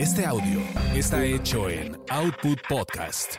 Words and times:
Este 0.00 0.24
audio 0.24 0.62
está 0.94 1.22
hecho 1.26 1.68
en 1.68 1.94
Output 2.08 2.58
Podcast. 2.66 3.34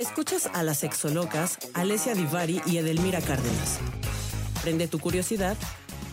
Escuchas 0.00 0.50
a 0.52 0.64
las 0.64 0.78
sexolocas 0.78 1.60
Alessia 1.74 2.16
Divari 2.16 2.60
y 2.66 2.78
Edelmira 2.78 3.20
Cárdenas. 3.20 3.78
Prende 4.62 4.88
tu 4.88 4.98
curiosidad, 4.98 5.56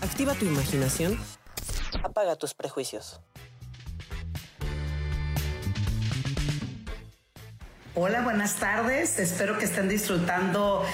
activa 0.01 0.35
tu 0.35 0.45
imaginación, 0.45 1.17
apaga 2.03 2.35
tus 2.35 2.53
prejuicios. 2.53 3.19
Hola, 7.95 8.21
buenas 8.21 8.57
tardes. 8.57 9.17
Espero 9.17 9.57
que 9.57 9.65
estén 9.65 9.89
disfrutando 9.89 10.85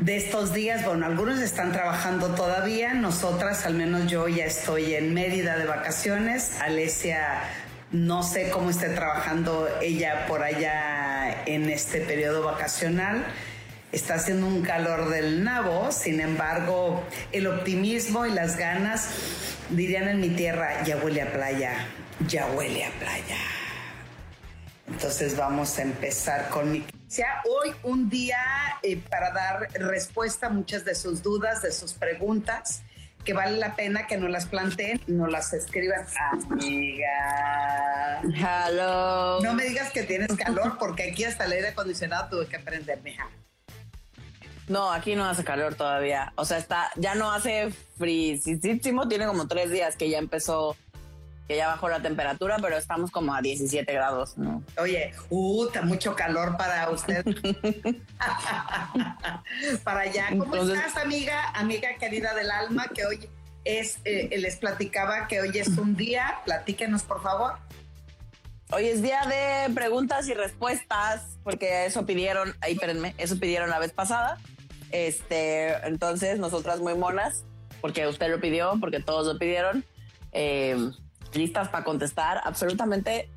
de 0.00 0.16
estos 0.16 0.52
días. 0.52 0.84
Bueno, 0.84 1.06
algunos 1.06 1.40
están 1.40 1.72
trabajando 1.72 2.34
todavía. 2.34 2.94
Nosotras, 2.94 3.66
al 3.66 3.74
menos 3.74 4.10
yo, 4.10 4.28
ya 4.28 4.46
estoy 4.46 4.94
en 4.94 5.14
Mérida 5.14 5.56
de 5.56 5.66
vacaciones. 5.66 6.60
Alesia, 6.60 7.42
no 7.92 8.22
sé 8.22 8.50
cómo 8.50 8.70
esté 8.70 8.88
trabajando 8.88 9.68
ella 9.80 10.26
por 10.26 10.42
allá 10.42 11.44
en 11.46 11.68
este 11.68 12.00
periodo 12.00 12.42
vacacional. 12.42 13.24
Está 13.92 14.14
haciendo 14.14 14.46
un 14.46 14.62
calor 14.62 15.08
del 15.10 15.42
nabo, 15.42 15.90
sin 15.90 16.20
embargo, 16.20 17.02
el 17.32 17.48
optimismo 17.48 18.24
y 18.24 18.30
las 18.30 18.56
ganas, 18.56 19.08
dirían 19.70 20.06
en 20.06 20.20
mi 20.20 20.28
tierra, 20.30 20.84
ya 20.84 20.96
huele 20.98 21.22
a 21.22 21.32
playa, 21.32 21.72
ya 22.28 22.46
huele 22.46 22.84
a 22.84 22.90
playa. 23.00 23.36
Entonces 24.86 25.36
vamos 25.36 25.76
a 25.78 25.82
empezar 25.82 26.48
con 26.50 26.70
mi... 26.70 26.84
Hoy 27.48 27.74
un 27.82 28.08
día 28.08 28.38
eh, 28.84 28.96
para 29.10 29.32
dar 29.32 29.68
respuesta 29.74 30.46
a 30.46 30.50
muchas 30.50 30.84
de 30.84 30.94
sus 30.94 31.24
dudas, 31.24 31.60
de 31.60 31.72
sus 31.72 31.92
preguntas, 31.94 32.82
que 33.24 33.32
vale 33.32 33.56
la 33.58 33.74
pena 33.74 34.06
que 34.06 34.16
no 34.16 34.28
las 34.28 34.46
planteen, 34.46 35.00
no 35.08 35.26
las 35.26 35.52
escriban. 35.52 36.06
Amiga. 36.48 38.22
Hello. 38.22 39.40
No 39.42 39.54
me 39.54 39.64
digas 39.64 39.90
que 39.90 40.04
tienes 40.04 40.36
calor 40.36 40.78
porque 40.78 41.10
aquí 41.10 41.24
hasta 41.24 41.46
el 41.46 41.52
aire 41.52 41.68
acondicionado 41.68 42.28
tuve 42.28 42.46
que 42.46 42.60
prender, 42.60 43.02
mija. 43.02 43.28
No, 44.68 44.92
aquí 44.92 45.16
no 45.16 45.28
hace 45.28 45.42
calor 45.42 45.74
todavía. 45.74 46.32
O 46.36 46.44
sea, 46.44 46.58
está, 46.58 46.92
ya 46.94 47.16
no 47.16 47.32
hace 47.32 47.72
frísimo, 47.98 49.08
tiene 49.08 49.26
como 49.26 49.48
tres 49.48 49.72
días 49.72 49.96
que 49.96 50.08
ya 50.08 50.18
empezó 50.18 50.76
que 51.50 51.56
ya 51.56 51.66
bajó 51.66 51.88
la 51.88 52.00
temperatura, 52.00 52.58
pero 52.62 52.76
estamos 52.76 53.10
como 53.10 53.34
a 53.34 53.42
17 53.42 53.92
grados, 53.92 54.38
¿no? 54.38 54.62
Oye, 54.78 55.12
uh, 55.30 55.66
está 55.66 55.82
mucho 55.82 56.14
calor 56.14 56.56
para 56.56 56.88
usted. 56.90 57.24
para 59.82 60.02
allá. 60.02 60.28
¿Cómo 60.28 60.54
estás, 60.54 60.96
amiga? 60.96 61.50
Amiga 61.54 61.88
querida 61.98 62.34
del 62.34 62.52
alma, 62.52 62.86
que 62.94 63.04
hoy 63.04 63.28
es, 63.64 63.98
eh, 64.04 64.28
les 64.38 64.58
platicaba 64.58 65.26
que 65.26 65.40
hoy 65.40 65.50
es 65.58 65.76
un 65.76 65.96
día. 65.96 66.38
Platíquenos, 66.44 67.02
por 67.02 67.20
favor. 67.20 67.54
Hoy 68.70 68.86
es 68.86 69.02
día 69.02 69.22
de 69.22 69.74
preguntas 69.74 70.28
y 70.28 70.34
respuestas, 70.34 71.36
porque 71.42 71.84
eso 71.84 72.06
pidieron, 72.06 72.54
ahí 72.60 72.74
espérenme, 72.74 73.16
eso 73.18 73.40
pidieron 73.40 73.70
la 73.70 73.80
vez 73.80 73.90
pasada. 73.90 74.38
Este, 74.92 75.72
entonces, 75.84 76.38
nosotras 76.38 76.78
muy 76.78 76.94
monas, 76.94 77.42
porque 77.80 78.06
usted 78.06 78.30
lo 78.30 78.40
pidió, 78.40 78.74
porque 78.78 79.00
todos 79.00 79.26
lo 79.26 79.36
pidieron. 79.36 79.84
Eh, 80.30 80.76
listas 81.32 81.68
para 81.68 81.84
contestar 81.84 82.40
absolutamente 82.44 83.28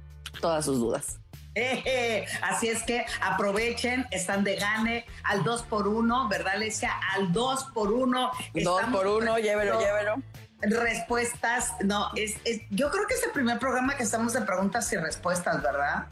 todas 0.42 0.66
sus 0.66 0.80
dudas. 0.80 1.20
así 2.42 2.68
es 2.68 2.82
que 2.84 3.06
aprovechen, 3.22 4.08
están 4.10 4.44
de 4.44 4.56
gane 4.56 5.06
al 5.24 5.44
2 5.44 5.64
por 5.64 5.88
1 5.88 6.28
¿verdad, 6.28 6.54
Alesia? 6.56 6.92
Al 7.16 7.32
2 7.32 7.66
por 7.76 7.92
1 7.92 8.32
2 8.56 8.84
por 8.92 9.08
1 9.08 9.38
llévelo, 9.38 9.80
llévelo. 9.80 10.16
Respuestas, 10.62 11.74
no, 11.84 12.10
es, 12.16 12.38
yo 12.70 12.90
creo 12.90 13.06
que 13.06 13.16
es 13.16 13.24
el 13.24 13.32
primer 13.32 13.60
programa 13.60 13.98
que 13.98 14.04
estamos 14.04 14.34
de 14.34 14.42
preguntas 14.42 14.92
y 14.94 14.98
respuestas, 14.98 15.62
¿verdad? 15.62 16.08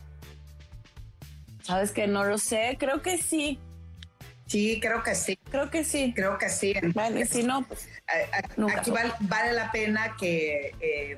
Sabes 1.64 1.92
que 1.92 2.06
no 2.06 2.26
lo 2.26 2.38
sé, 2.38 2.76
creo 2.80 3.02
que 3.02 3.18
sí. 3.18 3.60
Sí, 4.48 4.80
creo 4.82 5.02
que 5.02 5.16
sí. 5.16 5.40
Creo 5.50 5.70
que 5.70 5.86
sí. 5.86 6.12
Creo 6.14 6.38
que 6.38 6.50
sí. 6.50 6.74
y 7.16 7.26
si 7.26 7.44
no, 7.44 7.62
pues. 7.62 7.88
Aquí 8.78 8.92
vale, 9.22 9.54
la 9.54 9.72
pena 9.72 10.18
que. 10.20 10.76
Eh, 10.82 11.18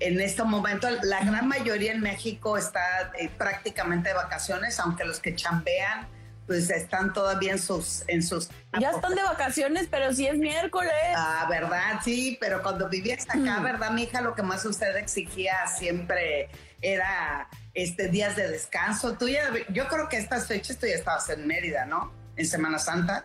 en 0.00 0.20
este 0.20 0.42
momento 0.44 0.88
la 1.02 1.22
gran 1.24 1.46
mayoría 1.46 1.92
en 1.92 2.00
México 2.00 2.56
está 2.56 3.12
eh, 3.18 3.30
prácticamente 3.36 4.08
de 4.08 4.14
vacaciones, 4.14 4.80
aunque 4.80 5.04
los 5.04 5.20
que 5.20 5.34
chambean 5.34 6.08
pues 6.46 6.68
están 6.68 7.12
todavía 7.12 7.52
en 7.52 7.60
sus 7.60 8.02
en 8.08 8.24
sus 8.24 8.48
ya 8.80 8.90
están 8.90 9.14
de 9.14 9.22
vacaciones, 9.22 9.86
pero 9.88 10.12
si 10.12 10.26
es 10.26 10.36
miércoles. 10.36 10.92
Ah, 11.14 11.46
verdad, 11.48 12.00
sí, 12.02 12.36
pero 12.40 12.60
cuando 12.62 12.88
vivías 12.88 13.24
acá, 13.28 13.60
mm. 13.60 13.62
verdad, 13.62 13.90
mi 13.92 14.02
hija, 14.02 14.20
lo 14.20 14.34
que 14.34 14.42
más 14.42 14.64
usted 14.64 14.96
exigía 14.96 15.66
siempre 15.68 16.48
era 16.82 17.48
este 17.74 18.08
días 18.08 18.34
de 18.36 18.48
descanso. 18.48 19.16
Tú 19.16 19.28
ya, 19.28 19.42
yo 19.68 19.86
creo 19.86 20.08
que 20.08 20.16
estas 20.16 20.46
fechas 20.46 20.78
tú 20.78 20.86
ya 20.86 20.94
estabas 20.94 21.28
en 21.28 21.46
Mérida, 21.46 21.84
¿no? 21.84 22.12
En 22.36 22.46
Semana 22.46 22.78
Santa. 22.78 23.22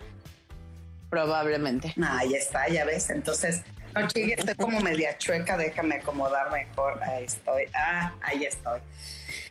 Probablemente. 1.10 1.96
Ah, 2.04 2.24
ya 2.30 2.38
está, 2.38 2.68
ya 2.68 2.86
ves. 2.86 3.10
Entonces, 3.10 3.64
no, 3.96 4.08
chique, 4.08 4.36
estoy 4.38 4.56
como 4.56 4.80
media 4.82 5.18
chueca, 5.18 5.58
déjame 5.58 5.96
acomodar 5.96 6.52
mejor. 6.52 7.02
Ahí 7.04 7.26
estoy. 7.26 7.66
Ah, 7.74 8.14
ahí 8.22 8.46
estoy. 8.46 8.80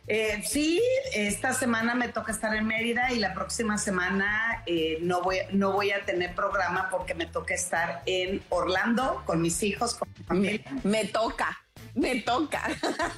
Eh, 0.07 0.43
sí, 0.45 0.81
esta 1.13 1.53
semana 1.53 1.95
me 1.95 2.09
toca 2.09 2.31
estar 2.31 2.55
en 2.55 2.67
Mérida 2.67 3.11
y 3.11 3.17
la 3.17 3.33
próxima 3.33 3.79
semana 3.79 4.61
eh, 4.67 4.99
no, 5.01 5.23
voy, 5.23 5.39
no 5.51 5.71
voy 5.71 5.91
a 5.91 6.05
tener 6.05 6.35
programa 6.35 6.89
porque 6.91 7.15
me 7.15 7.25
toca 7.25 7.55
estar 7.55 8.03
en 8.05 8.43
Orlando 8.49 9.23
con 9.25 9.41
mis 9.41 9.63
hijos, 9.63 9.95
con 9.95 10.07
mi 10.15 10.23
familia. 10.23 10.61
Me, 10.83 11.05
toca, 11.05 11.59
me 11.95 12.21
toca. 12.21 12.67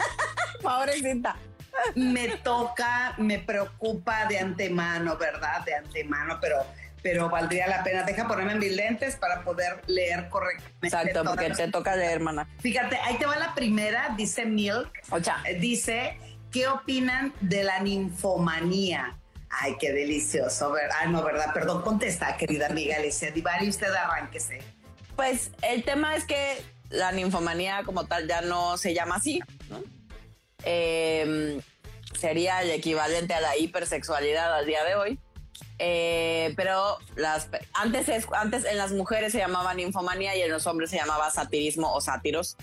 Pobrecita. 0.62 1.36
Me 1.96 2.30
toca, 2.38 3.14
me 3.18 3.40
preocupa 3.40 4.26
de 4.26 4.40
antemano, 4.40 5.18
¿verdad? 5.18 5.64
De 5.66 5.76
antemano, 5.76 6.40
pero 6.42 6.66
pero 7.02 7.30
valdría 7.30 7.68
la 7.68 7.84
pena. 7.84 8.04
Deja 8.04 8.28
ponerme 8.28 8.56
mis 8.56 8.72
lentes 8.72 9.16
para 9.16 9.44
poder 9.44 9.82
leer 9.88 10.30
correctamente. 10.30 10.88
Exacto, 10.88 11.24
porque 11.24 11.50
te 11.52 11.68
toca 11.70 11.96
leer, 11.96 12.14
hermana. 12.14 12.48
Fíjate, 12.60 12.98
ahí 12.98 13.18
te 13.18 13.26
va 13.26 13.38
la 13.38 13.54
primera, 13.54 14.14
dice 14.18 14.46
Milk. 14.46 14.92
Ocha. 15.10 15.38
Eh, 15.46 15.56
dice, 15.60 16.18
¿qué 16.52 16.68
opinan 16.68 17.34
de 17.42 17.64
la 17.64 17.80
ninfomanía? 17.80 19.18
Ay, 19.50 19.76
qué 19.80 19.92
delicioso. 19.92 20.74
Ay, 21.00 21.10
no, 21.10 21.24
¿verdad? 21.24 21.54
Perdón, 21.54 21.82
contesta, 21.82 22.36
querida 22.38 22.68
amiga 22.68 22.98
Alicia 22.98 23.32
Divari, 23.32 23.70
usted 23.70 23.92
arránquese. 23.94 24.60
Pues 25.16 25.52
el 25.62 25.84
tema 25.84 26.16
es 26.16 26.26
que 26.26 26.62
la 26.90 27.12
ninfomanía 27.12 27.84
como 27.84 28.06
tal 28.06 28.28
ya 28.28 28.42
no 28.42 28.78
se 28.78 28.94
llama 28.94 29.16
así, 29.16 29.40
¿no? 29.70 29.84
Em, 30.64 31.62
sería 32.20 32.62
el 32.62 32.72
equivalente 32.72 33.34
a 33.34 33.42
la 33.42 33.58
hipersexualidad 33.58 34.54
al 34.54 34.66
día 34.66 34.84
de 34.84 34.96
hoy. 34.96 35.20
Eh, 35.80 36.54
pero 36.56 36.98
las 37.16 37.50
antes 37.74 38.10
es, 38.10 38.26
antes 38.34 38.66
en 38.66 38.78
las 38.78 38.92
mujeres 38.92 39.32
se 39.32 39.40
llamaba 39.40 39.74
ninfomanía 39.74 40.36
y 40.36 40.42
en 40.42 40.52
los 40.52 40.68
hombres 40.68 40.90
se 40.90 40.98
llamaba 40.98 41.30
satirismo 41.30 41.94
o 41.94 42.02
sátiros. 42.02 42.58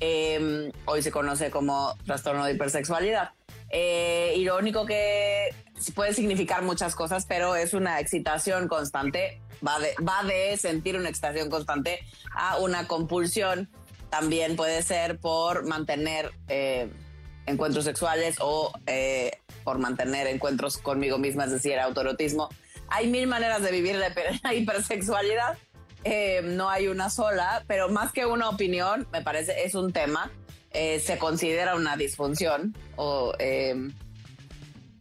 Em, 0.00 0.72
hoy 0.84 1.02
se 1.02 1.10
conoce 1.10 1.50
como 1.50 1.94
trastorno 2.04 2.44
de 2.44 2.52
hipersexualidad. 2.52 3.30
Eh, 3.70 4.34
y 4.36 4.44
lo 4.44 4.56
único 4.58 4.86
que 4.86 5.54
puede 5.94 6.14
significar 6.14 6.62
muchas 6.62 6.94
cosas, 6.94 7.26
pero 7.26 7.56
es 7.56 7.74
una 7.74 8.00
excitación 8.00 8.68
constante. 8.68 9.40
Va 9.66 9.78
de, 9.78 9.94
va 10.06 10.22
de 10.22 10.56
sentir 10.56 10.96
una 10.96 11.08
excitación 11.08 11.50
constante 11.50 12.00
a 12.34 12.58
una 12.58 12.86
compulsión. 12.86 13.68
También 14.10 14.54
puede 14.54 14.82
ser 14.82 15.18
por 15.18 15.66
mantener 15.66 16.30
eh, 16.48 16.90
encuentros 17.46 17.84
sexuales 17.84 18.36
o 18.40 18.72
eh, 18.86 19.38
por 19.64 19.78
mantener 19.78 20.26
encuentros 20.26 20.78
conmigo 20.78 21.18
misma, 21.18 21.44
es 21.44 21.52
decir, 21.52 21.78
autorotismo. 21.78 22.48
Hay 22.88 23.08
mil 23.08 23.26
maneras 23.26 23.62
de 23.62 23.70
vivir 23.70 23.96
la 24.42 24.54
hipersexualidad. 24.54 25.56
Eh, 26.04 26.42
no 26.44 26.68
hay 26.68 26.88
una 26.88 27.10
sola, 27.10 27.64
pero 27.66 27.88
más 27.88 28.12
que 28.12 28.26
una 28.26 28.48
opinión, 28.48 29.08
me 29.12 29.22
parece, 29.22 29.64
es 29.64 29.74
un 29.74 29.92
tema. 29.92 30.30
Eh, 30.72 31.00
se 31.00 31.18
considera 31.18 31.74
una 31.74 31.96
disfunción 31.96 32.76
o 32.96 33.32
em, 33.38 33.92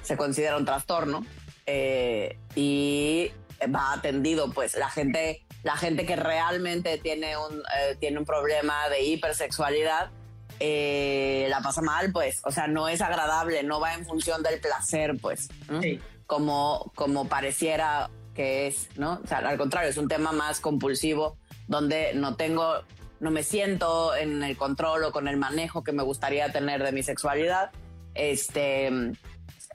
se 0.02 0.16
considera 0.16 0.58
un 0.58 0.66
trastorno 0.66 1.26
y 2.56 3.32
va 3.74 3.94
atendido, 3.94 4.52
pues 4.52 4.76
la 4.76 4.90
gente, 4.90 5.44
la 5.64 5.76
gente 5.76 6.06
que 6.06 6.16
realmente 6.16 6.98
tiene 7.00 7.36
un, 7.36 7.64
tiene 8.00 8.20
un 8.20 8.26
problema 8.26 8.88
de 8.90 9.04
hipersexualidad 9.04 10.12
eh, 10.60 11.48
la 11.50 11.62
pasa 11.62 11.82
mal, 11.82 12.12
pues, 12.12 12.42
o 12.46 12.52
sea, 12.52 12.68
no 12.68 12.88
es 12.88 13.02
agradable, 13.02 13.64
no 13.64 13.80
va 13.80 13.94
en 13.94 14.06
función 14.06 14.44
del 14.44 14.60
placer, 14.60 15.16
pues, 15.22 15.50
como, 16.26 16.92
como 16.96 17.28
pareciera 17.28 18.10
que 18.34 18.68
es, 18.68 18.90
¿no? 18.98 19.22
O 19.24 19.28
sea, 19.28 19.40
al 19.40 19.58
contrario, 19.58 19.90
es 19.90 19.98
un 19.98 20.08
tema 20.08 20.32
más 20.32 20.60
compulsivo, 20.60 21.38
donde 21.68 22.14
no 22.14 22.36
tengo, 22.36 22.84
no 23.20 23.32
me 23.32 23.44
siento 23.44 24.16
en 24.16 24.44
el 24.44 24.58
control 24.58 25.06
o 25.06 25.12
con 25.12 25.28
el 25.28 25.38
manejo 25.38 25.84
que 25.84 25.92
me 25.92 26.04
gustaría 26.04 26.52
tener 26.52 26.84
de 26.84 26.92
mi 26.92 27.02
sexualidad. 27.02 27.72
Este, 28.14 28.92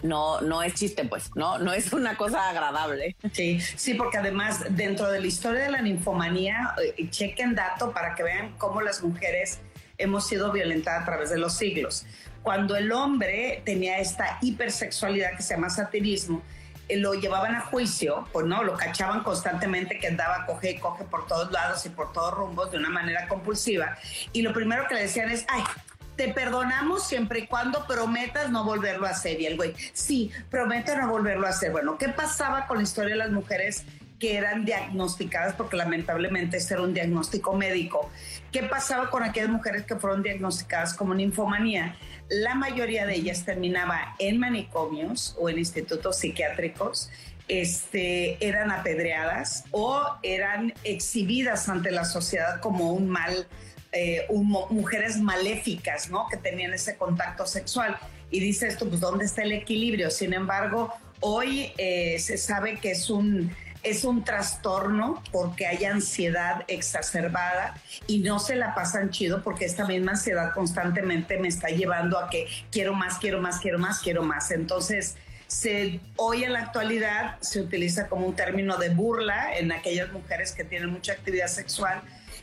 no, 0.02 0.40
no 0.40 0.62
es 0.62 0.74
chiste, 0.74 1.04
pues, 1.04 1.30
no, 1.34 1.58
no 1.58 1.72
es 1.72 1.92
una 1.92 2.16
cosa 2.16 2.48
agradable. 2.50 3.16
Sí, 3.32 3.60
sí, 3.60 3.94
porque 3.94 4.18
además 4.18 4.64
dentro 4.70 5.10
de 5.10 5.20
la 5.20 5.26
historia 5.26 5.62
de 5.62 5.70
la 5.70 5.82
ninfomanía, 5.82 6.74
eh, 6.82 7.08
chequen 7.10 7.54
dato 7.54 7.92
para 7.92 8.14
que 8.14 8.22
vean 8.22 8.54
cómo 8.58 8.80
las 8.80 9.02
mujeres 9.02 9.60
hemos 10.00 10.26
sido 10.26 10.50
violentadas 10.52 11.02
a 11.02 11.05
través 11.05 11.31
de 11.31 11.38
los 11.38 11.55
siglos. 11.55 12.06
Cuando 12.43 12.76
el 12.76 12.91
hombre 12.93 13.62
tenía 13.64 13.99
esta 13.99 14.38
hipersexualidad 14.41 15.37
que 15.37 15.43
se 15.43 15.55
llama 15.55 15.70
satirismo, 15.70 16.43
eh, 16.88 16.97
lo 16.97 17.14
llevaban 17.14 17.55
a 17.55 17.61
juicio, 17.61 18.26
pues 18.32 18.47
no, 18.47 18.64
lo 18.64 18.76
cachaban 18.76 19.23
constantemente 19.23 19.99
que 19.99 20.08
andaba 20.08 20.47
coge 20.47 20.73
y 20.73 20.79
coge 20.79 21.05
por 21.05 21.26
todos 21.26 21.52
lados 21.52 21.85
y 21.87 21.91
por 21.91 22.12
todos 22.12 22.35
rumbos 22.35 22.70
de 22.70 22.79
una 22.79 22.88
manera 22.88 23.29
compulsiva. 23.29 23.97
Y 24.32 24.43
lo 24.43 24.52
primero 24.52 24.87
que 24.88 24.94
le 24.94 25.02
decían 25.02 25.31
es, 25.31 25.44
ay, 25.49 25.62
te 26.17 26.29
perdonamos 26.29 27.06
siempre 27.06 27.41
y 27.41 27.47
cuando 27.47 27.87
prometas 27.87 28.50
no 28.50 28.64
volverlo 28.64 29.06
a 29.06 29.11
hacer. 29.11 29.41
Y 29.41 29.47
el 29.47 29.56
güey, 29.56 29.75
sí, 29.93 30.31
prometo 30.50 30.97
no 30.97 31.08
volverlo 31.08 31.47
a 31.47 31.50
hacer. 31.50 31.73
Bueno, 31.73 31.97
¿qué 31.97 32.08
pasaba 32.08 32.67
con 32.67 32.79
la 32.79 32.82
historia 32.82 33.12
de 33.12 33.19
las 33.19 33.31
mujeres 33.31 33.85
que 34.20 34.37
eran 34.37 34.64
diagnosticadas? 34.64 35.55
Porque 35.55 35.76
lamentablemente 35.76 36.58
ese 36.58 36.75
era 36.75 36.84
un 36.84 36.94
diagnóstico 36.94 37.55
médico. 37.55 38.08
¿Qué 38.52 38.62
pasaba 38.62 39.11
con 39.11 39.25
aquellas 39.25 39.49
mujeres 39.49 39.84
que 39.84 39.96
fueron 39.96 40.22
diagnosticadas 40.22 40.94
como 40.94 41.14
ninfomanía? 41.14 41.96
La 42.28 42.55
mayoría 42.55 43.06
de 43.06 43.17
ellas 43.17 43.44
terminaba 43.44 44.14
en 44.20 44.38
manicomios 44.38 45.34
o 45.40 45.49
en 45.49 45.58
institutos 45.58 46.19
psiquiátricos. 46.19 47.11
Este, 47.49 48.46
eran 48.46 48.70
apedreadas 48.70 49.64
o 49.72 50.05
eran 50.23 50.73
exhibidas 50.84 51.69
ante 51.69 51.90
la 51.90 52.05
sociedad 52.05 52.61
como 52.61 52.93
un 52.93 53.08
mal 53.08 53.49
eh, 53.93 54.25
mujeres 54.31 55.19
maléficas, 55.19 56.11
¿no? 56.11 56.28
Que 56.31 56.37
tenían 56.37 56.73
ese 56.73 56.96
contacto 56.96 57.46
sexual. 57.46 57.99
Y 58.31 58.38
dice 58.38 58.69
esto, 58.69 58.88
pues, 58.88 59.00
¿dónde 59.00 59.25
está 59.25 59.43
el 59.43 59.50
equilibrio? 59.50 60.12
Sin 60.12 60.32
embargo, 60.32 60.94
hoy 61.19 61.73
eh, 61.76 62.20
se 62.20 62.38
sabe 62.38 62.78
que 62.78 62.93
es 62.93 63.11
un, 63.11 63.50
es 63.82 64.04
un 64.04 64.24
trastorno 64.24 65.22
porque 65.32 65.66
hay 65.66 65.84
ansiedad 65.84 66.64
exacerbada 66.68 67.74
y 68.06 68.18
no 68.18 68.38
se 68.38 68.56
la 68.56 68.74
pasan 68.74 69.10
chido 69.10 69.42
porque 69.42 69.64
esta 69.64 69.86
misma 69.86 70.12
ansiedad 70.12 70.52
constantemente 70.52 71.38
me 71.38 71.48
está 71.48 71.68
llevando 71.68 72.18
a 72.18 72.28
que 72.28 72.46
quiero 72.70 72.94
más, 72.94 73.18
quiero 73.18 73.40
más, 73.40 73.60
quiero 73.60 73.78
más, 73.78 74.00
quiero 74.00 74.22
más. 74.22 74.50
Entonces, 74.50 75.16
se, 75.46 76.00
hoy 76.16 76.44
en 76.44 76.52
la 76.52 76.60
actualidad 76.60 77.36
se 77.40 77.60
utiliza 77.60 78.08
como 78.08 78.26
un 78.26 78.36
término 78.36 78.76
de 78.76 78.90
burla 78.90 79.56
en 79.56 79.72
aquellas 79.72 80.12
mujeres 80.12 80.52
que 80.52 80.64
tienen 80.64 80.90
mucha 80.90 81.12
actividad 81.12 81.48
sexual 81.48 82.02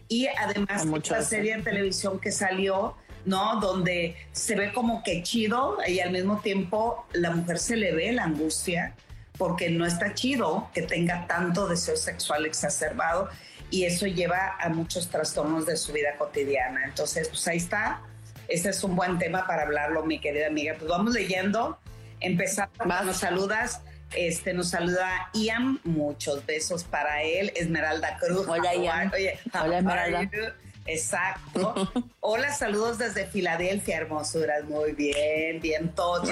y 0.10 0.28
además 0.28 0.86
esta 0.86 1.22
serie 1.22 1.54
en 1.54 1.64
televisión 1.64 2.20
que 2.20 2.32
salió, 2.32 2.96
¿no? 3.26 3.60
Donde 3.60 4.16
se 4.32 4.56
ve 4.56 4.74
como 4.74 5.04
que 5.04 5.24
chido 5.24 5.78
y 5.88 6.00
al 6.00 6.12
mismo 6.12 6.40
tiempo 6.40 7.06
la 7.14 7.32
mujer 7.32 7.60
se 7.60 7.76
le 7.76 7.94
ve 7.94 8.12
la 8.12 8.24
angustia 8.24 8.96
porque 9.38 9.70
no 9.70 9.86
está 9.86 10.14
chido 10.14 10.70
que 10.74 10.82
tenga 10.82 11.28
tanto 11.28 11.68
deseo 11.68 11.96
sexual 11.96 12.46
exacerbado 12.46 13.30
y 13.70 13.86
eso 13.86 14.08
lleva 14.08 14.56
a 14.60 14.70
muchos 14.70 15.10
trastornos 15.10 15.66
de 15.66 15.78
su 15.78 15.94
vida 15.94 16.16
cotidiana. 16.18 16.86
Entonces, 16.86 17.28
pues 17.30 17.48
ahí 17.48 17.58
está. 17.58 18.02
Ese 18.48 18.70
es 18.70 18.84
un 18.84 18.96
buen 18.96 19.20
tema 19.20 19.46
para 19.46 19.64
hablarlo, 19.64 20.06
mi 20.06 20.20
querida 20.20 20.48
amiga. 20.48 20.76
Pues 20.78 20.90
vamos 20.90 21.14
leyendo. 21.14 21.78
Empezamos, 22.20 22.72
nos 23.06 23.18
saludas 23.18 23.82
este 24.16 24.54
nos 24.54 24.70
saluda 24.70 25.30
Ian, 25.34 25.80
muchos 25.84 26.46
besos 26.46 26.84
para 26.84 27.24
él. 27.24 27.52
Esmeralda 27.56 28.18
Cruz. 28.18 28.48
Hola 28.48 28.76
Ian. 28.76 29.12
Hola 29.54 29.78
Esmeralda. 29.80 30.56
Exacto. 30.88 31.92
Hola, 32.22 32.54
saludos 32.54 32.98
desde 32.98 33.28
Filadelfia, 33.28 33.98
hermosuras. 33.98 34.64
Muy 34.66 34.94
bien, 34.94 35.60
bien 35.62 35.94
todo. 35.94 36.24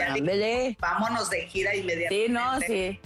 vámonos 0.79 1.29
de 1.29 1.45
gira 1.47 1.75
inmediatamente. 1.75 2.25
Sí, 2.25 2.31
no, 2.31 2.59
sí. 2.61 2.99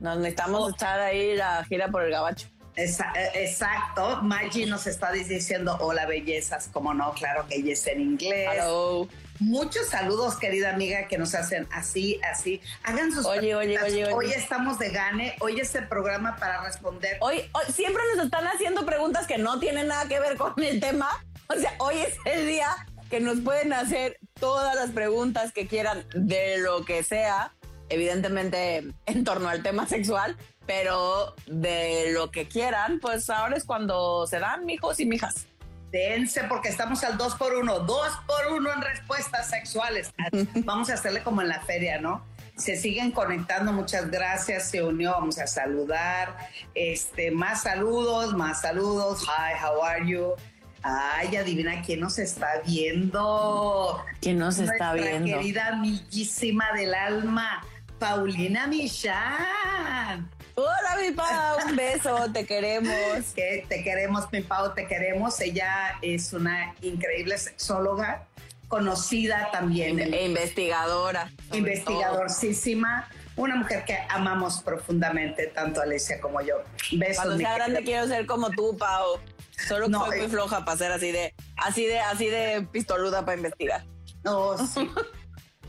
Nos 0.00 0.18
necesitamos 0.18 0.62
oh. 0.62 0.70
echar 0.70 1.00
ahí 1.00 1.36
la 1.36 1.64
gira 1.64 1.88
por 1.88 2.04
el 2.04 2.10
gabacho. 2.10 2.48
Eh, 2.76 2.86
exacto. 3.34 4.22
Maggie 4.22 4.64
nos 4.66 4.86
está 4.86 5.10
diciendo 5.10 5.76
hola 5.80 6.06
bellezas, 6.06 6.68
como 6.72 6.94
no, 6.94 7.12
claro 7.12 7.46
que 7.48 7.56
ella 7.56 7.72
es 7.72 7.86
en 7.88 8.00
inglés. 8.00 8.48
Hello. 8.52 9.08
Muchos 9.40 9.86
saludos, 9.86 10.36
querida 10.36 10.74
amiga, 10.74 11.06
que 11.06 11.16
nos 11.16 11.34
hacen 11.34 11.68
así, 11.70 12.20
así. 12.28 12.60
Hagan 12.82 13.12
sus 13.12 13.24
oye, 13.24 13.54
oye, 13.54 13.78
oye, 13.80 14.04
oye, 14.04 14.14
Hoy 14.14 14.32
estamos 14.32 14.78
de 14.78 14.90
gane, 14.90 15.36
hoy 15.40 15.60
es 15.60 15.74
el 15.76 15.86
programa 15.86 16.36
para 16.36 16.62
responder. 16.64 17.18
Hoy, 17.20 17.42
hoy 17.52 17.72
siempre 17.72 18.02
nos 18.14 18.24
están 18.24 18.46
haciendo 18.46 18.84
preguntas 18.84 19.26
que 19.26 19.38
no 19.38 19.60
tienen 19.60 19.88
nada 19.88 20.08
que 20.08 20.18
ver 20.18 20.36
con 20.36 20.54
el 20.56 20.80
tema. 20.80 21.08
O 21.48 21.54
sea, 21.54 21.72
hoy 21.78 21.96
es 21.98 22.16
el 22.24 22.46
día 22.46 22.68
que 23.10 23.20
nos 23.20 23.40
pueden 23.40 23.72
hacer 23.72 24.18
todas 24.40 24.74
las 24.74 24.90
preguntas 24.90 25.52
que 25.52 25.66
quieran 25.68 26.04
de 26.14 26.58
lo 26.58 26.84
que 26.84 27.04
sea, 27.04 27.52
evidentemente 27.88 28.84
en 29.06 29.24
torno 29.24 29.48
al 29.48 29.62
tema 29.62 29.86
sexual, 29.86 30.36
pero 30.66 31.34
de 31.46 32.10
lo 32.12 32.30
que 32.32 32.48
quieran, 32.48 32.98
pues 33.00 33.30
ahora 33.30 33.56
es 33.56 33.64
cuando 33.64 34.26
se 34.26 34.40
dan, 34.40 34.66
mijos 34.66 34.98
y 35.00 35.06
mijas 35.06 35.46
dense 35.90 36.44
porque 36.44 36.68
estamos 36.68 37.02
al 37.04 37.16
2 37.16 37.34
por 37.36 37.54
1 37.54 37.80
2 37.80 38.08
por 38.26 38.52
1 38.52 38.72
en 38.72 38.82
respuestas 38.82 39.48
sexuales. 39.48 40.12
Vamos 40.64 40.90
a 40.90 40.94
hacerle 40.94 41.22
como 41.22 41.42
en 41.42 41.48
la 41.48 41.60
feria, 41.60 42.00
¿no? 42.00 42.24
Se 42.56 42.76
siguen 42.76 43.12
conectando, 43.12 43.72
muchas 43.72 44.10
gracias, 44.10 44.68
se 44.68 44.82
unió, 44.82 45.12
vamos 45.12 45.38
a 45.38 45.46
saludar. 45.46 46.36
Este, 46.74 47.30
más 47.30 47.62
saludos, 47.62 48.34
más 48.34 48.62
saludos. 48.62 49.22
Hi, 49.22 49.54
how 49.64 49.80
are 49.80 50.04
you? 50.04 50.34
Ay, 50.82 51.36
adivina 51.36 51.82
quién 51.82 52.00
nos 52.00 52.18
está 52.18 52.60
viendo. 52.66 54.04
¿Quién 54.20 54.38
nos 54.38 54.58
está 54.58 54.92
viendo? 54.94 55.38
querida 55.38 55.68
amiguísima 55.68 56.72
del 56.72 56.94
alma, 56.94 57.64
Paulina 58.00 58.66
Michan. 58.66 60.28
Hola, 60.60 60.96
mi 61.00 61.12
Pau, 61.14 61.56
un 61.68 61.76
beso, 61.76 62.32
te 62.32 62.44
queremos. 62.44 62.92
Que 63.36 63.64
te 63.68 63.84
queremos, 63.84 64.24
mi 64.32 64.40
Pau, 64.40 64.74
te 64.74 64.88
queremos. 64.88 65.40
Ella 65.40 65.96
es 66.02 66.32
una 66.32 66.74
increíble 66.82 67.38
sexóloga, 67.38 68.26
conocida 68.66 69.50
también. 69.52 70.00
E 70.00 70.26
investigadora. 70.26 71.30
Investigadorísima. 71.52 73.08
Una 73.36 73.54
mujer 73.54 73.84
que 73.84 73.96
amamos 74.08 74.60
profundamente, 74.60 75.46
tanto 75.46 75.80
Alicia 75.80 76.20
como 76.20 76.40
yo. 76.40 76.56
Besos. 76.90 77.24
Cuando 77.24 77.36
sea 77.38 77.54
grande 77.54 77.84
quiero 77.84 78.08
ser 78.08 78.26
como 78.26 78.50
tú, 78.50 78.76
Pau. 78.76 79.20
Solo 79.68 79.86
que 79.86 79.92
soy 79.92 80.18
muy 80.18 80.26
eh. 80.26 80.28
floja 80.28 80.64
para 80.64 80.76
ser 80.76 80.90
así 80.90 81.12
de, 81.12 81.34
así 81.56 81.86
de, 81.86 82.00
así 82.00 82.26
de 82.26 82.66
pistoluda 82.72 83.24
para 83.24 83.36
investigar. 83.36 83.84
No, 84.24 84.58
sí. 84.58 84.90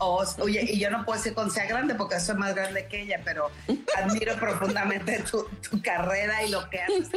oye, 0.00 0.62
y 0.62 0.78
yo 0.78 0.90
no 0.90 1.04
puedo 1.04 1.18
decir 1.18 1.34
con 1.34 1.50
sea 1.50 1.66
grande 1.66 1.94
porque 1.94 2.18
soy 2.20 2.36
más 2.36 2.54
grande 2.54 2.86
que 2.86 3.02
ella, 3.02 3.20
pero 3.24 3.50
admiro 3.96 4.34
profundamente 4.36 5.22
tu, 5.30 5.46
carrera 5.82 6.42
y 6.44 6.50
lo 6.50 6.68
que 6.70 6.80
haces. 6.80 7.08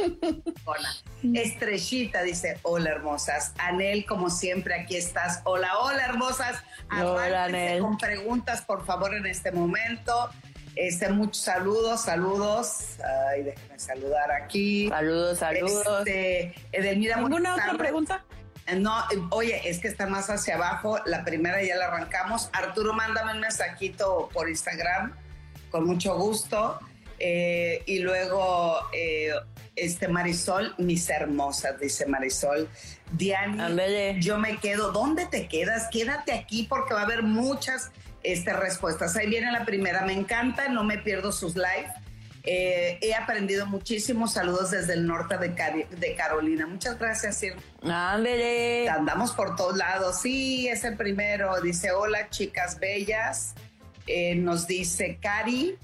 Estrellita 1.34 2.22
dice, 2.22 2.58
hola 2.62 2.90
hermosas. 2.90 3.52
Anel, 3.58 4.04
como 4.06 4.30
siempre, 4.30 4.74
aquí 4.74 4.96
estás. 4.96 5.40
Hola, 5.44 5.78
hola 5.78 6.04
hermosas. 6.04 6.62
Hola, 6.90 7.44
Anel. 7.44 7.80
Con 7.80 7.98
preguntas, 7.98 8.62
por 8.62 8.84
favor, 8.84 9.14
en 9.14 9.26
este 9.26 9.50
momento. 9.52 10.30
Este, 10.76 11.08
muchos 11.08 11.42
saludos, 11.42 12.02
saludos. 12.02 12.96
Ay, 13.30 13.44
déjenme 13.44 13.78
saludar 13.78 14.30
aquí. 14.32 14.88
Saludos, 14.88 15.38
saludos. 15.38 15.86
Este, 16.00 16.54
Edelmira, 16.72 17.16
¿Ninguna 17.16 17.54
otra 17.54 17.74
pregunta? 17.74 18.24
No, 18.78 19.04
oye, 19.30 19.68
es 19.68 19.78
que 19.78 19.88
está 19.88 20.06
más 20.06 20.30
hacia 20.30 20.54
abajo. 20.54 20.98
La 21.04 21.24
primera 21.24 21.62
ya 21.62 21.76
la 21.76 21.86
arrancamos. 21.86 22.48
Arturo, 22.52 22.92
mándame 22.94 23.32
un 23.32 23.40
mensajito 23.40 24.30
por 24.32 24.48
Instagram, 24.48 25.14
con 25.70 25.86
mucho 25.86 26.16
gusto. 26.16 26.78
Eh, 27.18 27.82
y 27.86 27.98
luego, 27.98 28.78
eh, 28.92 29.32
este 29.76 30.08
Marisol, 30.08 30.74
mis 30.78 31.08
hermosas, 31.10 31.78
dice 31.78 32.06
Marisol. 32.06 32.68
Diana, 33.12 33.68
yo 34.18 34.38
me 34.38 34.58
quedo. 34.58 34.92
¿Dónde 34.92 35.26
te 35.26 35.46
quedas? 35.46 35.88
Quédate 35.90 36.32
aquí 36.32 36.66
porque 36.68 36.94
va 36.94 37.00
a 37.00 37.04
haber 37.04 37.22
muchas 37.22 37.90
este, 38.22 38.52
respuestas. 38.54 39.14
Ahí 39.16 39.28
viene 39.28 39.52
la 39.52 39.64
primera. 39.64 40.02
Me 40.02 40.14
encanta, 40.14 40.68
no 40.68 40.84
me 40.84 40.98
pierdo 40.98 41.32
sus 41.32 41.54
lives. 41.54 41.90
Eh, 42.46 42.98
he 43.00 43.14
aprendido 43.14 43.66
muchísimos 43.66 44.34
saludos 44.34 44.70
desde 44.70 44.92
el 44.92 45.06
norte 45.06 45.36
de, 45.38 46.14
Carolina. 46.14 46.66
Muchas 46.66 46.98
gracias, 46.98 47.38
Sir. 47.38 47.54
Andamos 48.88 49.32
por 49.32 49.56
todos 49.56 49.76
lados. 49.76 50.20
Sí, 50.20 50.68
es 50.68 50.84
el 50.84 50.96
primero. 50.96 51.60
Dice, 51.62 51.92
hola, 51.92 52.28
chicas 52.28 52.78
bellas. 52.78 53.54
Eh, 54.06 54.34
nos 54.34 54.66
dice 54.66 55.18
Cari. 55.20 55.78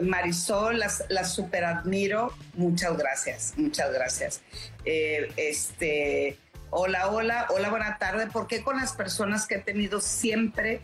Marisol, 0.00 0.78
las, 0.78 1.04
las 1.08 1.32
super 1.32 1.64
admiro. 1.64 2.32
Muchas 2.54 2.96
gracias, 2.96 3.54
muchas 3.56 3.92
gracias. 3.92 4.40
Eh, 4.84 5.30
este, 5.36 6.38
hola, 6.70 7.08
hola, 7.08 7.46
hola, 7.50 7.70
buena 7.70 7.98
tarde. 7.98 8.26
¿Por 8.26 8.46
qué 8.46 8.62
con 8.62 8.78
las 8.78 8.92
personas 8.92 9.46
que 9.46 9.56
he 9.56 9.60
tenido 9.60 10.00
siempre 10.00 10.80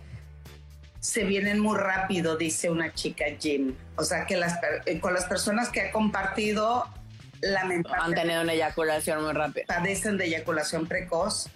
se 1.02 1.24
vienen 1.24 1.58
muy 1.58 1.76
rápido, 1.76 2.36
dice 2.36 2.70
una 2.70 2.94
chica 2.94 3.24
Jim. 3.38 3.74
O 3.96 4.04
sea 4.04 4.24
que 4.24 4.36
las, 4.36 4.56
eh, 4.86 5.00
con 5.00 5.12
las 5.12 5.24
personas 5.24 5.68
que 5.68 5.80
ha 5.80 5.90
compartido, 5.90 6.86
lamentablemente. 7.40 7.90
Han 8.00 8.14
tenido 8.14 8.42
una 8.42 8.52
eyaculación 8.52 9.24
muy 9.24 9.32
rápida. 9.32 9.64
Padecen 9.66 10.16
de 10.16 10.26
eyaculación 10.26 10.86
precoz. 10.86 11.48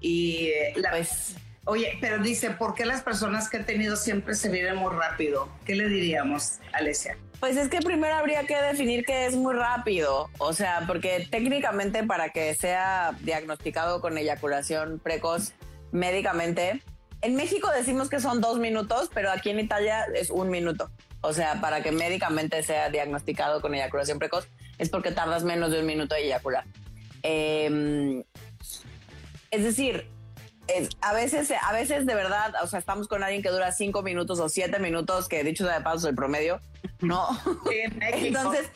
Y 0.00 0.48
eh, 0.48 0.74
la, 0.76 0.90
pues, 0.90 1.36
Oye, 1.64 1.96
pero 2.00 2.18
dice, 2.18 2.50
¿por 2.50 2.74
qué 2.74 2.84
las 2.84 3.02
personas 3.02 3.48
que 3.48 3.58
he 3.58 3.62
tenido 3.62 3.96
siempre 3.96 4.34
se 4.34 4.50
vienen 4.50 4.76
muy 4.76 4.92
rápido? 4.92 5.48
¿Qué 5.64 5.76
le 5.76 5.88
diríamos, 5.88 6.58
Alesia? 6.72 7.16
Pues 7.38 7.56
es 7.56 7.68
que 7.68 7.78
primero 7.78 8.14
habría 8.14 8.44
que 8.44 8.56
definir 8.56 9.04
qué 9.04 9.26
es 9.26 9.36
muy 9.36 9.54
rápido, 9.54 10.28
o 10.38 10.52
sea, 10.52 10.82
porque 10.86 11.26
técnicamente 11.30 12.02
para 12.02 12.30
que 12.30 12.54
sea 12.54 13.16
diagnosticado 13.20 14.00
con 14.00 14.18
eyaculación 14.18 14.98
precoz 14.98 15.52
médicamente, 15.92 16.82
en 17.22 17.36
México 17.36 17.70
decimos 17.74 18.10
que 18.10 18.20
son 18.20 18.40
dos 18.40 18.58
minutos, 18.58 19.08
pero 19.14 19.30
aquí 19.30 19.50
en 19.50 19.60
Italia 19.60 20.06
es 20.14 20.30
un 20.30 20.50
minuto. 20.50 20.90
O 21.20 21.32
sea, 21.32 21.60
para 21.60 21.82
que 21.82 21.92
médicamente 21.92 22.62
sea 22.64 22.90
diagnosticado 22.90 23.60
con 23.60 23.74
eyaculación 23.74 24.18
precoz, 24.18 24.48
es 24.78 24.88
porque 24.90 25.12
tardas 25.12 25.44
menos 25.44 25.70
de 25.70 25.80
un 25.80 25.86
minuto 25.86 26.16
en 26.16 26.24
eyacular. 26.24 26.64
Em, 27.22 28.24
es 29.52 29.62
decir, 29.62 30.08
a 31.00 31.12
veces, 31.12 31.52
a 31.62 31.72
veces 31.72 32.06
de 32.06 32.14
verdad, 32.14 32.54
o 32.62 32.66
sea, 32.66 32.80
estamos 32.80 33.06
con 33.06 33.22
alguien 33.22 33.42
que 33.42 33.50
dura 33.50 33.70
cinco 33.70 34.02
minutos 34.02 34.40
o 34.40 34.48
siete 34.48 34.80
minutos, 34.80 35.28
que 35.28 35.44
dicho 35.44 35.64
sea 35.64 35.78
de 35.78 35.84
paso 35.84 36.08
el 36.08 36.16
promedio, 36.16 36.60
¿no? 37.00 37.28
entonces, 38.00 38.68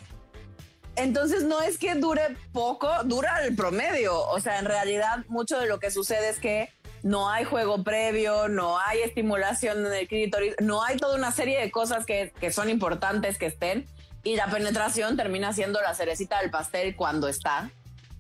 entonces 0.97 1.43
no 1.45 1.61
es 1.63 1.79
que 1.79 1.95
dure 1.95 2.37
poco, 2.53 2.89
dura 3.05 3.45
el 3.45 3.57
promedio. 3.57 4.21
O 4.29 4.41
sea, 4.41 4.59
en 4.59 4.67
realidad 4.67 5.25
mucho 5.29 5.59
de 5.59 5.67
lo 5.67 5.79
que 5.79 5.91
sucede 5.91 6.29
es 6.29 6.39
que 6.39 6.71
no 7.07 7.31
hay 7.31 7.45
juego 7.45 7.85
previo, 7.85 8.49
no 8.49 8.81
hay 8.81 8.99
estimulación 9.03 9.87
en 9.87 9.93
el 9.93 10.09
clítoris, 10.09 10.57
no 10.61 10.83
hay 10.83 10.97
toda 10.97 11.15
una 11.15 11.31
serie 11.31 11.61
de 11.61 11.71
cosas 11.71 12.05
que, 12.05 12.33
que 12.41 12.51
son 12.51 12.69
importantes 12.69 13.39
que 13.39 13.47
estén 13.47 13.87
y 14.25 14.35
la 14.35 14.49
penetración 14.49 15.17
termina 15.17 15.53
siendo 15.53 15.81
la 15.81 15.95
cerecita 15.95 16.41
del 16.41 16.51
pastel 16.51 16.97
cuando 16.97 17.29
está. 17.29 17.71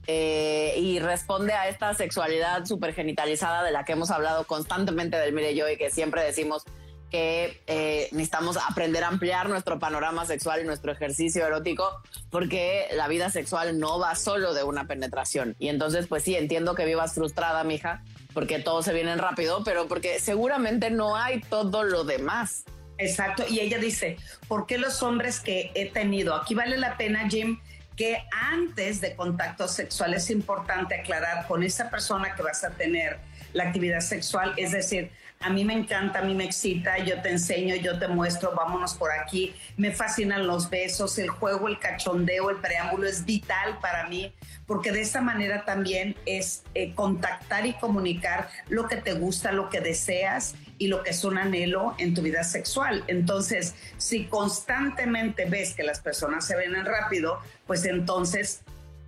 Eh, 0.07 0.75
y 0.79 1.01
responde 1.01 1.53
a 1.53 1.69
esta 1.69 1.93
sexualidad 1.95 2.65
súper 2.65 2.95
genitalizada 2.95 3.65
de 3.65 3.73
la 3.73 3.85
que 3.85 3.91
hemos 3.91 4.13
hablado 4.13 4.47
constantemente 4.47 5.17
del 5.17 5.33
Mire 5.33 5.57
Yo 5.57 5.69
y 5.69 5.77
que 5.77 5.91
siempre 5.91 6.23
decimos 6.23 6.63
que 7.11 7.61
eh, 7.67 8.09
necesitamos 8.13 8.57
aprender 8.57 9.03
a 9.03 9.09
ampliar 9.09 9.49
nuestro 9.49 9.81
panorama 9.81 10.27
sexual 10.27 10.61
y 10.61 10.65
nuestro 10.65 10.93
ejercicio 10.93 11.45
erótico 11.45 12.03
porque 12.31 12.87
la 12.93 13.09
vida 13.09 13.31
sexual 13.31 13.81
no 13.81 13.99
va 13.99 14.15
solo 14.15 14.55
de 14.55 14.63
una 14.63 14.87
penetración. 14.87 15.57
Y 15.59 15.71
entonces, 15.71 16.07
pues 16.07 16.23
sí, 16.23 16.37
entiendo 16.37 16.77
que 16.77 16.85
vivas 16.85 17.15
frustrada, 17.15 17.65
mija, 17.65 18.05
porque 18.37 18.59
todos 18.59 18.85
se 18.85 18.93
vienen 18.93 19.19
rápido, 19.19 19.65
pero 19.65 19.89
porque 19.89 20.21
seguramente 20.21 20.91
no 20.91 21.17
hay 21.17 21.41
todo 21.41 21.85
lo 21.85 22.05
demás. 22.05 22.65
Exacto, 22.99 23.47
y 23.49 23.61
ella 23.61 23.79
dice, 23.79 24.19
¿por 24.47 24.67
qué 24.67 24.77
los 24.77 25.03
hombres 25.03 25.41
que 25.41 25.71
he 25.75 25.87
tenido? 25.87 26.35
Aquí 26.35 26.55
vale 26.55 26.77
la 26.77 26.99
pena, 26.99 27.27
Jim, 27.31 27.59
que 27.97 28.19
antes 28.31 29.01
de 29.01 29.17
contacto 29.17 29.67
sexual 29.69 30.13
es 30.13 30.29
importante 30.29 31.01
aclarar 31.01 31.47
con 31.47 31.63
esa 31.63 31.89
persona 31.89 32.35
que 32.35 32.43
vas 32.43 32.63
a 32.63 32.73
tener 32.73 33.17
la 33.55 33.65
actividad 33.65 34.01
sexual, 34.01 34.53
es 34.59 34.73
decir, 34.73 35.11
a 35.41 35.51
mí 35.51 35.65
me 35.65 35.75
encanta, 35.75 36.21
a 36.21 36.23
mí 36.23 36.35
me 36.35 36.45
excita, 36.45 36.99
yo 36.99 37.21
te 37.21 37.31
enseño, 37.31 37.77
yo 37.77 37.99
te 37.99 38.09
muestro, 38.09 38.53
vámonos 38.57 38.95
por 38.95 39.13
aquí, 39.13 39.55
me 39.77 39.93
fascinan 39.93 40.47
los 40.47 40.71
besos, 40.71 41.19
el 41.19 41.29
juego, 41.29 41.69
el 41.69 41.79
cachondeo, 41.79 42.51
el 42.51 42.57
preámbulo 42.57 43.07
es 43.07 43.25
vital 43.25 43.79
para 43.81 44.09
mí, 44.09 44.33
porque 44.67 44.93
de 44.93 45.03
esa 45.03 45.21
manera 45.21 45.65
también 45.65 46.17
es 46.25 46.63
eh, 46.75 46.95
contactar 46.95 47.67
y 47.67 47.75
comunicar 47.75 48.49
lo 48.69 48.89
que 48.89 48.97
te 48.97 49.13
gusta, 49.13 49.53
lo 49.53 49.69
que 49.69 49.81
deseas 49.81 50.55
y 50.79 50.89
lo 50.89 51.03
que 51.03 51.11
es 51.11 51.23
un 51.23 51.39
anhelo 51.39 51.95
en 51.99 52.15
tu 52.15 52.23
vida 52.23 52.43
sexual. 52.43 53.05
Entonces, 53.07 53.75
si 53.99 54.25
constantemente 54.25 55.45
ves 55.45 55.75
que 55.75 55.83
las 55.83 56.01
personas 56.01 56.47
se 56.47 56.57
ven 56.57 56.75
rápido, 56.85 57.41
pues 57.67 57.85
entonces 57.85 58.63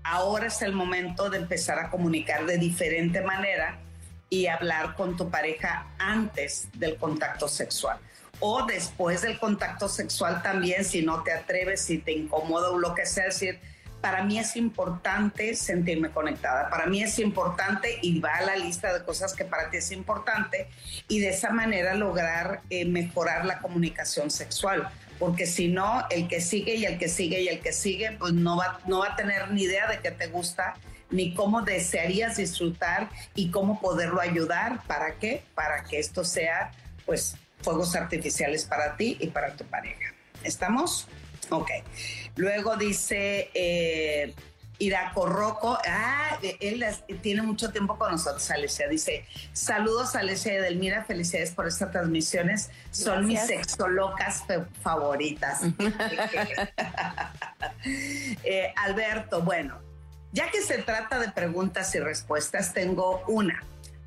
ahora 0.04 0.46
es 0.46 0.62
el 0.62 0.72
momento 0.72 1.30
de 1.30 1.38
empezar 1.38 1.78
a 1.78 1.90
comunicar 1.90 2.46
de 2.46 2.58
diferente 2.58 3.20
manera 3.22 3.78
y 4.30 4.46
hablar 4.46 4.94
con 4.94 5.16
tu 5.16 5.30
pareja 5.30 5.86
antes 5.98 6.68
del 6.74 6.96
contacto 6.96 7.48
sexual. 7.48 7.98
O 8.40 8.64
después 8.66 9.22
del 9.22 9.38
contacto 9.38 9.88
sexual 9.88 10.42
también, 10.42 10.84
si 10.84 11.02
no 11.02 11.22
te 11.22 11.32
atreves, 11.32 11.80
si 11.80 11.98
te 11.98 12.12
incomoda 12.12 12.70
o 12.70 12.78
lo 12.78 12.94
que 12.94 13.04
sea, 13.04 13.24
decir, 13.24 13.58
para 14.00 14.22
mí 14.22 14.38
es 14.38 14.54
importante 14.56 15.54
sentirme 15.56 16.10
conectada, 16.10 16.70
para 16.70 16.86
mí 16.86 17.02
es 17.02 17.18
importante 17.18 17.98
y 18.00 18.20
va 18.20 18.36
a 18.36 18.42
la 18.42 18.56
lista 18.56 18.92
de 18.92 19.04
cosas 19.04 19.34
que 19.34 19.44
para 19.44 19.70
ti 19.70 19.78
es 19.78 19.90
importante 19.90 20.68
y 21.08 21.18
de 21.18 21.30
esa 21.30 21.50
manera 21.50 21.94
lograr 21.94 22.60
eh, 22.70 22.84
mejorar 22.84 23.44
la 23.44 23.58
comunicación 23.58 24.30
sexual, 24.30 24.88
porque 25.18 25.46
si 25.46 25.66
no, 25.66 26.04
el 26.10 26.28
que 26.28 26.40
sigue 26.40 26.76
y 26.76 26.84
el 26.84 26.96
que 26.96 27.08
sigue 27.08 27.40
y 27.40 27.48
el 27.48 27.58
que 27.58 27.72
sigue, 27.72 28.12
pues 28.12 28.32
no 28.32 28.56
va, 28.56 28.78
no 28.86 29.00
va 29.00 29.08
a 29.08 29.16
tener 29.16 29.50
ni 29.50 29.62
idea 29.62 29.88
de 29.88 29.98
qué 29.98 30.12
te 30.12 30.28
gusta 30.28 30.76
ni 31.10 31.34
cómo 31.34 31.62
desearías 31.62 32.36
disfrutar 32.36 33.08
y 33.34 33.50
cómo 33.50 33.80
poderlo 33.80 34.20
ayudar. 34.20 34.82
¿Para 34.86 35.14
qué? 35.18 35.42
Para 35.54 35.84
que 35.84 35.98
esto 35.98 36.24
sea, 36.24 36.72
pues, 37.06 37.36
fuegos 37.62 37.96
artificiales 37.96 38.64
para 38.64 38.96
ti 38.96 39.16
y 39.20 39.28
para 39.28 39.54
tu 39.54 39.64
pareja. 39.64 40.14
¿Estamos? 40.44 41.08
Ok. 41.50 41.70
Luego 42.36 42.76
dice 42.76 43.50
eh, 43.54 44.34
Iraco 44.78 45.26
Rocco, 45.26 45.78
ah, 45.86 46.38
él 46.60 46.84
tiene 47.20 47.42
mucho 47.42 47.70
tiempo 47.72 47.98
con 47.98 48.12
nosotros, 48.12 48.48
Alicia. 48.50 48.86
Dice, 48.88 49.24
saludos 49.52 50.14
Alicia 50.14 50.52
y 50.52 50.56
Edelmira, 50.56 51.04
felicidades 51.04 51.50
por 51.50 51.66
estas 51.66 51.90
transmisiones. 51.90 52.70
Son 52.90 53.26
mis 53.26 53.40
sexolocas 53.40 54.44
favoritas. 54.82 55.62
Eh, 58.44 58.72
Alberto, 58.76 59.42
bueno, 59.42 59.78
ya 60.32 60.50
que 60.50 60.62
se 60.62 60.78
trata 60.78 61.18
de 61.18 61.30
preguntas 61.30 61.94
y 61.94 62.00
respuestas, 62.00 62.74
tengo 62.74 63.22
una. 63.26 63.62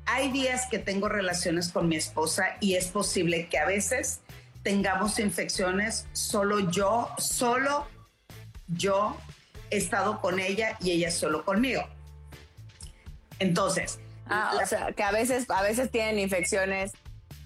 Hay 0.06 0.30
días 0.32 0.66
que 0.70 0.78
tengo 0.78 1.08
relaciones 1.08 1.70
con 1.70 1.88
mi 1.88 1.96
esposa 1.96 2.56
y 2.60 2.74
es 2.74 2.88
posible 2.88 3.48
que 3.48 3.58
a 3.58 3.66
veces 3.66 4.20
tengamos 4.62 5.18
infecciones, 5.18 6.06
solo 6.12 6.70
yo, 6.70 7.08
solo 7.18 7.86
yo 8.68 9.16
he 9.70 9.76
estado 9.76 10.20
con 10.20 10.38
ella 10.38 10.76
y 10.80 10.92
ella 10.92 11.10
solo 11.10 11.44
conmigo. 11.44 11.82
Entonces. 13.38 13.98
Ah, 14.28 14.52
o 14.62 14.66
sea, 14.66 14.92
que 14.92 15.02
a 15.02 15.10
veces, 15.10 15.50
a 15.50 15.62
veces 15.62 15.90
tienen 15.90 16.18
infecciones, 16.18 16.92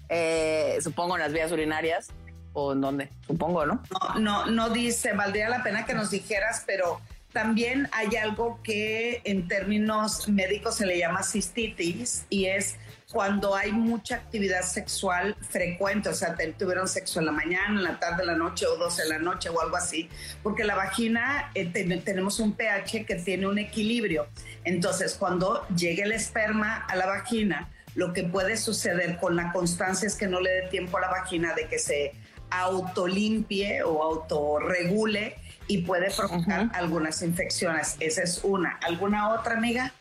eh, 0.09 0.77
supongo 0.81 1.15
en 1.15 1.23
las 1.23 1.33
vías 1.33 1.51
urinarias 1.51 2.09
o 2.53 2.73
en 2.73 2.81
dónde, 2.81 3.09
supongo, 3.25 3.65
¿no? 3.65 3.83
No, 3.91 4.19
no, 4.19 4.45
no 4.45 4.69
dice, 4.69 5.13
valdría 5.13 5.49
la 5.49 5.63
pena 5.63 5.85
que 5.85 5.93
nos 5.93 6.11
dijeras, 6.11 6.63
pero 6.65 7.01
también 7.33 7.89
hay 7.91 8.15
algo 8.15 8.59
que 8.63 9.21
en 9.23 9.47
términos 9.47 10.27
médicos 10.27 10.75
se 10.75 10.85
le 10.85 10.97
llama 10.97 11.23
cistitis 11.23 12.25
y 12.29 12.45
es 12.45 12.77
cuando 13.11 13.55
hay 13.55 13.71
mucha 13.71 14.15
actividad 14.15 14.63
sexual 14.63 15.35
frecuente, 15.49 16.09
o 16.09 16.13
sea, 16.13 16.35
tuvieron 16.57 16.87
sexo 16.87 17.19
en 17.19 17.27
la 17.27 17.31
mañana, 17.31 17.79
en 17.79 17.83
la 17.83 17.99
tarde, 17.99 18.23
en 18.23 18.27
la 18.27 18.35
noche 18.35 18.65
o 18.65 18.75
dos 18.75 18.99
en 18.99 19.09
la 19.09 19.19
noche 19.19 19.49
o 19.49 19.61
algo 19.61 19.77
así, 19.77 20.09
porque 20.43 20.65
la 20.65 20.75
vagina 20.75 21.51
eh, 21.53 21.65
tenemos 22.03 22.39
un 22.39 22.53
pH 22.53 23.05
que 23.05 23.15
tiene 23.15 23.47
un 23.47 23.59
equilibrio. 23.59 24.27
Entonces, 24.65 25.13
cuando 25.13 25.65
llegue 25.69 26.03
el 26.03 26.11
esperma 26.11 26.85
a 26.87 26.95
la 26.97 27.05
vagina, 27.05 27.69
lo 27.95 28.11
que 28.11 28.23
puede 28.23 28.57
suceder 28.57 29.17
con 29.17 29.35
la 29.35 29.51
constancia 29.53 30.05
es 30.05 30.15
que 30.15 30.27
no 30.27 30.41
le 30.41 30.51
dé 30.51 30.61
tiempo 30.63 30.97
a 30.97 31.01
la 31.01 31.09
vagina 31.09 31.53
de 31.53 31.67
que 31.67 31.79
se 31.79 32.13
autolimpie 32.49 33.83
o 33.83 34.03
autorregule 34.03 35.35
y 35.67 35.79
puede 35.79 36.09
provocar 36.11 36.69
algunas 36.73 37.21
infecciones. 37.21 37.97
Esa 37.99 38.23
es 38.23 38.41
una. 38.43 38.79
¿Alguna 38.81 39.29
otra, 39.33 39.55
amiga? 39.57 39.93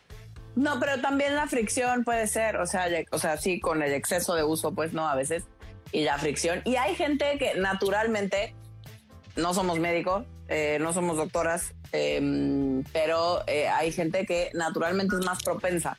No, 0.54 0.80
pero 0.80 1.00
también 1.00 1.34
la 1.34 1.46
fricción 1.46 2.02
puede 2.02 2.26
ser, 2.26 2.56
o 2.56 2.66
sea, 2.66 2.88
o 3.10 3.18
sea, 3.18 3.36
sí, 3.36 3.60
con 3.60 3.82
el 3.82 3.92
exceso 3.92 4.34
de 4.34 4.42
uso, 4.42 4.72
pues 4.72 4.94
no, 4.94 5.06
a 5.06 5.14
veces, 5.14 5.44
y 5.92 6.04
la 6.04 6.16
fricción. 6.16 6.62
Y 6.64 6.76
hay 6.76 6.94
gente 6.94 7.36
que 7.38 7.56
naturalmente, 7.56 8.54
no 9.36 9.52
somos 9.52 9.78
médicos, 9.78 10.24
eh, 10.48 10.78
no 10.80 10.94
somos 10.94 11.18
doctoras, 11.18 11.74
em, 11.92 12.84
pero 12.92 13.42
eh, 13.46 13.68
hay 13.68 13.92
gente 13.92 14.24
que 14.24 14.50
naturalmente 14.54 15.16
es 15.16 15.26
más 15.26 15.42
propensa 15.42 15.98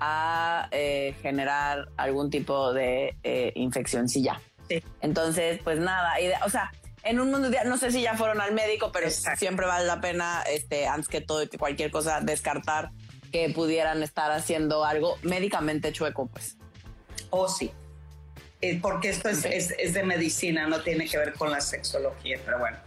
a 0.00 0.68
eh, 0.70 1.14
generar 1.22 1.88
algún 1.96 2.28
tipo 2.28 2.74
de 2.74 3.16
infección, 3.54 4.08
sí, 4.08 4.22
ya. 4.22 4.38
Entonces, 5.00 5.60
pues 5.64 5.78
nada, 5.78 6.20
y 6.20 6.30
o 6.44 6.50
sea, 6.50 6.72
en 7.04 7.20
un 7.20 7.30
mundo, 7.30 7.50
no 7.66 7.76
sé 7.76 7.90
si 7.90 8.02
ya 8.02 8.16
fueron 8.16 8.40
al 8.40 8.52
médico, 8.52 8.90
pero 8.92 9.10
siempre 9.10 9.66
vale 9.66 9.86
la 9.86 10.00
pena, 10.00 10.42
este, 10.50 10.86
antes 10.86 11.08
que 11.08 11.20
todo, 11.20 11.46
cualquier 11.58 11.90
cosa, 11.90 12.20
descartar 12.20 12.90
que 13.30 13.50
pudieran 13.50 14.02
estar 14.02 14.30
haciendo 14.30 14.84
algo 14.84 15.18
médicamente 15.22 15.92
chueco, 15.92 16.26
pues. 16.26 16.56
Oh, 17.30 17.48
sí. 17.48 17.70
Eh, 18.60 18.78
porque 18.80 19.10
esto 19.10 19.28
es, 19.28 19.44
es, 19.44 19.92
de 19.92 20.02
medicina, 20.04 20.66
no 20.66 20.80
tiene 20.80 21.06
que 21.06 21.18
ver 21.18 21.34
con 21.34 21.50
la 21.50 21.60
sexología, 21.60 22.40
pero 22.44 22.58
bueno. 22.58 22.78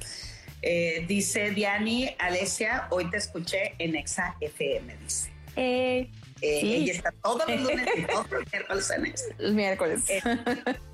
Eh, 0.64 1.06
dice 1.08 1.52
Diani, 1.52 2.16
Alesia, 2.18 2.88
hoy 2.90 3.10
te 3.12 3.18
escuché 3.18 3.76
en 3.78 3.96
Exa 3.96 4.36
FM, 4.42 4.98
dice. 4.98 5.32
Eh, 5.56 6.10
eh 6.42 6.58
sí. 6.62 6.76
Ella 6.76 6.94
está 6.94 7.12
todos 7.22 7.48
los 7.48 7.62
lunes 7.62 7.88
y 7.96 8.02
todos 8.08 8.32
los 8.32 8.52
miércoles 8.52 8.90
en 8.90 9.06
Exa. 9.06 9.26
Los 9.38 9.54
miércoles. 9.54 10.02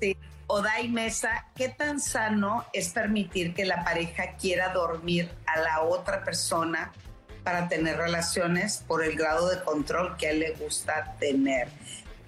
sí. 0.00 0.16
Oday 0.46 0.88
Mesa, 0.88 1.46
¿qué 1.54 1.68
tan 1.68 2.00
sano 2.00 2.66
es 2.72 2.90
permitir 2.90 3.54
que 3.54 3.64
la 3.64 3.82
pareja 3.82 4.36
quiera 4.36 4.72
dormir 4.72 5.30
a 5.46 5.60
la 5.60 5.82
otra 5.82 6.22
persona 6.22 6.92
para 7.44 7.68
tener 7.68 7.98
relaciones 7.98 8.82
por 8.86 9.04
el 9.04 9.16
grado 9.16 9.48
de 9.48 9.62
control 9.62 10.16
que 10.16 10.26
a 10.26 10.30
él 10.30 10.40
le 10.40 10.52
gusta 10.52 11.14
tener. 11.20 11.68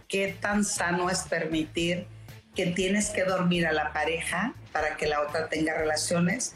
qué 0.08 0.36
tan 0.40 0.64
sano 0.64 1.10
es 1.10 1.22
permitir 1.22 2.06
que 2.54 2.66
tienes 2.66 3.10
que 3.10 3.24
dormir 3.24 3.66
a 3.66 3.72
la 3.72 3.92
pareja 3.92 4.54
para 4.70 4.96
que 4.96 5.06
la 5.08 5.20
otra 5.20 5.48
tenga 5.48 5.74
relaciones. 5.74 6.54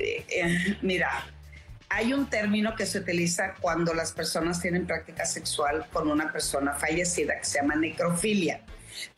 Eh, 0.00 0.24
eh, 0.28 0.78
mira, 0.80 1.26
hay 1.90 2.14
un 2.14 2.30
término 2.30 2.74
que 2.74 2.86
se 2.86 2.98
utiliza 2.98 3.54
cuando 3.60 3.92
las 3.92 4.12
personas 4.12 4.62
tienen 4.62 4.86
práctica 4.86 5.26
sexual 5.26 5.86
con 5.92 6.10
una 6.10 6.32
persona 6.32 6.72
fallecida 6.72 7.38
que 7.38 7.44
se 7.44 7.60
llama 7.60 7.76
necrofilia. 7.76 8.62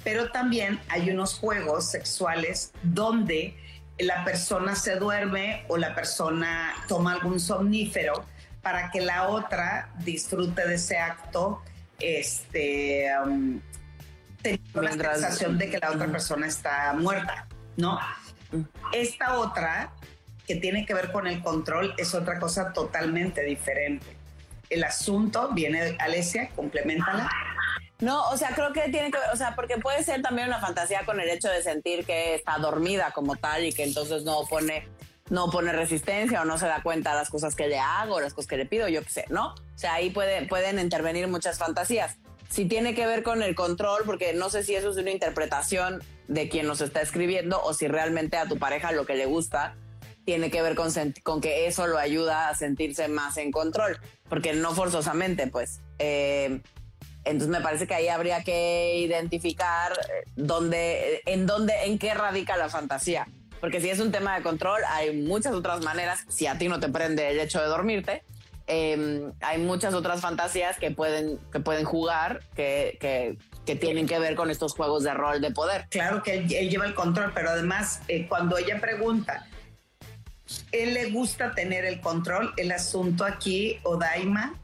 Pero 0.02 0.30
también 0.30 0.80
hay 0.88 1.10
unos 1.10 1.34
juegos 1.34 1.90
sexuales 1.90 2.72
donde 2.82 3.56
la 3.98 4.24
persona 4.24 4.74
se 4.74 4.96
duerme 4.96 5.64
o 5.68 5.76
la 5.76 5.94
persona 5.94 6.74
toma 6.86 7.12
algún 7.12 7.40
somnífero 7.40 8.24
para 8.62 8.90
que 8.90 9.00
la 9.00 9.28
otra 9.28 9.90
disfrute 9.98 10.66
de 10.66 10.74
ese 10.74 10.98
acto, 10.98 11.62
este, 11.98 13.10
um, 13.24 13.60
teniendo 14.42 14.82
la 14.82 14.92
sensación 14.92 15.58
de 15.58 15.70
que 15.70 15.78
la 15.78 15.90
otra 15.90 16.06
persona 16.08 16.46
está 16.46 16.92
muerta, 16.92 17.46
¿no? 17.76 17.98
Esta 18.92 19.38
otra, 19.38 19.92
que 20.46 20.56
tiene 20.56 20.86
que 20.86 20.94
ver 20.94 21.12
con 21.12 21.26
el 21.26 21.42
control, 21.42 21.94
es 21.98 22.14
otra 22.14 22.38
cosa 22.38 22.72
totalmente 22.72 23.42
diferente. 23.42 24.06
El 24.70 24.84
asunto 24.84 25.50
viene, 25.52 25.96
Alesia, 25.98 26.50
complementala. 26.50 27.30
No, 28.00 28.28
o 28.28 28.36
sea, 28.36 28.50
creo 28.54 28.72
que 28.72 28.82
tiene 28.90 29.10
que 29.10 29.18
ver, 29.18 29.30
o 29.32 29.36
sea, 29.36 29.56
porque 29.56 29.78
puede 29.78 30.04
ser 30.04 30.22
también 30.22 30.46
una 30.48 30.60
fantasía 30.60 31.04
con 31.04 31.20
el 31.20 31.28
hecho 31.28 31.48
de 31.48 31.62
sentir 31.62 32.04
que 32.04 32.36
está 32.36 32.56
dormida 32.58 33.10
como 33.12 33.34
tal 33.34 33.64
y 33.64 33.72
que 33.72 33.82
entonces 33.82 34.22
no 34.22 34.44
pone, 34.48 34.86
no 35.30 35.50
pone 35.50 35.72
resistencia 35.72 36.42
o 36.42 36.44
no 36.44 36.58
se 36.58 36.66
da 36.66 36.80
cuenta 36.84 37.10
de 37.10 37.16
las 37.16 37.28
cosas 37.28 37.56
que 37.56 37.66
le 37.66 37.80
hago, 37.80 38.20
las 38.20 38.34
cosas 38.34 38.48
que 38.48 38.56
le 38.56 38.66
pido, 38.66 38.86
yo 38.88 39.02
qué 39.02 39.10
sé, 39.10 39.24
¿no? 39.30 39.48
O 39.48 39.78
sea, 39.78 39.94
ahí 39.94 40.10
puede, 40.10 40.46
pueden 40.46 40.78
intervenir 40.78 41.26
muchas 41.26 41.58
fantasías. 41.58 42.18
Si 42.48 42.66
tiene 42.66 42.94
que 42.94 43.04
ver 43.04 43.24
con 43.24 43.42
el 43.42 43.56
control, 43.56 44.02
porque 44.06 44.32
no 44.32 44.48
sé 44.48 44.62
si 44.62 44.76
eso 44.76 44.90
es 44.90 44.96
una 44.96 45.10
interpretación 45.10 46.00
de 46.28 46.48
quien 46.48 46.68
nos 46.68 46.80
está 46.80 47.00
escribiendo 47.00 47.60
o 47.60 47.74
si 47.74 47.88
realmente 47.88 48.36
a 48.36 48.46
tu 48.46 48.58
pareja 48.58 48.92
lo 48.92 49.06
que 49.06 49.16
le 49.16 49.26
gusta 49.26 49.74
tiene 50.24 50.50
que 50.50 50.62
ver 50.62 50.74
con, 50.74 50.92
con 51.24 51.40
que 51.40 51.66
eso 51.66 51.86
lo 51.86 51.98
ayuda 51.98 52.48
a 52.48 52.54
sentirse 52.54 53.08
más 53.08 53.38
en 53.38 53.50
control, 53.50 53.98
porque 54.28 54.52
no 54.52 54.72
forzosamente, 54.74 55.46
pues. 55.48 55.80
Eh, 55.98 56.60
entonces 57.28 57.48
me 57.48 57.60
parece 57.60 57.86
que 57.86 57.94
ahí 57.94 58.08
habría 58.08 58.42
que 58.42 58.96
identificar 58.96 59.92
eh, 59.92 60.28
dónde, 60.34 61.22
en 61.26 61.46
dónde, 61.46 61.74
en 61.84 61.98
qué 61.98 62.14
radica 62.14 62.56
la 62.56 62.68
fantasía. 62.68 63.28
Porque 63.60 63.80
si 63.80 63.90
es 63.90 64.00
un 64.00 64.10
tema 64.10 64.36
de 64.36 64.42
control, 64.42 64.80
hay 64.88 65.14
muchas 65.14 65.52
otras 65.52 65.84
maneras. 65.84 66.24
Si 66.28 66.46
a 66.46 66.56
ti 66.56 66.68
no 66.68 66.80
te 66.80 66.88
prende 66.88 67.30
el 67.30 67.40
hecho 67.40 67.60
de 67.60 67.66
dormirte, 67.66 68.22
em, 68.66 69.32
hay 69.40 69.58
muchas 69.58 69.94
otras 69.94 70.20
fantasías 70.20 70.78
que 70.78 70.90
pueden, 70.90 71.38
que 71.52 71.60
pueden 71.60 71.84
jugar, 71.84 72.40
que, 72.54 72.96
que, 73.00 73.36
que, 73.66 73.76
tienen 73.76 74.06
que 74.06 74.18
ver 74.18 74.34
con 74.34 74.50
estos 74.50 74.74
juegos 74.74 75.02
de 75.02 75.12
rol 75.12 75.40
de 75.40 75.50
poder. 75.50 75.86
Claro 75.90 76.22
que 76.22 76.34
él, 76.38 76.48
lleva 76.48 76.86
el 76.86 76.94
control, 76.94 77.32
pero 77.34 77.50
además 77.50 78.00
eh, 78.08 78.26
cuando 78.28 78.56
ella 78.56 78.80
pregunta, 78.80 79.46
él 80.72 80.94
le 80.94 81.10
gusta 81.10 81.54
tener 81.54 81.84
el 81.84 82.00
control, 82.00 82.54
el 82.56 82.72
asunto 82.72 83.24
aquí, 83.24 83.80
Odaima, 83.82 84.54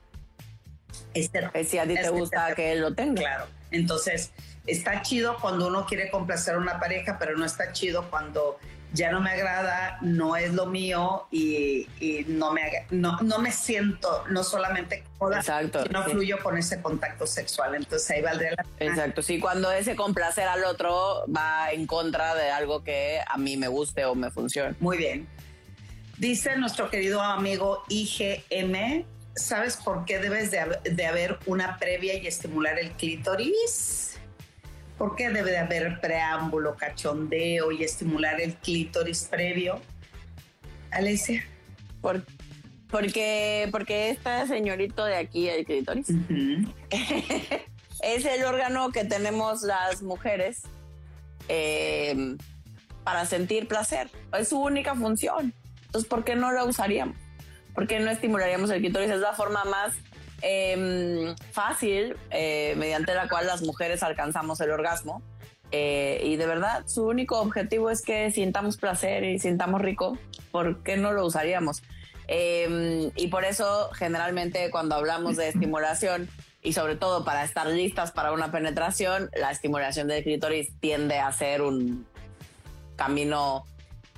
este, 1.15 1.65
si 1.65 1.79
a 1.79 1.87
ti 1.87 1.95
te 1.95 2.09
gusta 2.11 2.55
que 2.55 2.73
él 2.73 2.81
lo 2.81 2.95
tenga. 2.95 3.21
Claro. 3.21 3.47
Entonces, 3.71 4.33
está 4.67 5.03
chido 5.03 5.39
cuando 5.41 5.69
uno 5.69 5.87
quiere 5.87 6.11
complacer 6.11 6.55
a 6.55 6.59
una 6.59 6.79
pareja, 6.79 7.19
pero 7.19 7.37
no 7.37 7.45
está 7.45 7.73
chido 7.73 8.09
cuando 8.11 8.59
ya 8.95 9.11
no 9.11 9.21
me 9.21 9.31
agrada, 9.31 9.99
no 10.03 10.37
es 10.37 10.55
lo 10.55 10.67
mío 10.67 11.27
y, 11.33 11.89
no, 12.29 12.53
me, 12.53 12.87
no, 12.91 13.19
no, 13.23 13.39
me 13.41 13.51
siento 13.51 14.25
no 14.31 14.45
solamente 14.45 15.03
cómoda, 15.19 15.41
Exacto, 15.41 15.85
no 15.91 16.05
fluyo 16.05 16.39
con 16.41 16.57
ese 16.57 16.81
contacto 16.81 17.27
sexual. 17.27 17.75
Entonces 17.75 18.09
ahí 18.13 18.23
valdría 18.23 18.53
la 18.57 18.63
pena. 18.63 18.93
Exacto, 18.93 19.21
sí, 19.21 19.41
cuando 19.41 19.73
ese 19.73 19.97
complacer 19.97 20.47
al 20.47 20.63
otro 20.65 21.25
va 21.35 21.73
en 21.73 21.89
contra 21.89 22.37
de 22.37 22.51
algo 22.51 22.85
que 22.85 23.19
a 23.27 23.37
mí 23.37 23.57
me 23.57 23.67
guste 23.67 24.05
o 24.05 24.15
me 24.15 24.31
funcione. 24.31 24.77
Muy 24.79 24.97
bien. 24.97 25.27
Dice 26.17 26.57
nuestro 26.57 26.89
querido 26.89 27.21
amigo 27.21 27.83
IGM, 27.89 29.05
¿sabes 29.37 29.77
por 29.77 30.05
qué 30.05 30.19
debes 30.19 30.51
de, 30.51 31.07
haber 31.07 31.39
una 31.47 31.79
previa 31.79 32.15
y 32.15 32.27
estimular 32.27 32.79
el 32.79 32.93
clítoris? 32.93 34.17
¿Por 34.99 35.17
qué 35.17 35.31
debe 35.31 35.51
de 35.51 35.59
haber 35.59 36.01
preámbulo, 36.01 36.77
cachondeo 36.77 37.73
y 37.73 37.83
estimular 37.83 38.41
el 38.41 38.55
clítoris 38.55 39.25
previo? 39.25 39.81
Alicia. 40.91 41.45
Por, 42.01 42.25
porque, 42.89 43.69
porque 43.73 44.11
este 44.11 44.47
señorito 44.47 45.05
de 45.05 45.17
aquí, 45.17 45.49
el 45.49 45.65
clítoris, 45.65 46.09
es 48.01 48.25
el 48.25 48.45
órgano 48.45 48.91
que 48.93 49.05
tenemos 49.05 49.63
las 49.63 50.03
mujeres 50.03 50.63
eh, 51.49 52.37
para 53.03 53.27
sentir 53.27 53.67
placer. 53.67 54.11
Es 54.39 54.49
su 54.51 54.61
única 54.61 54.95
función. 54.95 55.53
Entonces, 55.87 56.09
¿por 56.09 56.25
qué 56.25 56.37
no 56.37 56.53
lo 56.53 56.67
usaríamos? 56.67 57.24
¿Por 57.75 57.87
qué 57.87 58.01
no 58.01 58.11
estimularíamos 58.11 58.71
el 58.71 58.81
clítoris? 58.81 59.11
Es 59.11 59.21
la 59.21 59.33
forma 59.33 59.65
más 59.65 59.95
em, 60.43 61.35
fácil 61.53 62.17
eh, 62.31 62.75
mediante 62.77 63.15
la 63.15 63.29
cual 63.29 63.47
las 63.47 63.63
mujeres 63.63 64.03
alcanzamos 64.03 64.61
el 64.61 64.71
orgasmo. 64.71 65.23
Eh, 65.73 66.21
y 66.25 66.37
de 66.37 66.47
verdad, 66.47 66.87
su 66.87 67.05
único 67.05 67.41
objetivo 67.41 67.91
es 67.91 68.03
que 68.03 68.31
sintamos 68.31 68.77
placer 68.77 69.25
y 69.25 69.39
sintamos 69.39 69.81
rico. 69.81 70.19
¿Por 70.53 70.83
qué 70.83 70.97
no 70.97 71.13
lo 71.13 71.27
usaríamos? 71.27 71.83
Em, 72.29 73.11
y 73.17 73.27
por 73.29 73.45
eso, 73.45 73.91
generalmente, 73.93 74.71
cuando 74.71 74.95
hablamos 74.95 75.37
de 75.37 75.49
estimulación, 75.49 76.29
y 76.65 76.73
sobre 76.73 76.97
todo 76.97 77.25
para 77.25 77.45
estar 77.45 77.67
listas 77.67 78.11
para 78.11 78.33
una 78.33 78.51
penetración, 78.51 79.31
la 79.35 79.51
estimulación 79.51 80.09
del 80.09 80.25
clítoris 80.25 80.73
tiende 80.81 81.19
a 81.19 81.31
ser 81.31 81.61
un 81.61 82.07
camino 82.97 83.67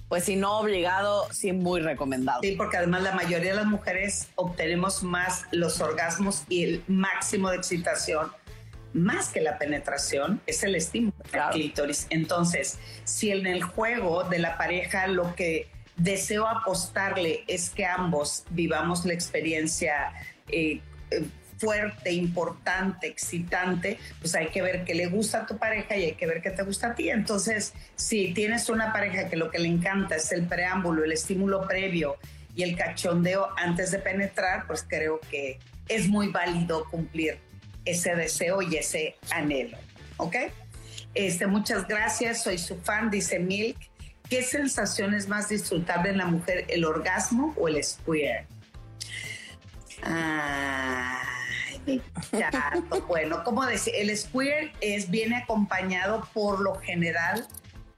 pues 0.08 0.24
si 0.24 0.36
no 0.36 0.58
obligado, 0.58 1.26
sí 1.32 1.52
muy 1.52 1.80
recomendado. 1.80 2.40
Sí, 2.42 2.52
porque 2.52 2.76
además 2.76 3.02
la 3.02 3.12
mayoría 3.12 3.50
de 3.50 3.56
las 3.56 3.66
mujeres 3.66 4.28
obtenemos 4.36 5.02
más 5.02 5.44
los 5.50 5.80
orgasmos 5.80 6.44
y 6.48 6.64
el 6.64 6.84
máximo 6.86 7.50
de 7.50 7.56
excitación, 7.56 8.30
más 8.92 9.30
que 9.30 9.40
la 9.40 9.58
penetración, 9.58 10.40
es 10.46 10.62
el 10.62 10.76
estímulo 10.76 11.16
del 11.32 11.42
clítoris. 11.50 12.06
Entonces, 12.10 12.78
si 13.04 13.30
en 13.30 13.46
el 13.46 13.62
juego 13.62 14.24
de 14.24 14.38
la 14.38 14.56
pareja 14.56 15.08
lo 15.08 15.34
que 15.34 15.68
deseo 15.96 16.46
apostarle 16.46 17.44
es 17.48 17.70
que 17.70 17.84
ambos 17.84 18.44
vivamos 18.50 19.04
la 19.06 19.14
experiencia 19.14 20.12
eh, 20.48 20.80
eh 21.10 21.24
fuerte, 21.58 22.12
importante, 22.12 23.06
excitante, 23.06 23.98
pues 24.20 24.34
hay 24.34 24.48
que 24.48 24.62
ver 24.62 24.84
qué 24.84 24.94
le 24.94 25.06
gusta 25.06 25.42
a 25.42 25.46
tu 25.46 25.56
pareja 25.56 25.96
y 25.96 26.04
hay 26.04 26.12
que 26.12 26.26
ver 26.26 26.42
qué 26.42 26.50
te 26.50 26.62
gusta 26.62 26.88
a 26.88 26.94
ti. 26.94 27.10
Entonces, 27.10 27.72
si 27.94 28.32
tienes 28.34 28.68
una 28.68 28.92
pareja 28.92 29.28
que 29.28 29.36
lo 29.36 29.50
que 29.50 29.58
le 29.58 29.68
encanta 29.68 30.16
es 30.16 30.30
el 30.32 30.46
preámbulo, 30.46 31.04
el 31.04 31.12
estímulo 31.12 31.66
previo 31.66 32.16
y 32.54 32.62
el 32.62 32.76
cachondeo 32.76 33.48
antes 33.56 33.90
de 33.90 33.98
penetrar, 33.98 34.66
pues 34.66 34.84
creo 34.86 35.20
que 35.30 35.58
es 35.88 36.08
muy 36.08 36.28
válido 36.28 36.84
cumplir 36.90 37.38
ese 37.84 38.14
deseo 38.14 38.62
y 38.62 38.76
ese 38.76 39.16
anhelo. 39.30 39.78
¿Ok? 40.18 40.36
Este, 41.14 41.46
muchas 41.46 41.86
gracias, 41.86 42.42
soy 42.42 42.58
su 42.58 42.76
fan, 42.78 43.10
dice 43.10 43.38
Milk. 43.38 43.78
¿Qué 44.28 44.42
sensación 44.42 45.14
es 45.14 45.28
más 45.28 45.48
disfrutable 45.48 46.10
en 46.10 46.18
la 46.18 46.26
mujer, 46.26 46.64
el 46.68 46.84
orgasmo 46.84 47.54
o 47.56 47.68
el 47.68 47.82
square? 47.82 48.46
Ah 50.02 51.35
bueno, 53.06 53.44
como 53.44 53.64
decir, 53.64 53.94
el 53.96 54.16
square 54.16 54.72
es, 54.80 55.10
viene 55.10 55.36
acompañado 55.36 56.28
por 56.32 56.60
lo 56.60 56.76
general 56.76 57.46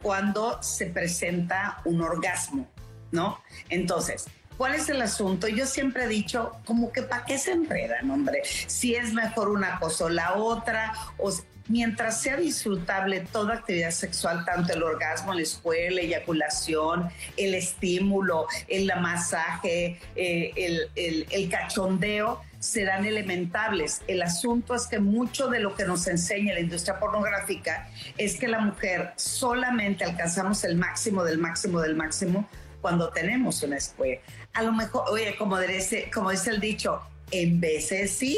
cuando 0.02 0.62
se 0.62 0.86
presenta 0.86 1.80
un 1.84 2.02
orgasmo, 2.02 2.68
¿no? 3.10 3.40
Entonces, 3.68 4.26
¿cuál 4.56 4.74
es 4.74 4.88
el 4.88 5.02
asunto? 5.02 5.48
Yo 5.48 5.66
siempre 5.66 6.04
he 6.04 6.08
dicho, 6.08 6.52
como 6.64 6.92
que 6.92 7.02
para 7.02 7.24
qué 7.24 7.38
se 7.38 7.52
enredan, 7.52 8.10
hombre, 8.10 8.42
si 8.44 8.94
es 8.94 9.12
mejor 9.12 9.48
una 9.48 9.78
cosa 9.80 10.04
o 10.04 10.08
la 10.08 10.34
otra, 10.34 10.94
o 11.18 11.32
mientras 11.68 12.22
sea 12.22 12.36
disfrutable 12.36 13.20
toda 13.20 13.54
actividad 13.54 13.90
sexual, 13.90 14.44
tanto 14.44 14.72
el 14.72 14.82
orgasmo, 14.82 15.34
la 15.34 15.42
escuela, 15.42 15.96
la 15.96 16.00
eyaculación, 16.02 17.08
el 17.36 17.54
estímulo, 17.54 18.46
el 18.68 18.90
masaje, 19.00 20.00
eh, 20.14 21.26
el 21.30 21.48
cachondeo, 21.50 22.42
serán 22.58 23.04
elementables. 23.04 24.02
El 24.06 24.22
asunto 24.22 24.74
es 24.74 24.86
que 24.86 24.98
mucho 24.98 25.48
de 25.48 25.60
lo 25.60 25.74
que 25.74 25.84
nos 25.84 26.06
enseña 26.06 26.54
la 26.54 26.60
industria 26.60 26.98
pornográfica 26.98 27.88
es 28.16 28.38
que 28.38 28.48
la 28.48 28.60
mujer 28.60 29.12
solamente 29.16 30.04
alcanzamos 30.04 30.64
el 30.64 30.76
máximo 30.76 31.24
del 31.24 31.38
máximo 31.38 31.80
del 31.80 31.94
máximo 31.94 32.48
cuando 32.80 33.10
tenemos 33.10 33.62
una 33.62 33.76
escuela. 33.76 34.20
A 34.54 34.62
lo 34.62 34.72
mejor, 34.72 35.04
oye, 35.10 35.36
como 35.36 35.58
dice, 35.58 36.10
el 36.46 36.60
dicho, 36.60 37.00
en 37.30 37.60
veces 37.60 38.12
sí 38.12 38.36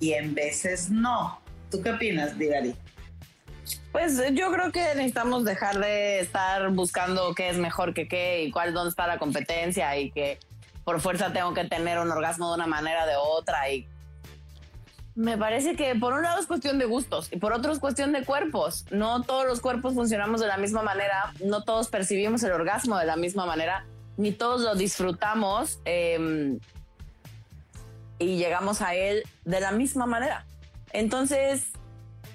y 0.00 0.12
en 0.12 0.34
veces 0.34 0.90
no. 0.90 1.40
¿Tú 1.70 1.82
qué 1.82 1.90
opinas, 1.90 2.38
Divari? 2.38 2.74
Pues 3.92 4.20
yo 4.34 4.52
creo 4.52 4.72
que 4.72 4.80
necesitamos 4.94 5.44
dejar 5.44 5.78
de 5.78 6.20
estar 6.20 6.68
buscando 6.70 7.34
qué 7.34 7.48
es 7.48 7.56
mejor 7.56 7.94
que 7.94 8.08
qué 8.08 8.44
y 8.44 8.50
cuál, 8.50 8.74
dónde 8.74 8.90
está 8.90 9.06
la 9.06 9.18
competencia 9.18 9.96
y 9.96 10.10
que 10.10 10.38
por 10.84 11.00
fuerza 11.00 11.32
tengo 11.32 11.54
que 11.54 11.64
tener 11.64 11.98
un 11.98 12.10
orgasmo 12.10 12.48
de 12.48 12.54
una 12.54 12.66
manera 12.66 13.04
o 13.04 13.06
de 13.06 13.16
otra 13.16 13.70
y 13.70 13.88
Me 15.14 15.38
parece 15.38 15.76
que 15.76 15.94
por 15.94 16.12
un 16.12 16.22
lado 16.22 16.40
es 16.40 16.46
cuestión 16.46 16.78
de 16.78 16.84
gustos 16.86 17.28
y 17.32 17.36
por 17.36 17.52
otro 17.52 17.72
es 17.72 17.78
cuestión 17.78 18.12
de 18.12 18.24
cuerpos. 18.24 18.84
No 18.90 19.22
todos 19.22 19.46
los 19.46 19.60
cuerpos 19.60 19.94
funcionamos 19.94 20.40
de 20.40 20.48
la 20.48 20.56
misma 20.56 20.82
manera, 20.82 21.32
no 21.44 21.62
todos 21.62 21.88
percibimos 21.88 22.42
el 22.42 22.52
orgasmo 22.52 22.98
de 22.98 23.06
la 23.06 23.16
misma 23.16 23.46
manera, 23.46 23.86
ni 24.16 24.32
todos 24.32 24.62
lo 24.62 24.74
disfrutamos 24.74 25.78
em, 25.84 26.58
y 28.18 28.36
llegamos 28.36 28.82
a 28.82 28.94
él 28.94 29.22
de 29.44 29.60
la 29.60 29.70
misma 29.70 30.06
manera. 30.06 30.46
Entonces, 30.92 31.66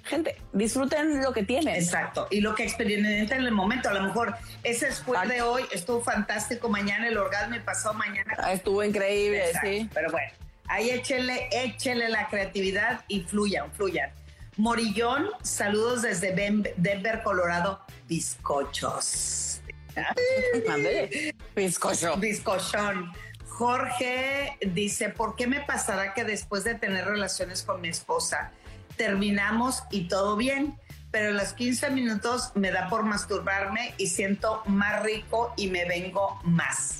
gente, 0.09 0.41
disfruten 0.51 1.21
lo 1.21 1.31
que 1.31 1.43
tienen. 1.43 1.75
Exacto. 1.75 2.27
Y 2.29 2.41
lo 2.41 2.55
que 2.55 2.63
experimentan 2.63 3.39
en 3.39 3.45
el 3.45 3.51
momento. 3.51 3.89
A 3.89 3.93
lo 3.93 4.03
mejor 4.03 4.35
ese 4.63 4.91
fue 4.91 5.25
de 5.27 5.41
hoy, 5.41 5.63
estuvo 5.71 6.01
fantástico. 6.01 6.67
Mañana 6.69 7.07
el 7.07 7.17
orgasmo 7.17 7.55
pasó 7.63 7.93
mañana. 7.93 8.35
Ah, 8.37 8.53
estuvo 8.53 8.83
increíble, 8.83 9.43
sí. 9.61 9.89
Pero 9.93 10.11
bueno, 10.11 10.31
ahí 10.67 10.89
échele, 10.89 11.49
échele 11.51 12.09
la 12.09 12.27
creatividad 12.27 13.05
y 13.07 13.21
fluyan, 13.21 13.71
fluyan. 13.71 14.11
Morillón, 14.57 15.29
saludos 15.41 16.01
desde 16.01 16.33
Denver, 16.75 17.21
Colorado. 17.23 17.79
Bizcochos. 18.07 19.61
Bizcocho. 21.55 22.17
Bizcochón. 22.17 23.13
Jorge 23.47 24.57
dice, 24.61 25.09
¿por 25.09 25.35
qué 25.35 25.45
me 25.45 25.61
pasará 25.61 26.13
que 26.13 26.23
después 26.23 26.63
de 26.63 26.75
tener 26.75 27.05
relaciones 27.05 27.63
con 27.63 27.81
mi 27.81 27.89
esposa 27.89 28.51
terminamos 28.99 29.83
y 29.91 30.09
todo 30.09 30.35
bien? 30.35 30.77
Pero 31.09 31.31
los 31.31 31.53
15 31.53 31.89
minutos 31.91 32.51
me 32.53 32.69
da 32.69 32.89
por 32.89 33.03
masturbarme 33.03 33.93
y 33.97 34.07
siento 34.07 34.61
más 34.65 35.01
rico 35.03 35.53
y 35.55 35.69
me 35.69 35.85
vengo 35.85 36.39
más. 36.43 36.99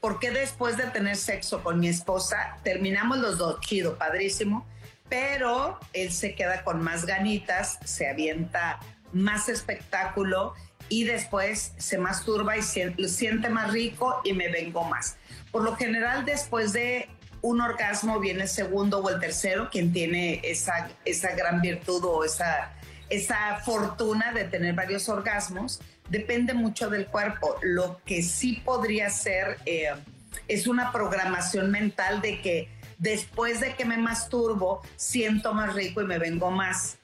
¿Por 0.00 0.20
qué 0.20 0.30
después 0.30 0.76
de 0.76 0.84
tener 0.84 1.16
sexo 1.16 1.62
con 1.64 1.80
mi 1.80 1.88
esposa 1.88 2.56
terminamos 2.62 3.18
los 3.18 3.36
dos? 3.36 3.60
Chido, 3.60 3.98
padrísimo. 3.98 4.64
Pero 5.08 5.80
él 5.92 6.12
se 6.12 6.36
queda 6.36 6.62
con 6.62 6.80
más 6.80 7.04
ganitas, 7.04 7.80
se 7.84 8.08
avienta 8.08 8.78
más 9.12 9.48
espectáculo 9.48 10.54
y 10.88 11.02
después 11.02 11.72
se 11.78 11.98
masturba 11.98 12.56
y 12.56 12.62
siente 12.62 13.50
más 13.50 13.72
rico 13.72 14.20
y 14.22 14.34
me 14.34 14.48
vengo 14.48 14.84
más. 14.84 15.16
Por 15.50 15.64
lo 15.64 15.74
general, 15.74 16.24
después 16.24 16.72
de 16.72 17.10
un 17.42 17.60
orgasmo 17.60 18.20
viene 18.20 18.42
el 18.42 18.48
segundo 18.48 18.98
o 18.98 19.10
el 19.10 19.20
tercero, 19.20 19.68
quien 19.70 19.92
tiene 19.92 20.40
esa, 20.44 20.90
esa 21.04 21.34
gran 21.34 21.60
virtud 21.60 22.04
o 22.04 22.24
esa, 22.24 22.72
esa 23.08 23.60
fortuna 23.64 24.32
de 24.32 24.44
tener 24.44 24.74
varios 24.74 25.08
orgasmos. 25.08 25.80
Depende 26.08 26.54
mucho 26.54 26.90
del 26.90 27.06
cuerpo. 27.06 27.56
Lo 27.62 28.00
que 28.04 28.22
sí 28.22 28.62
podría 28.64 29.10
ser 29.10 29.58
eh, 29.66 29.90
es 30.48 30.66
una 30.66 30.92
programación 30.92 31.70
mental 31.70 32.20
de 32.20 32.40
que 32.40 32.68
después 32.98 33.60
de 33.60 33.74
que 33.74 33.84
me 33.84 33.96
masturbo, 33.96 34.82
siento 34.96 35.54
más 35.54 35.74
rico 35.74 36.02
y 36.02 36.06
me 36.06 36.18
vengo 36.18 36.50
más 36.50 36.98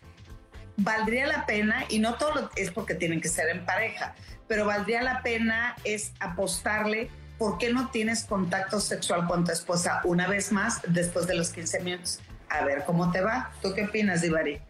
valdría 0.77 1.27
la 1.27 1.47
pena, 1.47 1.85
y 1.89 1.99
no 1.99 2.15
todo 2.15 2.51
es 2.57 2.71
porque 2.71 2.95
tienen 2.95 3.21
que 3.21 3.29
ser 3.29 3.49
en 3.49 3.65
pareja, 3.65 4.15
pero 4.47 4.67
valdría 4.67 5.03
la 5.03 5.23
pena 5.23 5.77
es 5.85 6.13
apostarle 6.21 7.11
por 7.39 7.59
qué 7.59 7.73
no 7.73 7.91
tienes 7.91 8.25
contacto 8.25 8.81
sexual 8.81 9.27
con 9.27 9.45
tu 9.45 9.53
esposa 9.53 10.01
una 10.05 10.27
vez 10.27 10.53
más 10.53 10.81
después 10.89 11.27
de 11.27 11.35
los 11.35 11.51
15 11.51 11.81
minutos. 11.81 12.21
A 12.49 12.65
ver 12.65 12.85
cómo 12.85 13.11
te 13.11 13.21
va. 13.21 13.53
¿Tú 13.61 13.75
qué 13.75 13.85
opinas, 13.85 14.23
Divari? 14.23 14.61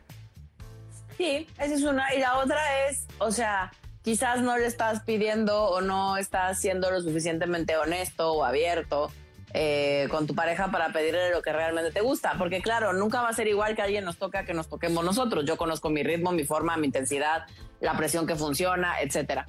Sí, 1.17 1.47
esa 1.59 1.75
es 1.75 1.83
una. 1.83 2.15
Y 2.15 2.21
la 2.21 2.39
otra 2.39 2.87
es, 2.89 3.07
o 3.19 3.31
sea, 3.31 3.73
quizás 4.03 4.41
no 4.41 4.57
le 4.57 4.67
estás 4.67 5.03
pidiendo 5.03 5.65
o 5.65 5.81
no 5.81 6.17
estás 6.17 6.61
siendo 6.61 6.91
lo 6.91 7.01
suficientemente 7.01 7.77
honesto 7.77 8.33
o 8.33 8.45
abierto 8.45 9.11
eh, 9.55 10.09
con 10.11 10.27
tu 10.27 10.35
pareja 10.35 10.71
para 10.71 10.93
pedirle 10.93 11.31
lo 11.31 11.43
que 11.43 11.53
realmente 11.53 11.91
te 11.91 12.01
gusta. 12.01 12.35
Porque 12.39 12.61
claro, 12.61 12.93
nunca 12.93 13.23
va 13.23 13.29
a 13.29 13.33
ser 13.33 13.49
igual 13.49 13.75
que 13.77 13.83
alguien 13.83 14.05
nos 14.05 14.19
toca 14.19 14.45
que 14.45 14.55
nos 14.55 14.69
toquemos 14.69 15.05
nosotros. 15.05 15.45
Yo 15.47 15.57
conozco 15.57 15.91
mi 15.91 16.03
ritmo, 16.03 16.33
mi 16.33 16.45
forma, 16.45 16.77
mi 16.77 16.87
intensidad, 16.87 17.47
la 17.81 17.97
presión 17.97 18.27
que 18.27 18.37
funciona, 18.37 19.01
etcétera. 19.01 19.47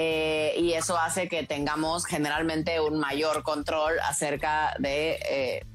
Eh, 0.00 0.54
y 0.56 0.74
eso 0.74 0.96
hace 0.96 1.28
que 1.28 1.42
tengamos 1.42 2.06
generalmente 2.06 2.78
un 2.78 3.00
mayor 3.00 3.42
control 3.42 3.98
acerca 4.00 4.76
de, 4.78 5.18
eh, 5.28 5.66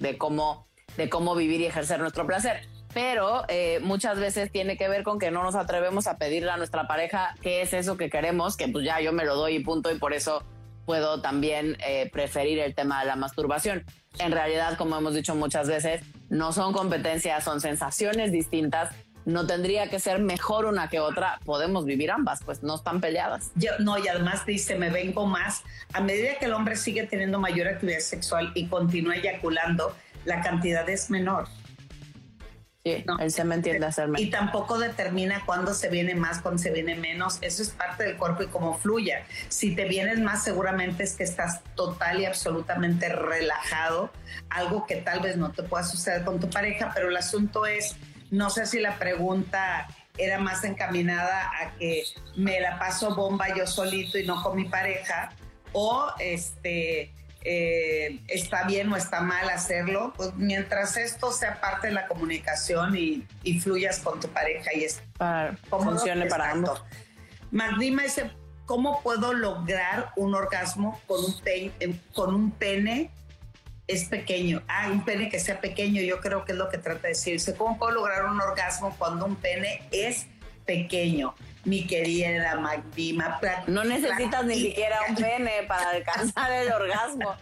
de, 0.00 0.16
cómo, 0.16 0.66
de 0.96 1.10
cómo 1.10 1.34
vivir 1.34 1.60
y 1.60 1.66
ejercer 1.66 2.00
nuestro 2.00 2.26
placer. 2.26 2.66
Pero 2.94 3.44
muchas 3.82 4.18
veces 4.18 4.50
tiene 4.50 4.78
que 4.78 4.88
ver 4.88 5.02
con 5.02 5.18
que 5.18 5.30
no 5.30 5.42
nos 5.42 5.54
atrevemos 5.54 6.06
a 6.06 6.16
pedirle 6.16 6.50
a 6.50 6.56
nuestra 6.56 6.86
pareja 6.86 7.34
qué 7.42 7.60
es 7.60 7.74
eso 7.74 7.98
que 7.98 8.08
queremos, 8.08 8.56
que 8.56 8.68
pues 8.68 8.86
ya 8.86 9.02
yo 9.02 9.12
me 9.12 9.26
lo 9.26 9.36
doy 9.36 9.56
y 9.56 9.60
punto, 9.60 9.92
y 9.92 9.98
por 9.98 10.14
eso 10.14 10.42
puedo 10.86 11.20
también 11.20 11.76
eh, 11.86 12.08
preferir 12.10 12.60
el 12.60 12.74
tema 12.74 13.00
de 13.00 13.06
la 13.06 13.16
masturbación. 13.16 13.84
En 14.18 14.32
realidad, 14.32 14.78
como 14.78 14.96
hemos 14.96 15.14
dicho 15.14 15.34
muchas 15.34 15.68
veces, 15.68 16.00
no 16.30 16.52
son 16.52 16.72
competencias, 16.72 17.44
son 17.44 17.60
sensaciones 17.60 18.32
distintas. 18.32 18.94
No 19.26 19.44
tendría 19.44 19.90
que 19.90 19.98
ser 19.98 20.20
mejor 20.20 20.66
una 20.66 20.88
que 20.88 21.00
otra. 21.00 21.40
Podemos 21.44 21.84
vivir 21.84 22.12
ambas, 22.12 22.44
pues 22.44 22.62
no 22.62 22.76
están 22.76 23.00
peleadas. 23.00 23.50
Yo, 23.56 23.72
no, 23.80 23.98
y 23.98 24.06
además 24.06 24.46
dice, 24.46 24.76
me 24.76 24.88
vengo 24.88 25.26
más. 25.26 25.64
A 25.92 26.00
medida 26.00 26.38
que 26.38 26.46
el 26.46 26.52
hombre 26.52 26.76
sigue 26.76 27.08
teniendo 27.08 27.40
mayor 27.40 27.66
actividad 27.66 27.98
sexual 27.98 28.52
y 28.54 28.68
continúa 28.68 29.16
eyaculando, 29.16 29.96
la 30.24 30.42
cantidad 30.42 30.88
es 30.88 31.10
menor. 31.10 31.48
Sí, 32.84 33.02
no, 33.04 33.18
él 33.18 33.32
se 33.32 33.42
me 33.42 33.56
entiende 33.56 33.84
hacerme. 33.84 34.20
Y 34.20 34.30
tampoco 34.30 34.78
determina 34.78 35.42
cuándo 35.44 35.74
se 35.74 35.90
viene 35.90 36.14
más, 36.14 36.40
cuándo 36.40 36.62
se 36.62 36.70
viene 36.70 36.94
menos. 36.94 37.38
Eso 37.40 37.62
es 37.62 37.70
parte 37.70 38.04
del 38.04 38.16
cuerpo 38.16 38.44
y 38.44 38.46
cómo 38.46 38.78
fluya. 38.78 39.24
Si 39.48 39.74
te 39.74 39.86
vienes 39.86 40.20
más, 40.20 40.44
seguramente 40.44 41.02
es 41.02 41.16
que 41.16 41.24
estás 41.24 41.64
total 41.74 42.20
y 42.20 42.26
absolutamente 42.26 43.08
relajado. 43.08 44.12
Algo 44.50 44.86
que 44.86 44.94
tal 44.96 45.18
vez 45.18 45.36
no 45.36 45.50
te 45.50 45.64
pueda 45.64 45.82
suceder 45.82 46.24
con 46.24 46.38
tu 46.38 46.48
pareja, 46.48 46.92
pero 46.94 47.08
el 47.08 47.16
asunto 47.16 47.66
es, 47.66 47.96
no 48.30 48.50
sé 48.50 48.66
si 48.66 48.80
la 48.80 48.98
pregunta 48.98 49.88
era 50.18 50.38
más 50.38 50.64
encaminada 50.64 51.50
a 51.60 51.76
que 51.76 52.04
me 52.36 52.60
la 52.60 52.78
paso 52.78 53.14
bomba 53.14 53.54
yo 53.54 53.66
solito 53.66 54.18
y 54.18 54.26
no 54.26 54.42
con 54.42 54.56
mi 54.56 54.64
pareja, 54.64 55.30
o 55.72 56.06
este 56.18 57.12
eh, 57.48 58.20
está 58.26 58.64
bien 58.64 58.92
o 58.92 58.96
está 58.96 59.20
mal 59.20 59.48
hacerlo, 59.48 60.12
pues 60.16 60.34
mientras 60.34 60.96
esto 60.96 61.30
sea 61.30 61.60
parte 61.60 61.86
de 61.86 61.92
la 61.92 62.08
comunicación 62.08 62.96
y, 62.96 63.24
fluyas 63.60 64.00
con 64.00 64.18
tu 64.18 64.28
pareja 64.28 64.74
y 64.74 64.82
es 64.82 65.00
para, 65.16 65.56
funcione 65.68 66.26
para 66.26 66.50
ambos. 66.50 66.82
Magdima 67.52 68.02
dice, 68.02 68.32
¿cómo 68.64 69.00
puedo 69.00 69.32
lograr 69.32 70.10
un 70.16 70.34
orgasmo 70.34 71.00
con 71.06 71.24
un, 71.24 72.00
con 72.12 72.34
un 72.34 72.50
pene? 72.50 73.12
Es 73.86 74.04
pequeño. 74.04 74.62
Ah, 74.68 74.88
un 74.90 75.04
pene 75.04 75.28
que 75.28 75.38
sea 75.38 75.60
pequeño, 75.60 76.02
yo 76.02 76.20
creo 76.20 76.44
que 76.44 76.52
es 76.52 76.58
lo 76.58 76.68
que 76.68 76.78
trata 76.78 77.02
de 77.02 77.08
decirse. 77.08 77.54
¿Cómo 77.54 77.78
puedo 77.78 77.92
lograr 77.92 78.24
un 78.24 78.40
orgasmo 78.40 78.94
cuando 78.98 79.26
un 79.26 79.36
pene 79.36 79.82
es 79.92 80.26
pequeño? 80.64 81.34
mi 81.66 81.84
querida 81.86 82.54
Magdima. 82.56 83.40
No 83.66 83.84
necesitas 83.84 84.44
ni 84.44 84.54
siquiera 84.54 85.00
un 85.08 85.16
pene 85.16 85.64
para 85.68 85.90
alcanzar 85.90 86.52
el 86.52 86.72
orgasmo. 86.72 87.34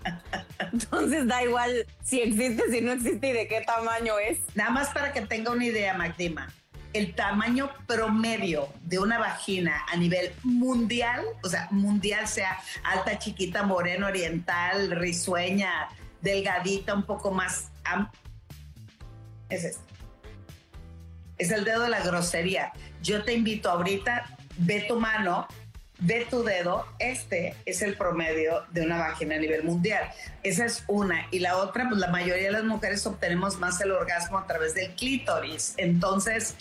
Entonces 0.72 1.26
da 1.28 1.42
igual 1.42 1.86
si 2.02 2.20
existe, 2.20 2.62
si 2.70 2.80
no 2.80 2.92
existe 2.92 3.28
y 3.28 3.32
de 3.32 3.46
qué 3.46 3.60
tamaño 3.60 4.18
es. 4.18 4.38
Nada 4.54 4.70
más 4.70 4.88
para 4.88 5.12
que 5.12 5.20
tenga 5.20 5.52
una 5.52 5.64
idea, 5.64 5.94
Magdima. 5.94 6.50
El 6.94 7.14
tamaño 7.14 7.70
promedio 7.86 8.68
de 8.82 8.98
una 8.98 9.18
vagina 9.18 9.84
a 9.92 9.96
nivel 9.96 10.32
mundial, 10.42 11.24
o 11.42 11.48
sea, 11.48 11.68
mundial, 11.70 12.26
sea 12.28 12.58
alta, 12.84 13.18
chiquita, 13.18 13.64
moreno, 13.64 14.06
oriental, 14.06 14.92
risueña, 14.92 15.88
delgadita, 16.24 16.92
un 16.94 17.04
poco 17.04 17.30
más 17.30 17.70
es 19.48 19.64
este. 19.64 19.94
Es 21.38 21.50
el 21.52 21.64
dedo 21.64 21.82
de 21.82 21.90
la 21.90 22.00
grosería 22.00 22.72
yo 23.04 23.22
te 23.22 23.34
invito 23.34 23.70
ahorita, 23.70 24.24
ve 24.56 24.86
tu 24.88 24.98
mano, 24.98 25.46
ve 25.98 26.26
tu 26.28 26.42
dedo, 26.42 26.86
este 26.98 27.54
es 27.66 27.82
el 27.82 27.96
promedio 27.98 28.62
de 28.70 28.80
una 28.80 28.96
vagina 28.96 29.36
a 29.36 29.38
nivel 29.38 29.62
mundial. 29.62 30.08
Esa 30.42 30.64
es 30.64 30.84
una. 30.88 31.26
Y 31.30 31.40
la 31.40 31.58
otra, 31.58 31.86
pues 31.86 32.00
la 32.00 32.08
mayoría 32.08 32.46
de 32.46 32.52
las 32.52 32.64
mujeres 32.64 33.06
obtenemos 33.06 33.58
más 33.58 33.78
el 33.82 33.92
orgasmo 33.92 34.38
a 34.38 34.46
través 34.46 34.74
del 34.74 34.94
clítoris. 34.94 35.74
Entonces, 35.76 36.56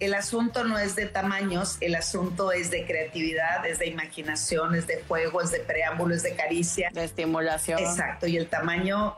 el 0.00 0.14
asunto 0.14 0.64
no 0.64 0.78
es 0.78 0.94
de 0.94 1.06
tamaños, 1.06 1.76
el 1.80 1.94
asunto 1.94 2.52
es 2.52 2.70
de 2.70 2.86
creatividad, 2.86 3.66
es 3.66 3.78
de 3.78 3.86
imaginación, 3.86 4.74
es 4.74 4.86
de 4.86 5.02
juego, 5.08 5.40
es 5.40 5.50
de 5.50 5.60
preámbulo, 5.60 6.14
es 6.14 6.22
de 6.22 6.34
caricia. 6.36 6.90
De 6.92 7.04
estimulación. 7.04 7.78
Exacto, 7.80 8.26
y 8.26 8.36
el 8.36 8.48
tamaño, 8.48 9.16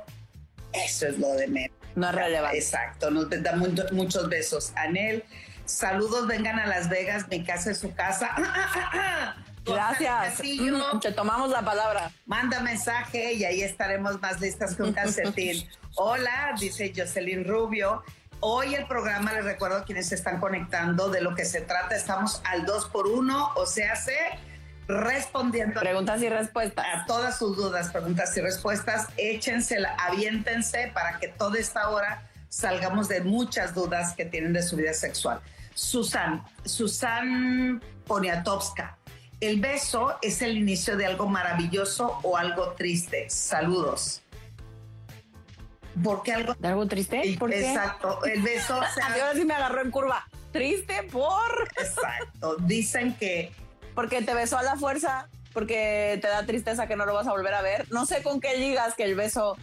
eso 0.72 1.06
es 1.06 1.18
lo 1.18 1.34
de 1.34 1.48
menos. 1.48 1.76
No 1.94 2.08
es 2.08 2.14
relevante. 2.14 2.58
Exacto, 2.58 3.10
nos 3.10 3.28
da 3.28 3.56
muchos 3.92 4.28
besos. 4.28 4.72
Anel, 4.76 5.24
Saludos, 5.70 6.26
vengan 6.26 6.58
a 6.58 6.66
Las 6.66 6.88
Vegas, 6.88 7.28
mi 7.28 7.44
casa 7.44 7.70
es 7.70 7.78
su 7.78 7.94
casa. 7.94 8.34
Gracias. 9.64 10.42
Te 11.00 11.12
tomamos 11.12 11.50
la 11.50 11.64
palabra. 11.64 12.10
Manda 12.26 12.58
mensaje 12.60 13.34
y 13.34 13.44
ahí 13.44 13.62
estaremos 13.62 14.20
más 14.20 14.40
listas 14.40 14.74
que 14.74 14.82
un 14.82 14.92
calcetín. 14.92 15.68
Hola, 15.94 16.54
dice 16.58 16.92
Jocelyn 16.94 17.44
Rubio. 17.44 18.02
Hoy 18.42 18.74
el 18.74 18.86
programa, 18.86 19.34
les 19.34 19.44
recuerdo 19.44 19.76
a 19.76 19.84
quienes 19.84 20.08
se 20.08 20.14
están 20.14 20.40
conectando 20.40 21.10
de 21.10 21.20
lo 21.20 21.34
que 21.34 21.44
se 21.44 21.60
trata. 21.60 21.94
Estamos 21.94 22.40
al 22.44 22.64
2 22.64 22.86
por 22.86 23.06
1 23.06 23.52
o 23.54 23.66
sea, 23.66 23.94
se 23.96 24.16
respondiendo 24.88 25.78
preguntas 25.78 26.20
y 26.22 26.28
respuestas 26.28 26.86
a 26.92 27.04
todas 27.06 27.38
sus 27.38 27.54
dudas, 27.54 27.90
preguntas 27.90 28.34
y 28.38 28.40
respuestas. 28.40 29.08
Échensela, 29.18 29.94
aviéntense 29.98 30.90
para 30.94 31.18
que 31.18 31.28
toda 31.28 31.58
esta 31.58 31.90
hora 31.90 32.26
salgamos 32.48 33.08
de 33.08 33.20
muchas 33.20 33.74
dudas 33.74 34.14
que 34.14 34.24
tienen 34.24 34.54
de 34.54 34.62
su 34.62 34.76
vida 34.76 34.94
sexual. 34.94 35.40
Susan, 35.74 36.42
Susan 36.64 37.82
Poniatowska. 38.06 38.96
El 39.40 39.60
beso 39.60 40.16
es 40.22 40.40
el 40.40 40.56
inicio 40.56 40.96
de 40.96 41.04
algo 41.04 41.26
maravilloso 41.26 42.18
o 42.22 42.38
algo 42.38 42.72
triste. 42.72 43.28
Saludos. 43.28 44.22
¿Por 46.02 46.22
qué 46.22 46.32
algo? 46.32 46.54
¿De 46.54 46.68
algo 46.68 46.86
triste? 46.86 47.36
¿Por 47.38 47.52
Exacto. 47.52 48.24
El 48.24 48.42
beso. 48.42 48.74
Ahora 49.02 49.34
sí 49.34 49.44
me 49.44 49.54
agarró 49.54 49.82
en 49.82 49.90
curva. 49.90 50.26
Triste 50.52 51.02
por. 51.10 51.68
Exacto. 51.78 52.56
Dicen 52.60 53.14
que. 53.14 53.52
Porque 53.94 54.22
te 54.22 54.34
besó 54.34 54.58
a 54.58 54.62
la 54.62 54.76
fuerza, 54.76 55.28
porque 55.52 56.18
te 56.22 56.28
da 56.28 56.46
tristeza 56.46 56.86
que 56.86 56.96
no 56.96 57.06
lo 57.06 57.14
vas 57.14 57.26
a 57.26 57.32
volver 57.32 57.54
a 57.54 57.62
ver. 57.62 57.90
No 57.90 58.06
sé 58.06 58.22
con 58.22 58.40
qué 58.40 58.56
digas 58.56 58.94
que 58.94 59.04
el 59.04 59.14
beso 59.14 59.56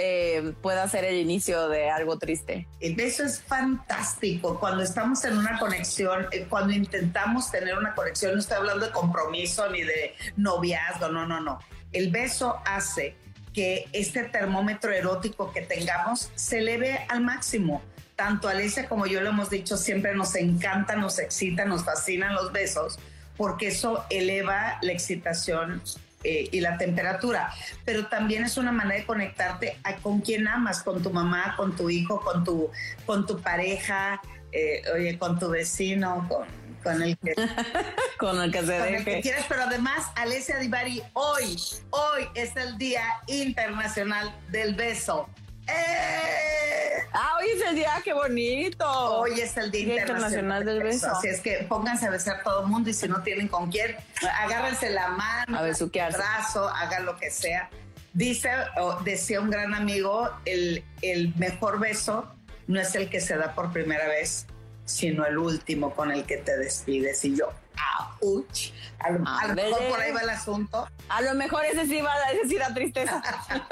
eh, 0.00 0.52
pueda 0.62 0.86
ser 0.88 1.04
el 1.04 1.16
inicio 1.16 1.68
de 1.68 1.90
algo 1.90 2.18
triste. 2.18 2.68
El 2.78 2.94
beso 2.94 3.24
es 3.24 3.40
fantástico. 3.40 4.58
Cuando 4.60 4.84
estamos 4.84 5.24
en 5.24 5.36
una 5.36 5.58
conexión, 5.58 6.26
eh, 6.30 6.46
cuando 6.48 6.72
intentamos 6.72 7.50
tener 7.50 7.76
una 7.76 7.96
conexión, 7.96 8.34
no 8.34 8.38
estoy 8.38 8.58
hablando 8.58 8.86
de 8.86 8.92
compromiso 8.92 9.68
ni 9.70 9.82
de 9.82 10.14
noviazgo, 10.36 11.08
no, 11.08 11.26
no, 11.26 11.40
no. 11.40 11.58
El 11.90 12.12
beso 12.12 12.60
hace 12.64 13.16
que 13.52 13.88
este 13.92 14.24
termómetro 14.24 14.92
erótico 14.92 15.52
que 15.52 15.62
tengamos 15.62 16.30
se 16.34 16.58
eleve 16.58 16.98
al 17.08 17.22
máximo. 17.22 17.82
Tanto 18.16 18.48
Alicia 18.48 18.88
como 18.88 19.06
yo 19.06 19.20
lo 19.20 19.30
hemos 19.30 19.50
dicho, 19.50 19.76
siempre 19.76 20.14
nos 20.14 20.34
encanta, 20.34 20.96
nos 20.96 21.18
excita, 21.18 21.64
nos 21.64 21.84
fascinan 21.84 22.34
los 22.34 22.52
besos, 22.52 22.98
porque 23.36 23.68
eso 23.68 24.04
eleva 24.10 24.78
la 24.82 24.92
excitación 24.92 25.80
eh, 26.24 26.48
y 26.50 26.60
la 26.60 26.78
temperatura. 26.78 27.52
Pero 27.84 28.08
también 28.08 28.42
es 28.44 28.56
una 28.56 28.72
manera 28.72 29.00
de 29.00 29.06
conectarte 29.06 29.78
a, 29.84 29.94
con 29.96 30.20
quien 30.20 30.48
amas, 30.48 30.82
con 30.82 31.00
tu 31.00 31.10
mamá, 31.10 31.54
con 31.56 31.76
tu 31.76 31.90
hijo, 31.90 32.20
con 32.20 32.42
tu, 32.42 32.70
con 33.06 33.24
tu 33.24 33.40
pareja, 33.40 34.20
eh, 34.50 34.82
oye, 34.92 35.16
con 35.16 35.38
tu 35.38 35.50
vecino, 35.50 36.26
con 36.28 36.57
con 36.82 37.02
el 37.02 37.16
que, 37.18 37.34
con 38.18 38.40
el 38.40 38.52
que 38.52 38.60
se 38.60 38.72
deje. 38.72 39.20
quieres, 39.20 39.44
pero 39.48 39.62
además, 39.62 40.06
Alessia 40.16 40.58
Divari, 40.58 41.02
hoy, 41.12 41.58
hoy 41.90 42.28
es 42.34 42.56
el 42.56 42.78
Día 42.78 43.02
Internacional 43.26 44.34
del 44.50 44.74
Beso. 44.74 45.28
¡Eh! 45.66 47.02
Ah, 47.12 47.36
hoy 47.38 47.46
es 47.54 47.68
el 47.68 47.74
día, 47.74 47.92
qué 48.02 48.12
bonito. 48.12 48.86
Hoy 48.88 49.40
es 49.40 49.56
el 49.56 49.70
Día, 49.70 50.00
Internacional, 50.00 50.64
del 50.64 50.82
beso. 50.82 51.10
Así 51.10 51.28
es 51.28 51.40
que 51.40 51.66
pónganse 51.68 52.06
a 52.06 52.10
besar 52.10 52.42
todo 52.42 52.62
el 52.62 52.68
mundo 52.68 52.88
y 52.90 52.94
si 52.94 53.06
no 53.08 53.22
tienen 53.22 53.48
con 53.48 53.70
quién, 53.70 53.96
agárrense 54.40 54.90
la 54.90 55.08
mano, 55.08 55.64
el 55.64 55.74
brazo, 56.12 56.68
hagan 56.68 57.04
lo 57.04 57.16
que 57.16 57.30
sea. 57.30 57.70
Dice, 58.14 58.50
o 58.78 58.94
decía 59.02 59.40
un 59.40 59.50
gran 59.50 59.74
amigo, 59.74 60.30
el, 60.44 60.84
el 61.02 61.34
mejor 61.36 61.78
beso 61.78 62.32
no 62.66 62.80
es 62.80 62.94
el 62.94 63.08
que 63.10 63.20
se 63.20 63.36
da 63.36 63.54
por 63.54 63.72
primera 63.72 64.06
vez, 64.08 64.46
sino 64.88 65.26
el 65.26 65.36
último 65.36 65.94
con 65.94 66.10
el 66.10 66.24
que 66.24 66.38
te 66.38 66.56
despides. 66.56 67.22
Y 67.24 67.36
yo, 67.36 67.52
¡auch! 67.98 68.72
A 69.00 69.10
lo, 69.10 69.20
mejor 69.54 69.88
por 69.90 70.00
ahí 70.00 70.12
va 70.12 70.20
el 70.22 70.30
asunto. 70.30 70.88
A 71.08 71.20
lo 71.20 71.34
mejor 71.34 71.64
ese 71.66 71.86
sí 71.86 72.00
va 72.00 72.12
a 72.14 72.32
decir 72.32 72.58
la 72.58 72.72
tristeza. 72.72 73.22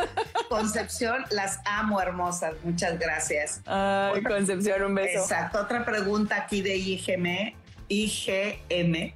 Concepción, 0.48 1.24
las 1.31 1.61
amo 1.64 2.00
hermosas. 2.00 2.55
Muchas 2.62 2.98
gracias. 2.98 3.62
Ay, 3.64 4.22
Concepción, 4.22 4.83
un 4.83 4.94
beso. 4.94 5.20
Exacto. 5.20 5.59
Otra 5.59 5.85
pregunta 5.85 6.37
aquí 6.37 6.61
de 6.61 6.76
IGM. 6.76 7.55
IGM. 7.88 9.14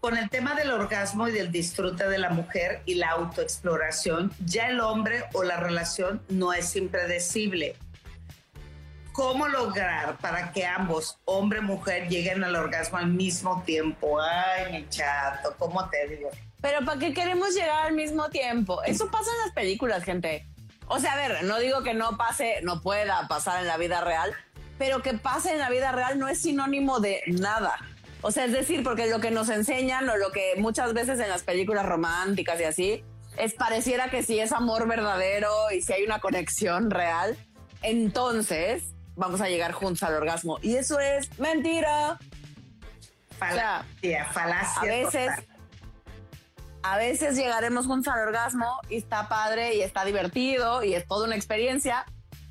Con 0.00 0.16
el 0.16 0.30
tema 0.30 0.54
del 0.54 0.70
orgasmo 0.70 1.28
y 1.28 1.32
del 1.32 1.52
disfrute 1.52 2.08
de 2.08 2.18
la 2.18 2.30
mujer 2.30 2.80
y 2.86 2.94
la 2.94 3.10
autoexploración, 3.10 4.32
ya 4.46 4.68
el 4.68 4.80
hombre 4.80 5.24
o 5.34 5.42
la 5.42 5.58
relación 5.58 6.22
no 6.30 6.54
es 6.54 6.74
impredecible 6.74 7.76
¿Cómo 9.12 9.48
lograr 9.48 10.16
para 10.18 10.52
que 10.52 10.64
ambos, 10.64 11.18
hombre 11.24 11.58
y 11.58 11.62
mujer, 11.62 12.08
lleguen 12.08 12.44
al 12.44 12.54
orgasmo 12.54 12.98
al 12.98 13.08
mismo 13.08 13.62
tiempo? 13.64 14.20
Ay, 14.20 14.72
mi 14.72 14.88
chato, 14.88 15.54
¿cómo 15.58 15.88
te 15.90 16.06
digo? 16.08 16.30
Pero 16.60 16.84
¿para 16.84 16.98
qué 16.98 17.12
queremos 17.12 17.54
llegar 17.54 17.86
al 17.86 17.94
mismo 17.94 18.28
tiempo? 18.28 18.82
Eso 18.84 19.10
pasa 19.10 19.30
en 19.30 19.46
las 19.46 19.54
películas, 19.54 20.04
gente. 20.04 20.46
O 20.86 20.98
sea, 20.98 21.14
a 21.14 21.16
ver, 21.16 21.44
no 21.44 21.58
digo 21.58 21.82
que 21.82 21.94
no 21.94 22.16
pase, 22.16 22.60
no 22.62 22.82
pueda 22.82 23.26
pasar 23.28 23.60
en 23.60 23.66
la 23.66 23.76
vida 23.76 24.00
real, 24.00 24.32
pero 24.78 25.02
que 25.02 25.14
pase 25.14 25.52
en 25.52 25.58
la 25.58 25.70
vida 25.70 25.92
real 25.92 26.18
no 26.18 26.28
es 26.28 26.42
sinónimo 26.42 27.00
de 27.00 27.22
nada. 27.26 27.76
O 28.22 28.30
sea, 28.30 28.44
es 28.44 28.52
decir, 28.52 28.82
porque 28.82 29.06
lo 29.06 29.20
que 29.20 29.30
nos 29.30 29.48
enseñan 29.48 30.08
o 30.08 30.16
lo 30.16 30.30
que 30.30 30.54
muchas 30.58 30.92
veces 30.92 31.18
en 31.20 31.28
las 31.28 31.42
películas 31.42 31.86
románticas 31.86 32.60
y 32.60 32.64
así, 32.64 33.04
es 33.36 33.54
pareciera 33.54 34.10
que 34.10 34.22
si 34.22 34.38
es 34.38 34.52
amor 34.52 34.86
verdadero 34.86 35.50
y 35.74 35.80
si 35.80 35.92
hay 35.92 36.04
una 36.04 36.20
conexión 36.20 36.90
real, 36.90 37.36
entonces 37.82 38.94
vamos 39.20 39.40
a 39.42 39.48
llegar 39.48 39.72
juntos 39.72 40.02
al 40.02 40.14
orgasmo. 40.14 40.58
Y 40.62 40.76
eso 40.76 40.98
es 40.98 41.38
mentira. 41.38 42.18
Falacia, 43.38 44.24
falacia. 44.32 44.80
A 44.80 44.84
veces, 44.84 45.30
a 46.82 46.96
veces 46.96 47.36
llegaremos 47.36 47.86
juntos 47.86 48.12
al 48.12 48.20
orgasmo 48.20 48.80
y 48.88 48.96
está 48.96 49.28
padre 49.28 49.76
y 49.76 49.82
está 49.82 50.04
divertido 50.04 50.82
y 50.82 50.94
es 50.94 51.06
toda 51.06 51.26
una 51.26 51.36
experiencia, 51.36 52.06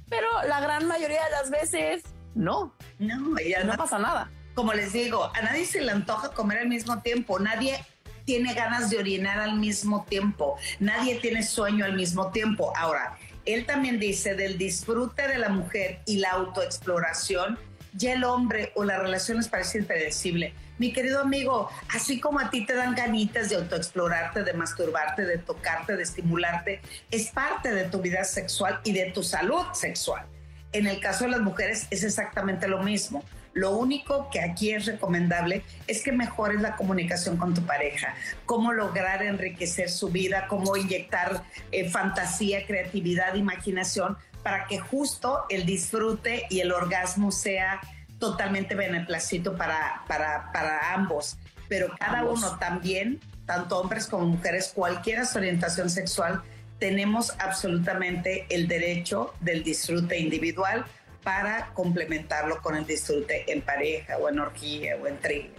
pero 0.10 0.28
la 0.48 0.62
gran 0.62 0.88
mayoría 0.88 1.24
de 1.26 1.32
las 1.32 1.50
veces 1.50 2.04
no. 2.36 2.74
No, 3.00 3.36
ya 3.40 3.64
no 3.64 3.76
pasa 3.76 3.98
nada. 3.98 4.32
Como 4.54 4.74
les 4.74 4.94
digo, 4.94 5.32
a 5.36 5.42
nadie 5.42 5.66
se 5.66 5.82
le 5.82 5.92
antoja 5.92 6.30
comer 6.30 6.60
al 6.60 6.68
mismo 6.68 7.02
tiempo, 7.02 7.40
nadie 7.40 7.84
tiene 8.26 8.54
ganas 8.54 8.92
de 8.92 9.00
orinar 9.00 9.40
al 9.40 9.56
mismo 9.56 10.06
tiempo, 10.08 10.58
nadie 10.80 11.16
tiene 11.16 11.42
sueño 11.42 11.86
al 11.86 11.94
mismo 11.94 12.30
tiempo. 12.30 12.72
Ahora, 12.76 13.18
él 13.46 13.66
también 13.66 14.00
dice 14.00 14.36
del 14.36 14.58
disfrute 14.58 15.28
de 15.28 15.38
la 15.38 15.50
mujer 15.50 16.00
y 16.06 16.18
la 16.18 16.32
autoexploración, 16.32 17.58
ya 17.94 18.14
el 18.14 18.24
hombre 18.24 18.72
o 18.76 18.84
la 18.84 19.00
relación 19.00 19.40
es 19.40 19.48
parece 19.48 19.80
impredecible. 19.80 20.54
Mi 20.78 20.94
querido 20.94 21.22
amigo, 21.22 21.70
así 21.94 22.20
como 22.20 22.40
a 22.40 22.50
ti 22.50 22.66
te 22.66 22.74
dan 22.74 22.96
ganitas 22.96 23.50
de 23.50 23.58
autoexplorarte, 23.58 24.44
de 24.44 24.54
masturbarte, 24.54 25.26
de 25.26 25.38
tocarte, 25.38 25.98
de 25.98 26.04
estimularte, 26.04 26.82
es 27.12 27.32
parte 27.32 27.74
de 27.74 27.86
tu 27.86 28.02
vida 28.02 28.24
sexual 28.24 28.80
y 28.84 28.94
de 28.94 29.12
tu 29.12 29.24
salud 29.24 29.66
sexual. 29.74 30.26
En 30.72 30.88
el 30.88 31.00
caso 31.00 31.26
de 31.26 31.32
las 31.32 31.42
mujeres 31.42 31.88
es 31.90 32.04
exactamente 32.04 32.68
lo 32.68 32.82
mismo. 32.84 33.24
Lo 33.54 33.72
único 33.78 34.30
que 34.30 34.42
aquí 34.42 34.72
es 34.72 34.86
recomendable 34.86 35.64
es 35.88 36.04
que 36.04 36.12
mejores 36.12 36.62
la 36.62 36.76
comunicación 36.76 37.38
con 37.38 37.54
tu 37.54 37.66
pareja, 37.66 38.14
cómo 38.46 38.74
lograr 38.74 39.24
enriquecer 39.24 39.90
su 39.90 40.10
vida, 40.10 40.48
cómo 40.48 40.78
inyectar 40.78 41.44
eh, 41.72 41.90
fantasía, 41.90 42.66
creatividad, 42.66 43.36
imaginación, 43.36 44.18
para 44.44 44.66
que 44.68 44.80
justo 44.80 45.46
el 45.50 45.66
disfrute 45.66 46.46
y 46.50 46.62
el 46.62 46.72
orgasmo 46.72 47.32
sea 47.32 47.82
totalmente 48.20 48.76
beneplácito 48.76 49.56
para, 49.58 50.04
para, 50.08 50.52
para 50.52 50.94
ambos. 50.94 51.38
Pero 51.68 51.90
cada 51.98 52.26
uno 52.26 52.58
también, 52.58 53.20
tanto 53.46 53.80
hombres 53.80 54.08
como 54.08 54.26
mujeres, 54.26 54.72
cualquiera 54.74 55.26
su 55.26 55.38
orientación 55.38 55.90
sexual, 55.90 56.42
tenemos 56.80 57.36
absolutamente 57.40 58.46
el 58.50 58.68
derecho 58.68 59.34
del 59.42 59.64
disfrute 59.64 60.18
individual 60.18 60.86
para 61.30 61.70
complementarlo 61.76 62.60
con 62.60 62.76
el 62.76 62.88
disfrute 62.88 63.54
en 63.54 63.62
pareja 63.62 64.18
o 64.18 64.30
en 64.30 64.40
orgía 64.40 64.96
o 64.96 65.06
en 65.06 65.20
trío 65.20 65.52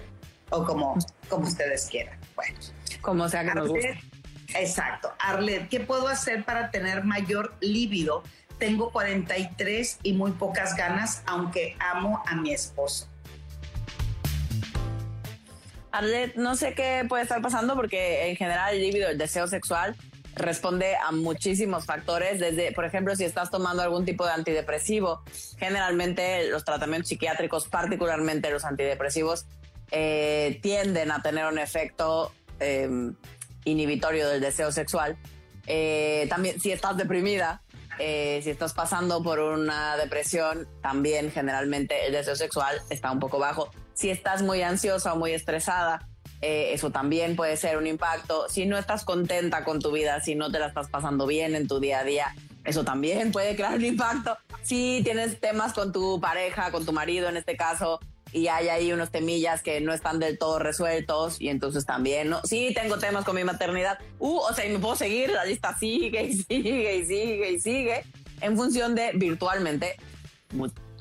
o 0.50 0.64
como, 0.64 0.98
como 1.28 1.46
ustedes 1.46 1.86
quieran. 1.88 2.18
Bueno, 2.34 2.58
como 3.00 3.28
sea 3.28 3.44
que 3.44 3.54
nos 3.54 3.68
guste. 3.68 4.00
Exacto. 4.56 5.14
Arlet, 5.20 5.68
¿qué 5.68 5.78
puedo 5.78 6.08
hacer 6.08 6.44
para 6.44 6.72
tener 6.72 7.04
mayor 7.04 7.54
líbido? 7.60 8.24
Tengo 8.58 8.90
43 8.90 10.00
y 10.02 10.12
muy 10.14 10.32
pocas 10.32 10.74
ganas, 10.74 11.22
aunque 11.26 11.76
amo 11.78 12.20
a 12.26 12.34
mi 12.34 12.52
esposo. 12.52 13.06
Arlet, 15.92 16.34
no 16.34 16.56
sé 16.56 16.74
qué 16.74 17.06
puede 17.08 17.22
estar 17.22 17.40
pasando 17.40 17.76
porque 17.76 18.28
en 18.28 18.34
general 18.34 18.74
el 18.74 18.80
líbido, 18.80 19.08
el 19.08 19.18
deseo 19.18 19.46
sexual, 19.46 19.94
responde 20.40 20.96
a 20.96 21.12
muchísimos 21.12 21.86
factores, 21.86 22.38
desde, 22.38 22.72
por 22.72 22.84
ejemplo, 22.84 23.14
si 23.16 23.24
estás 23.24 23.50
tomando 23.50 23.82
algún 23.82 24.04
tipo 24.04 24.24
de 24.24 24.32
antidepresivo, 24.32 25.22
generalmente 25.58 26.48
los 26.48 26.64
tratamientos 26.64 27.08
psiquiátricos, 27.08 27.68
particularmente 27.68 28.50
los 28.50 28.64
antidepresivos, 28.64 29.46
eh, 29.90 30.58
tienden 30.62 31.10
a 31.10 31.22
tener 31.22 31.46
un 31.46 31.58
efecto 31.58 32.32
em, 32.58 33.14
inhibitorio 33.64 34.28
del 34.28 34.40
deseo 34.40 34.70
sexual. 34.72 35.16
Eh, 35.66 36.26
también 36.28 36.60
si 36.60 36.72
estás 36.72 36.96
deprimida, 36.96 37.62
eh, 37.98 38.40
si 38.42 38.50
estás 38.50 38.72
pasando 38.72 39.22
por 39.22 39.40
una 39.40 39.96
depresión, 39.96 40.68
también 40.82 41.30
generalmente 41.30 42.06
el 42.06 42.12
deseo 42.12 42.36
sexual 42.36 42.80
está 42.88 43.10
un 43.10 43.20
poco 43.20 43.38
bajo. 43.38 43.70
Si 43.94 44.10
estás 44.10 44.42
muy 44.42 44.62
ansiosa 44.62 45.12
o 45.12 45.16
muy 45.16 45.32
estresada, 45.32 46.08
eh, 46.42 46.70
eso 46.72 46.90
también 46.90 47.36
puede 47.36 47.56
ser 47.56 47.76
un 47.76 47.86
impacto. 47.86 48.48
Si 48.48 48.66
no 48.66 48.78
estás 48.78 49.04
contenta 49.04 49.64
con 49.64 49.80
tu 49.80 49.92
vida, 49.92 50.20
si 50.20 50.34
no 50.34 50.50
te 50.50 50.58
la 50.58 50.66
estás 50.66 50.88
pasando 50.88 51.26
bien 51.26 51.54
en 51.54 51.68
tu 51.68 51.80
día 51.80 52.00
a 52.00 52.04
día, 52.04 52.34
eso 52.64 52.84
también 52.84 53.32
puede 53.32 53.56
crear 53.56 53.74
un 53.74 53.84
impacto. 53.84 54.36
Si 54.62 55.00
tienes 55.04 55.40
temas 55.40 55.72
con 55.72 55.92
tu 55.92 56.20
pareja, 56.20 56.70
con 56.70 56.84
tu 56.84 56.92
marido 56.92 57.28
en 57.28 57.36
este 57.36 57.56
caso, 57.56 58.00
y 58.32 58.46
hay 58.46 58.68
ahí 58.68 58.92
unos 58.92 59.10
temillas 59.10 59.62
que 59.62 59.80
no 59.80 59.92
están 59.92 60.18
del 60.18 60.38
todo 60.38 60.58
resueltos 60.58 61.40
y 61.40 61.48
entonces 61.48 61.84
también, 61.84 62.30
¿no? 62.30 62.40
Sí, 62.44 62.72
tengo 62.74 62.98
temas 62.98 63.24
con 63.24 63.34
mi 63.34 63.44
maternidad. 63.44 63.98
Uh, 64.18 64.38
o 64.38 64.54
sea, 64.54 64.66
y 64.66 64.70
me 64.70 64.78
puedo 64.78 64.94
seguir, 64.94 65.30
la 65.30 65.44
lista 65.44 65.76
sigue 65.76 66.22
y 66.22 66.34
sigue 66.34 66.96
y 66.96 67.04
sigue 67.04 67.52
y 67.52 67.60
sigue 67.60 68.04
en 68.40 68.56
función 68.56 68.94
de 68.94 69.12
virtualmente 69.14 69.96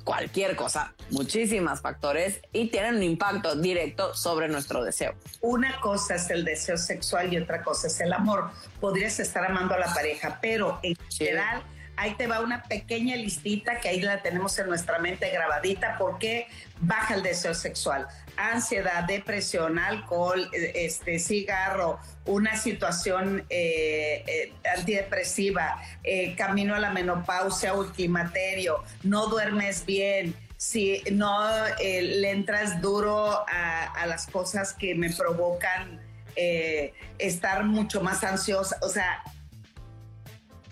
cualquier 0.10 0.56
cosa, 0.56 0.96
muchísimos 1.12 1.82
factores 1.82 2.42
y 2.52 2.70
tienen 2.70 2.96
un 2.96 3.04
impacto 3.04 3.56
directo 3.56 4.16
sobre 4.16 4.48
nuestro 4.48 4.84
deseo. 4.84 5.14
Una 5.42 5.80
cosa 5.82 6.16
es 6.16 6.32
el 6.32 6.44
deseo 6.44 6.78
sexual 6.78 7.32
y 7.32 7.38
otra 7.38 7.62
cosa 7.62 7.86
es 7.86 8.02
el 8.02 8.12
amor. 8.12 8.50
Podrías 8.82 9.20
estar 9.20 9.46
amando 9.46 9.76
a 9.76 9.78
la 9.78 9.94
pareja, 9.94 10.40
pero 10.42 10.80
en 10.82 10.96
general 11.16 11.62
ahí 12.00 12.16
te 12.16 12.28
va 12.28 12.40
una 12.40 12.64
pequeña 12.64 13.16
listita 13.18 13.82
que 13.82 13.90
ahí 13.90 14.02
la 14.02 14.22
tenemos 14.22 14.58
en 14.58 14.68
nuestra 14.68 15.00
mente 15.00 15.30
grabadita 15.30 15.98
porque 16.00 16.48
baja 16.80 17.16
el 17.16 17.24
deseo 17.24 17.54
sexual. 17.54 18.08
Ansiedad, 18.38 19.04
depresión, 19.04 19.78
alcohol, 19.78 20.50
eh, 20.54 20.72
este, 20.76 21.20
cigarro, 21.20 22.00
una 22.26 22.56
situación 22.56 23.46
eh, 23.50 24.24
eh, 24.28 24.54
antidepresiva, 24.78 25.82
camino 26.38 26.74
a 26.74 26.80
la 26.80 26.92
menopausia, 26.92 27.74
ultimaterio, 27.74 28.82
no 29.04 29.28
duermes 29.28 29.86
bien, 29.86 30.34
si 30.56 31.04
no 31.12 31.48
le 31.80 32.32
entras 32.32 32.82
duro 32.82 33.46
a, 33.48 34.06
las 34.08 34.28
cosas 34.28 34.74
que 34.74 34.96
me 34.96 35.12
provocan 35.12 36.00
estar 37.18 37.66
mucho 37.66 38.02
más 38.02 38.24
ansiosa, 38.24 38.78
o 38.82 38.90
sea, 38.90 39.22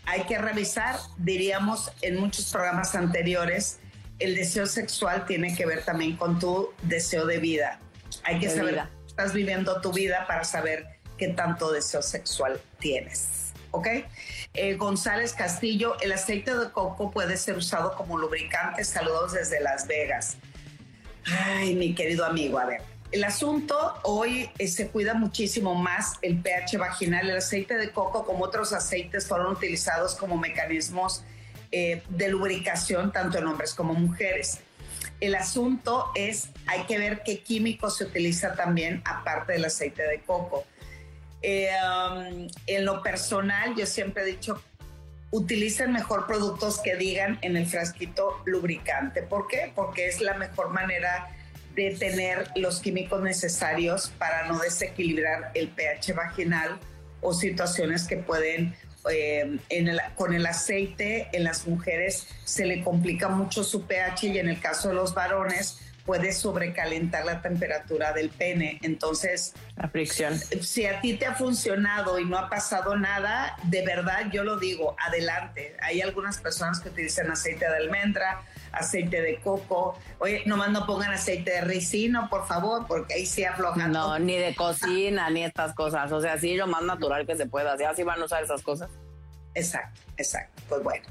hay 0.08 0.24
que 0.24 0.38
revisar, 0.38 0.96
diríamos 1.18 1.92
en 2.02 2.18
muchos 2.18 2.50
programas 2.52 2.96
anteriores, 2.96 3.80
el 4.20 4.36
deseo 4.36 4.66
sexual 4.66 5.26
tiene 5.26 5.54
que 5.54 5.66
ver 5.66 5.84
también 5.84 6.16
con 6.16 6.40
tu 6.40 6.70
deseo 6.84 7.26
de 7.26 7.40
vida. 7.40 7.82
Hay 8.24 8.40
que 8.40 8.50
saber 8.50 8.76
saber, 8.76 8.90
estás 9.06 9.34
viviendo 9.34 9.82
tu 9.82 9.92
vida 9.92 10.26
para 10.26 10.46
saber 10.46 10.88
qué 11.18 11.28
tanto 11.28 11.74
deseo 11.74 12.02
sexual 12.02 12.60
tienes. 12.80 13.52
¿Ok? 13.72 13.88
Eh, 14.54 14.76
González 14.76 15.34
Castillo, 15.34 15.98
el 16.00 16.14
aceite 16.14 16.58
de 16.58 16.72
coco 16.72 17.12
puede 17.12 17.36
ser 17.36 17.58
usado 17.58 17.94
como 17.96 18.18
lubricante. 18.18 18.86
Saludos 18.86 19.34
desde 19.34 19.60
Las 19.60 19.88
Vegas. 19.88 20.38
Ay, 21.26 21.76
mi 21.76 21.94
querido 21.94 22.26
amigo, 22.26 22.58
a 22.58 22.66
ver 22.66 22.97
el 23.12 23.24
asunto 23.24 23.94
hoy 24.04 24.50
eh, 24.58 24.68
se 24.68 24.90
cuida 24.90 25.14
muchísimo 25.14 25.76
más 25.76 26.16
el 26.22 26.42
pH 26.42 26.78
vaginal. 26.78 27.30
El 27.30 27.38
aceite 27.38 27.78
de 27.78 27.92
coco, 27.92 28.26
como 28.26 28.44
otros 28.44 28.74
aceites, 28.74 29.28
fueron 29.28 29.54
utilizados 29.54 30.16
como 30.16 30.38
mecanismos 30.38 31.24
eh, 31.72 32.04
de 32.10 32.30
lubricación 32.30 33.12
tanto 33.12 33.38
en 33.38 33.48
hombres 33.48 33.74
como 33.74 33.94
mujeres. 33.94 34.60
El 35.20 35.36
asunto 35.36 36.12
es, 36.16 36.50
hay 36.66 36.84
que 36.84 36.98
ver 36.98 37.24
qué 37.24 37.40
químico 37.40 37.90
se 37.90 38.06
utiliza 38.06 38.54
también 38.56 39.02
aparte 39.06 39.54
del 39.54 39.66
aceite 39.66 40.04
de 40.04 40.22
coco. 40.22 40.66
Eh, 41.42 41.70
um, 41.84 42.48
en 42.68 42.86
lo 42.86 43.02
personal, 43.02 43.74
yo 43.76 43.86
siempre 43.86 44.24
he 44.24 44.26
dicho, 44.26 44.62
utilicen 45.32 45.94
mejor 45.94 46.28
productos 46.28 46.80
que 46.80 46.96
digan 46.96 47.40
en 47.42 47.56
el 47.56 47.68
frasquito 47.68 48.42
lubricante. 48.46 49.24
¿Por 49.24 49.48
qué? 49.48 49.72
Porque 49.74 50.08
es 50.08 50.22
la 50.22 50.34
mejor 50.36 50.70
manera 50.70 51.37
de 51.78 51.92
tener 51.92 52.48
los 52.56 52.80
químicos 52.80 53.22
necesarios 53.22 54.12
para 54.18 54.48
no 54.48 54.58
desequilibrar 54.60 55.52
el 55.54 55.70
pH 55.70 56.14
vaginal 56.14 56.80
o 57.22 57.34
situaciones 57.34 58.08
que 58.08 58.18
pueden 58.18 58.76
eh, 59.10 59.60
con 60.16 60.34
el 60.34 60.46
aceite 60.48 61.30
en 61.32 61.44
las 61.44 61.68
mujeres 61.68 62.28
se 62.44 62.66
le 62.66 62.84
complica 62.84 63.30
mucho 63.30 63.64
su 63.64 63.86
pH 63.86 64.28
y 64.28 64.40
en 64.40 64.50
el 64.50 64.60
caso 64.60 64.90
de 64.90 64.96
los 64.96 65.14
varones 65.14 65.80
puede 66.06 66.32
sobrecalentar 66.32 67.26
la 67.26 67.42
temperatura 67.42 68.14
del 68.14 68.30
pene. 68.30 68.80
Entonces, 68.82 69.54
la 69.76 69.90
fricción. 69.90 70.40
Si 70.62 70.86
a 70.86 71.00
ti 71.02 71.14
te 71.14 71.26
ha 71.26 71.36
funcionado 71.36 72.18
y 72.18 72.26
no 72.26 72.38
ha 72.38 72.50
pasado 72.50 72.96
nada, 72.96 73.56
de 73.64 73.86
verdad 73.86 74.32
yo 74.32 74.44
lo 74.44 74.58
digo, 74.58 74.96
adelante. 75.00 75.76
Hay 75.82 76.02
algunas 76.02 76.40
personas 76.40 76.80
que 76.80 76.90
utilizan 76.90 77.30
aceite 77.30 77.70
de 77.70 77.76
almendra, 77.76 78.42
aceite 78.72 79.22
de 79.22 79.40
coco. 79.40 79.98
Oye, 80.20 80.44
nomás 80.46 80.72
no 80.72 80.86
pongan 80.86 81.12
aceite 81.12 81.52
de 81.52 81.62
ricino, 81.62 82.30
por 82.30 82.48
favor, 82.48 82.86
porque 82.88 83.16
ahí 83.16 83.26
sí 83.26 83.44
aflojan. 83.44 83.92
No, 83.92 84.18
ni 84.20 84.36
de 84.36 84.56
cocina, 84.56 85.30
ni 85.30 85.44
estas 85.44 85.74
cosas. 85.74 86.12
O 86.12 86.22
sea, 86.22 86.38
sí, 86.38 86.56
lo 86.56 86.68
más 86.68 86.84
natural 86.84 87.26
que 87.26 87.36
se 87.36 87.46
pueda. 87.46 87.74
Así, 87.74 87.84
así 87.84 88.04
van 88.04 88.22
a 88.22 88.26
usar 88.26 88.44
esas 88.44 88.62
cosas. 88.62 88.90
Exacto, 89.54 90.02
exacto. 90.18 90.62
Pues 90.70 90.84
bueno. 90.84 91.06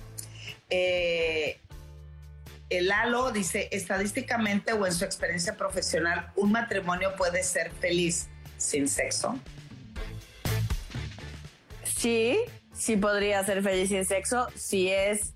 Eh, 0.71 1.61
el 2.69 2.91
halo 2.91 3.31
dice, 3.31 3.69
estadísticamente 3.71 4.73
o 4.73 4.87
en 4.87 4.93
su 4.93 5.05
experiencia 5.05 5.57
profesional, 5.57 6.33
un 6.35 6.51
matrimonio 6.53 7.15
puede 7.17 7.43
ser 7.43 7.71
feliz 7.73 8.29
sin 8.57 8.89
sexo. 8.89 9.39
Sí, 11.85 12.39
sí 12.73 12.97
podría 12.97 13.45
ser 13.45 13.63
feliz 13.63 13.89
sin 13.89 14.05
sexo 14.05 14.49
si 14.57 14.89
es 14.89 15.36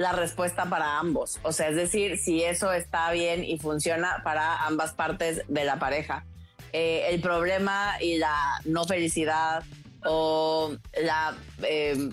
la 0.00 0.12
respuesta 0.12 0.64
para 0.64 0.98
ambos. 0.98 1.38
O 1.42 1.52
sea, 1.52 1.68
es 1.68 1.76
decir, 1.76 2.16
si 2.16 2.42
eso 2.42 2.72
está 2.72 3.12
bien 3.12 3.44
y 3.44 3.58
funciona 3.58 4.22
para 4.24 4.64
ambas 4.64 4.94
partes 4.94 5.42
de 5.46 5.64
la 5.64 5.78
pareja. 5.78 6.24
Eh, 6.72 7.08
el 7.10 7.20
problema 7.20 7.96
y 8.00 8.16
la 8.16 8.62
no 8.64 8.86
felicidad 8.86 9.62
o 10.06 10.74
la 11.02 11.36
eh, 11.64 12.08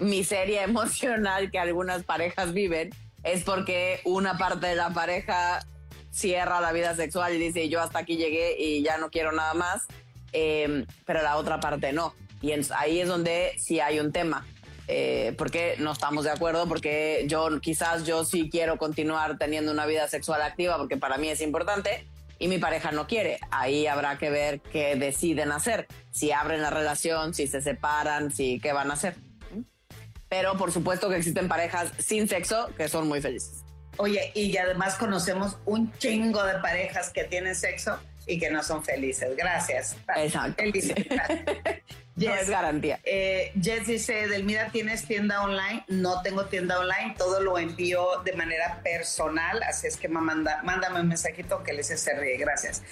miseria 0.00 0.64
emocional 0.64 1.52
que 1.52 1.60
algunas 1.60 2.02
parejas 2.02 2.52
viven 2.52 2.90
es 3.22 3.44
porque 3.44 4.00
una 4.04 4.36
parte 4.36 4.66
de 4.66 4.74
la 4.74 4.90
pareja 4.90 5.64
cierra 6.10 6.60
la 6.60 6.72
vida 6.72 6.96
sexual 6.96 7.32
y 7.32 7.38
dice 7.38 7.68
yo 7.68 7.80
hasta 7.80 8.00
aquí 8.00 8.16
llegué 8.16 8.56
y 8.58 8.82
ya 8.82 8.98
no 8.98 9.08
quiero 9.10 9.30
nada 9.30 9.54
más, 9.54 9.86
eh, 10.32 10.84
pero 11.06 11.22
la 11.22 11.36
otra 11.36 11.60
parte 11.60 11.92
no. 11.92 12.12
Y 12.42 12.50
ahí 12.76 12.98
es 12.98 13.06
donde 13.06 13.52
sí 13.56 13.78
hay 13.78 14.00
un 14.00 14.10
tema 14.10 14.44
eh, 14.92 15.34
porque 15.38 15.76
no 15.78 15.92
estamos 15.92 16.24
de 16.24 16.32
acuerdo, 16.32 16.66
porque 16.66 17.22
yo 17.28 17.60
quizás 17.60 18.04
yo 18.04 18.24
sí 18.24 18.50
quiero 18.50 18.76
continuar 18.76 19.38
teniendo 19.38 19.70
una 19.70 19.86
vida 19.86 20.08
sexual 20.08 20.42
activa 20.42 20.76
porque 20.78 20.96
para 20.96 21.16
mí 21.16 21.28
es 21.28 21.40
importante 21.42 22.08
y 22.40 22.48
mi 22.48 22.58
pareja 22.58 22.90
no 22.90 23.06
quiere. 23.06 23.38
Ahí 23.52 23.86
habrá 23.86 24.18
que 24.18 24.30
ver 24.30 24.60
qué 24.60 24.96
deciden 24.96 25.52
hacer, 25.52 25.86
si 26.10 26.32
abren 26.32 26.60
la 26.60 26.70
relación, 26.70 27.34
si 27.34 27.46
se 27.46 27.60
separan, 27.60 28.32
si 28.32 28.58
qué 28.58 28.72
van 28.72 28.90
a 28.90 28.94
hacer. 28.94 29.14
Pero 30.28 30.56
por 30.56 30.72
supuesto 30.72 31.08
que 31.08 31.18
existen 31.18 31.46
parejas 31.46 31.92
sin 31.98 32.26
sexo 32.26 32.70
que 32.76 32.88
son 32.88 33.06
muy 33.06 33.20
felices. 33.20 33.62
Oye, 33.96 34.32
y 34.34 34.56
además 34.56 34.96
conocemos 34.96 35.56
un 35.66 35.92
chingo 35.98 36.42
de 36.42 36.54
parejas 36.54 37.10
que 37.10 37.22
tienen 37.22 37.54
sexo 37.54 37.96
y 38.30 38.38
que 38.38 38.50
no 38.50 38.62
son 38.62 38.84
felices. 38.84 39.36
Gracias. 39.36 39.96
Exacto. 40.16 40.62
no 42.16 42.34
es 42.34 42.48
garantía. 42.48 43.00
Eh, 43.02 43.52
Jess 43.60 43.86
dice, 43.86 44.28
Delmira, 44.28 44.70
¿tienes 44.70 45.04
tienda 45.04 45.42
online? 45.42 45.84
No 45.88 46.22
tengo 46.22 46.46
tienda 46.46 46.78
online, 46.78 47.14
todo 47.18 47.40
lo 47.40 47.58
envío 47.58 48.22
de 48.24 48.32
manera 48.34 48.80
personal, 48.82 49.62
así 49.64 49.88
es 49.88 49.96
que 49.96 50.08
manda, 50.08 50.62
mándame 50.62 51.00
un 51.00 51.08
mensajito 51.08 51.62
que 51.64 51.72
les 51.72 51.88
se 51.88 52.14
ríe. 52.14 52.36
Gracias. 52.36 52.82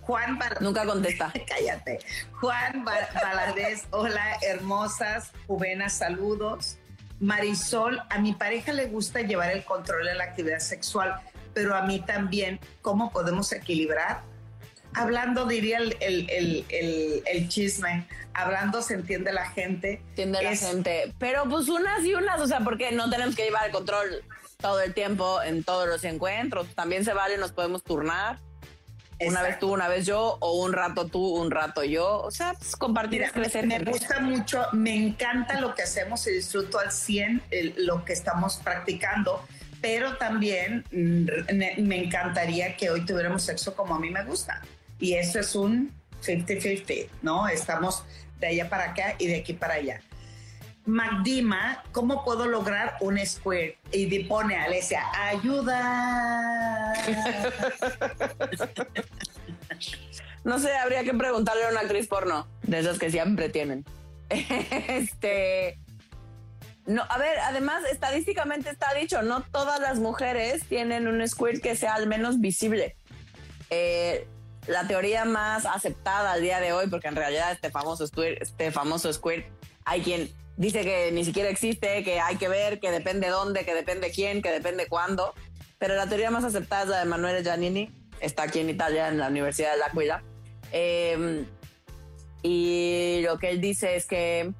Juan 0.00 0.38
Nunca 0.60 0.84
contesta. 0.84 1.32
Cállate. 1.48 2.00
Juan 2.40 2.84
Valadez, 2.84 3.84
hola, 3.90 4.38
hermosas, 4.42 5.30
juvenas, 5.46 5.92
saludos. 5.92 6.78
Marisol, 7.20 8.00
a 8.08 8.18
mi 8.18 8.32
pareja 8.32 8.72
le 8.72 8.86
gusta 8.86 9.20
llevar 9.20 9.50
el 9.50 9.64
control 9.64 10.06
de 10.06 10.14
la 10.14 10.24
actividad 10.24 10.60
sexual, 10.60 11.20
pero 11.52 11.74
a 11.74 11.82
mí 11.82 12.00
también, 12.00 12.58
¿cómo 12.80 13.10
podemos 13.10 13.52
equilibrar? 13.52 14.22
Hablando, 14.98 15.46
diría 15.46 15.78
el, 15.78 15.96
el, 16.00 16.64
el, 16.68 17.22
el, 17.26 17.48
chisme, 17.48 18.06
hablando 18.34 18.82
se 18.82 18.94
entiende 18.94 19.32
la 19.32 19.48
gente. 19.50 20.02
Entiende 20.10 20.42
la 20.42 20.56
gente. 20.56 21.14
Pero 21.18 21.44
pues 21.48 21.68
unas 21.68 22.04
y 22.04 22.14
unas, 22.14 22.40
o 22.40 22.46
sea, 22.46 22.60
porque 22.60 22.92
no 22.92 23.08
tenemos 23.08 23.34
que 23.34 23.44
llevar 23.44 23.66
el 23.66 23.72
control 23.72 24.24
todo 24.58 24.80
el 24.80 24.92
tiempo 24.94 25.42
en 25.42 25.62
todos 25.64 25.88
los 25.88 26.04
encuentros. 26.04 26.74
También 26.74 27.04
se 27.04 27.12
vale, 27.12 27.38
nos 27.38 27.52
podemos 27.52 27.82
turnar. 27.82 28.38
Una 29.20 29.42
vez 29.42 29.58
tú, 29.58 29.72
una 29.72 29.88
vez 29.88 30.06
yo, 30.06 30.36
o 30.40 30.62
un 30.62 30.72
rato 30.72 31.06
tú, 31.06 31.34
un 31.36 31.50
rato 31.50 31.82
yo. 31.82 32.20
O 32.20 32.30
sea, 32.30 32.54
pues, 32.54 32.76
compartir 32.76 33.22
es 33.22 33.32
crecer. 33.32 33.66
Me 33.66 33.80
gusta 33.80 34.20
mucho, 34.20 34.66
me 34.72 34.94
encanta 34.94 35.60
lo 35.60 35.74
que 35.74 35.82
hacemos 35.82 36.24
y 36.28 36.32
disfruto 36.32 36.78
al 36.78 36.92
100 36.92 37.42
lo 37.78 38.04
que 38.04 38.12
estamos 38.12 38.56
practicando 38.58 39.42
pero 39.80 40.16
también 40.16 40.84
mm, 40.90 41.82
me 41.82 42.04
encantaría 42.04 42.76
que 42.76 42.90
hoy 42.90 43.04
tuviéramos 43.04 43.44
sexo 43.44 43.74
como 43.74 43.94
a 43.94 44.00
mí 44.00 44.10
me 44.10 44.24
gusta 44.24 44.60
y 44.98 45.14
eso 45.14 45.40
es 45.40 45.54
un 45.54 45.92
50-50, 46.22 47.08
¿no? 47.22 47.48
Estamos 47.48 48.04
de 48.40 48.48
allá 48.48 48.68
para 48.68 48.90
acá 48.90 49.14
y 49.18 49.26
de 49.26 49.36
aquí 49.36 49.52
para 49.52 49.74
allá. 49.74 50.00
Magdima, 50.86 51.84
¿cómo 51.92 52.24
puedo 52.24 52.46
lograr 52.46 52.96
un 53.00 53.18
square? 53.24 53.76
Y 53.92 54.24
pone 54.24 54.56
a 54.56 54.64
Alesia, 54.64 55.02
ayuda. 55.12 56.94
no 60.44 60.58
sé, 60.58 60.74
habría 60.76 61.04
que 61.04 61.12
preguntarle 61.12 61.66
a 61.66 61.68
una 61.68 61.80
actriz 61.80 62.08
porno, 62.08 62.48
de 62.62 62.78
esas 62.78 62.98
que 62.98 63.10
siempre 63.10 63.50
tienen. 63.50 63.84
este. 64.30 65.78
No, 66.86 67.02
a 67.10 67.18
ver, 67.18 67.38
además, 67.40 67.82
estadísticamente 67.92 68.70
está 68.70 68.94
dicho, 68.94 69.20
no 69.20 69.42
todas 69.42 69.78
las 69.80 69.98
mujeres 69.98 70.64
tienen 70.64 71.06
un 71.06 71.26
squirt 71.28 71.60
que 71.60 71.76
sea 71.76 71.92
al 71.92 72.06
menos 72.06 72.40
visible. 72.40 72.96
Eh, 73.68 74.26
la 74.68 74.86
teoría 74.86 75.24
más 75.24 75.66
aceptada 75.66 76.32
al 76.32 76.42
día 76.42 76.60
de 76.60 76.72
hoy, 76.72 76.88
porque 76.88 77.08
en 77.08 77.16
realidad 77.16 77.52
este 77.52 77.70
famoso 77.70 78.06
squirt, 78.06 78.40
este 78.40 78.70
famoso 78.70 79.12
squirt, 79.12 79.46
hay 79.84 80.02
quien 80.02 80.30
dice 80.56 80.82
que 80.82 81.10
ni 81.12 81.24
siquiera 81.24 81.48
existe, 81.48 82.04
que 82.04 82.20
hay 82.20 82.36
que 82.36 82.48
ver, 82.48 82.78
que 82.78 82.90
depende 82.90 83.28
dónde, 83.28 83.64
que 83.64 83.74
depende 83.74 84.10
quién, 84.10 84.42
que 84.42 84.50
depende 84.50 84.86
cuándo. 84.86 85.34
Pero 85.78 85.94
la 85.94 86.06
teoría 86.06 86.30
más 86.30 86.44
aceptada 86.44 86.82
es 86.82 86.88
la 86.88 86.96
de 86.98 87.02
Emanuele 87.04 87.42
Giannini, 87.42 87.90
está 88.20 88.44
aquí 88.44 88.60
en 88.60 88.70
Italia, 88.70 89.08
en 89.08 89.18
la 89.18 89.28
Universidad 89.28 89.72
de 89.72 89.78
L'Aquila. 89.78 90.22
Eh, 90.72 91.46
y 92.42 93.20
lo 93.22 93.38
que 93.38 93.50
él 93.50 93.60
dice 93.60 93.96
es 93.96 94.06
que 94.06 94.52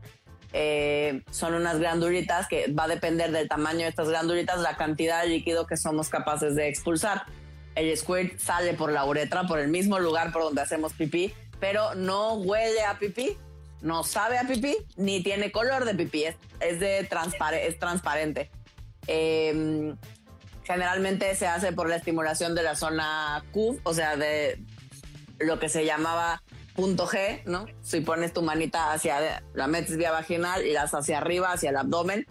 eh, 0.53 1.23
son 1.31 1.55
unas 1.55 1.79
glandulitas 1.79 2.49
que 2.49 2.73
va 2.73 2.85
a 2.85 2.89
depender 2.89 3.31
del 3.31 3.49
tamaño 3.49 3.81
de 3.81 3.89
estas 3.89 4.09
glandulitas, 4.09 4.61
la 4.61 4.77
cantidad 4.77 5.23
de 5.23 5.29
líquido 5.29 5.67
que 5.67 5.77
somos 5.77 6.09
capaces 6.09 6.55
de 6.55 6.69
expulsar. 6.69 7.25
El 7.79 7.97
squirt 7.97 8.39
sale 8.39 8.75
por 8.75 8.91
la 8.91 9.05
uretra, 9.05 9.47
por 9.47 9.61
el 9.61 9.69
mismo 9.69 10.01
lugar 10.01 10.33
por 10.33 10.43
donde 10.43 10.63
hacemos 10.63 10.95
pipí, 10.95 11.33
pero 11.61 11.95
no 11.95 12.35
huele 12.35 12.83
a 12.85 12.99
pipí, 12.99 13.37
no 13.83 14.03
sabe 14.03 14.37
a 14.37 14.49
pipí, 14.49 14.77
ni 14.97 15.23
tiene 15.23 15.53
color 15.53 15.85
de 15.85 15.95
pipí, 15.95 16.25
es, 16.25 16.37
de 16.81 16.99
es 16.99 17.79
transparente. 17.79 18.51
Em, 19.07 19.97
generalmente 20.65 21.35
se 21.37 21.47
hace 21.47 21.73
por 21.73 21.89
la 21.89 21.97
estimulación 21.97 22.57
de 22.57 22.65
la 22.65 22.75
zona 22.75 23.45
Q, 23.53 23.81
o 23.85 23.95
sea, 23.95 24.17
de 24.17 24.61
lo 25.39 25.61
que 25.61 25.69
se 25.69 25.85
llamaba 25.85 26.43
punto 26.75 27.07
G, 27.07 27.43
¿no? 27.45 27.67
Si 27.81 28.01
pones 28.01 28.33
tu 28.33 28.43
manita 28.43 28.93
hacia, 28.93 29.43
la 29.55 29.67
metes 29.69 29.97
vía 29.97 30.11
vaginal 30.11 30.67
y 30.67 30.73
las 30.73 30.95
hacia 30.95 31.19
arriba, 31.19 31.53
hacia 31.53 31.71
el 31.71 31.77
abdomen, 31.77 32.27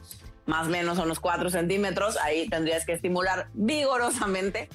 más 0.46 0.68
o 0.68 0.70
menos 0.70 0.98
unos 0.98 1.20
4 1.20 1.50
centímetros, 1.50 2.18
ahí 2.18 2.50
tendrías 2.50 2.86
que 2.86 2.94
estimular 2.94 3.50
vigorosamente. 3.54 4.70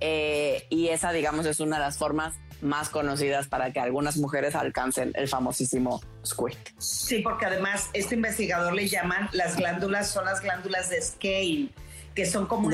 Eh, 0.00 0.66
y 0.70 0.88
esa, 0.88 1.12
digamos, 1.12 1.46
es 1.46 1.60
una 1.60 1.76
de 1.76 1.82
las 1.82 1.98
formas 1.98 2.34
más 2.60 2.88
conocidas 2.88 3.48
para 3.48 3.72
que 3.72 3.80
algunas 3.80 4.16
mujeres 4.16 4.54
alcancen 4.54 5.12
el 5.14 5.28
famosísimo 5.28 6.02
squirt. 6.24 6.58
Sí, 6.78 7.20
porque 7.20 7.46
además 7.46 7.90
este 7.92 8.14
investigador 8.14 8.72
le 8.72 8.88
llaman 8.88 9.28
las 9.32 9.56
glándulas, 9.56 10.10
son 10.10 10.24
las 10.24 10.40
glándulas 10.40 10.88
de 10.88 11.02
Scale, 11.02 11.68
que 12.14 12.26
son 12.26 12.46
como 12.46 12.70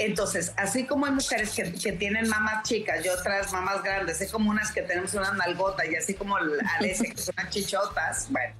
entonces, 0.00 0.54
así 0.56 0.86
como 0.86 1.04
hay 1.04 1.12
mujeres 1.12 1.50
que, 1.50 1.92
tienen 1.92 2.26
mamas 2.26 2.66
chicas 2.66 3.04
y 3.04 3.08
otras 3.10 3.52
mamas 3.52 3.82
grandes, 3.82 4.18
hay 4.22 4.28
como 4.28 4.50
unas 4.50 4.72
que 4.72 4.80
tenemos 4.80 5.12
una 5.12 5.30
nalgota 5.32 5.84
y 5.84 5.94
así 5.94 6.14
como 6.14 6.36
Alesia 6.78 7.10
que 7.10 7.20
son 7.20 7.34
chichotas, 7.50 8.28
bueno, 8.30 8.54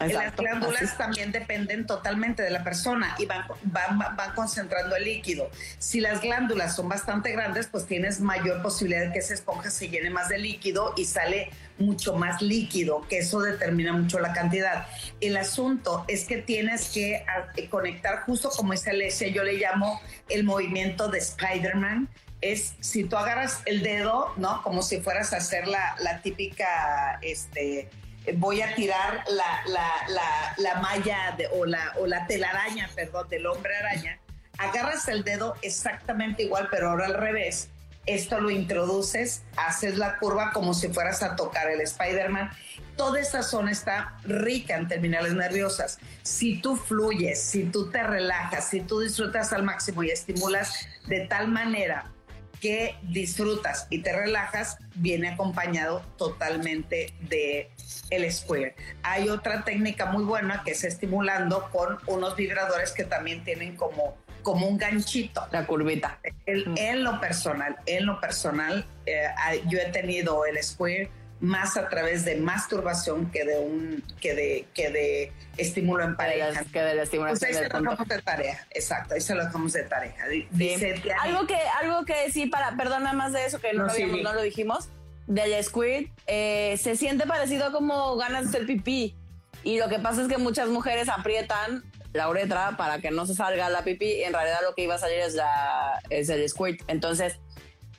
las 0.00 0.36
glándulas 0.36 0.96
también 0.96 1.32
dependen 1.32 1.86
totalmente 1.86 2.42
de 2.42 2.50
la 2.50 2.62
persona 2.64 3.14
y 3.18 3.26
van, 3.26 3.46
van, 3.64 3.98
van, 3.98 4.34
concentrando 4.34 4.96
el 4.96 5.04
líquido. 5.04 5.50
Si 5.78 6.00
las 6.00 6.20
glándulas 6.20 6.76
son 6.76 6.88
bastante 6.88 7.32
grandes, 7.32 7.66
pues 7.66 7.86
tienes 7.86 8.20
mayor 8.20 8.62
posibilidad 8.62 9.06
de 9.06 9.12
que 9.12 9.18
esa 9.18 9.34
esponja 9.34 9.70
se 9.70 9.88
llene 9.88 10.10
más 10.10 10.28
de 10.28 10.38
líquido 10.38 10.94
y 10.96 11.04
sale 11.04 11.50
mucho 11.78 12.14
más 12.14 12.40
líquido, 12.42 13.06
que 13.08 13.18
eso 13.18 13.40
determina 13.40 13.92
mucho 13.92 14.18
la 14.18 14.32
cantidad. 14.32 14.86
El 15.20 15.36
asunto 15.36 16.04
es 16.08 16.24
que 16.24 16.38
tienes 16.38 16.90
que 16.90 17.24
eh, 17.56 17.68
conectar 17.68 18.22
justo 18.22 18.50
como 18.50 18.72
esa 18.72 18.90
Alesia, 18.90 19.28
yo 19.28 19.42
le 19.42 19.54
llamo 19.54 20.00
el 20.28 20.44
movimiento 20.44 21.08
de 21.08 21.18
Spider-Man, 21.18 22.08
es 22.40 22.74
si 22.80 23.04
tú 23.04 23.16
agarras 23.16 23.62
el 23.66 23.82
dedo, 23.82 24.32
¿no? 24.36 24.62
Como 24.62 24.82
si 24.82 25.00
fueras 25.00 25.32
a 25.32 25.38
hacer 25.38 25.66
la, 25.66 25.96
la 26.00 26.20
típica, 26.20 27.18
este, 27.22 27.88
voy 28.34 28.62
a 28.62 28.74
tirar 28.74 29.24
la, 29.28 30.80
malla 30.80 31.36
o, 31.52 31.66
la, 31.66 31.94
o 31.98 32.06
la 32.06 32.26
telaraña, 32.26 32.88
perdón, 32.94 33.28
del 33.28 33.46
hombre 33.46 33.76
araña, 33.76 34.18
agarras 34.58 35.08
el 35.08 35.24
dedo 35.24 35.54
exactamente 35.62 36.42
igual, 36.42 36.68
pero 36.70 36.90
ahora 36.90 37.06
al 37.06 37.14
revés. 37.14 37.68
Esto 38.06 38.40
lo 38.40 38.50
introduces, 38.50 39.42
haces 39.56 39.98
la 39.98 40.18
curva 40.18 40.52
como 40.52 40.74
si 40.74 40.88
fueras 40.88 41.24
a 41.24 41.34
tocar 41.34 41.68
el 41.68 41.80
Spider-Man. 41.80 42.50
Toda 42.96 43.18
esa 43.18 43.42
zona 43.42 43.72
está 43.72 44.16
rica 44.22 44.76
en 44.76 44.86
terminales 44.86 45.34
nerviosas. 45.34 45.98
Si 46.22 46.60
tú 46.62 46.76
fluyes, 46.76 47.42
si 47.42 47.64
tú 47.64 47.90
te 47.90 48.04
relajas, 48.04 48.68
si 48.68 48.80
tú 48.80 49.00
disfrutas 49.00 49.52
al 49.52 49.64
máximo 49.64 50.04
y 50.04 50.10
estimulas 50.10 50.86
de 51.08 51.26
tal 51.26 51.48
manera 51.48 52.12
que 52.60 52.96
disfrutas 53.02 53.86
y 53.90 54.02
te 54.02 54.12
relajas 54.12 54.78
viene 54.94 55.28
acompañado 55.28 56.02
totalmente 56.16 57.12
de 57.20 57.70
el 58.10 58.30
square. 58.32 58.74
Hay 59.02 59.28
otra 59.28 59.64
técnica 59.64 60.06
muy 60.06 60.24
buena 60.24 60.62
que 60.64 60.72
es 60.72 60.84
estimulando 60.84 61.68
con 61.70 61.98
unos 62.06 62.36
vibradores 62.36 62.92
que 62.92 63.04
también 63.04 63.44
tienen 63.44 63.76
como, 63.76 64.16
como 64.42 64.66
un 64.66 64.78
ganchito. 64.78 65.46
La 65.52 65.66
curvita. 65.66 66.18
en 66.46 67.04
lo 67.04 67.20
personal, 67.20 67.76
en 67.86 68.06
lo 68.06 68.20
personal, 68.20 68.86
eh, 69.06 69.28
yo 69.66 69.78
he 69.78 69.90
tenido 69.90 70.44
el 70.46 70.62
square 70.62 71.10
más 71.40 71.76
a 71.76 71.88
través 71.88 72.24
de 72.24 72.36
masturbación 72.36 73.30
que 73.30 73.44
de 73.44 73.58
un 73.58 74.02
que 74.20 74.34
de 74.34 74.66
que 74.72 74.90
de 74.90 75.32
estímulo 75.56 76.04
en 76.04 76.16
pareja. 76.16 76.64
Que 76.72 76.80
de 76.80 76.94
la 76.94 77.02
estimulación. 77.02 77.38
Pues 77.38 77.56
ahí 77.56 77.64
se 77.64 77.68
lo 77.68 77.80
dejamos 77.80 78.08
de 78.08 78.22
tarea, 78.22 78.66
exacto, 78.70 79.14
ahí 79.14 79.20
se 79.20 79.34
lo 79.34 79.44
dejamos 79.44 79.72
de 79.72 79.82
tarea. 79.84 80.14
Dice, 80.50 81.02
algo 81.20 81.46
que 81.46 81.58
algo 81.80 82.04
que 82.04 82.30
sí 82.32 82.46
para 82.46 82.76
perdona 82.76 83.12
más 83.12 83.32
de 83.32 83.44
eso 83.44 83.60
que 83.60 83.72
no, 83.72 83.86
no, 83.86 84.32
lo 84.32 84.42
dijimos 84.42 84.88
del 85.26 85.62
squirt 85.62 86.10
eh, 86.26 86.78
se 86.80 86.96
siente 86.96 87.26
parecido 87.26 87.72
como 87.72 88.16
ganas 88.16 88.44
de 88.44 88.48
hacer 88.50 88.66
pipí 88.66 89.16
y 89.64 89.78
lo 89.78 89.88
que 89.88 89.98
pasa 89.98 90.22
es 90.22 90.28
que 90.28 90.38
muchas 90.38 90.68
mujeres 90.68 91.08
aprietan 91.08 91.84
la 92.12 92.28
uretra 92.28 92.76
para 92.76 93.00
que 93.00 93.10
no 93.10 93.26
se 93.26 93.34
salga 93.34 93.68
la 93.68 93.82
pipí 93.82 94.06
y 94.06 94.22
en 94.22 94.32
realidad 94.32 94.60
lo 94.62 94.74
que 94.74 94.82
iba 94.82 94.94
a 94.94 94.98
salir 94.98 95.18
es 95.18 95.34
la 95.34 96.00
es 96.10 96.28
el 96.28 96.48
squirt 96.48 96.80
entonces 96.86 97.40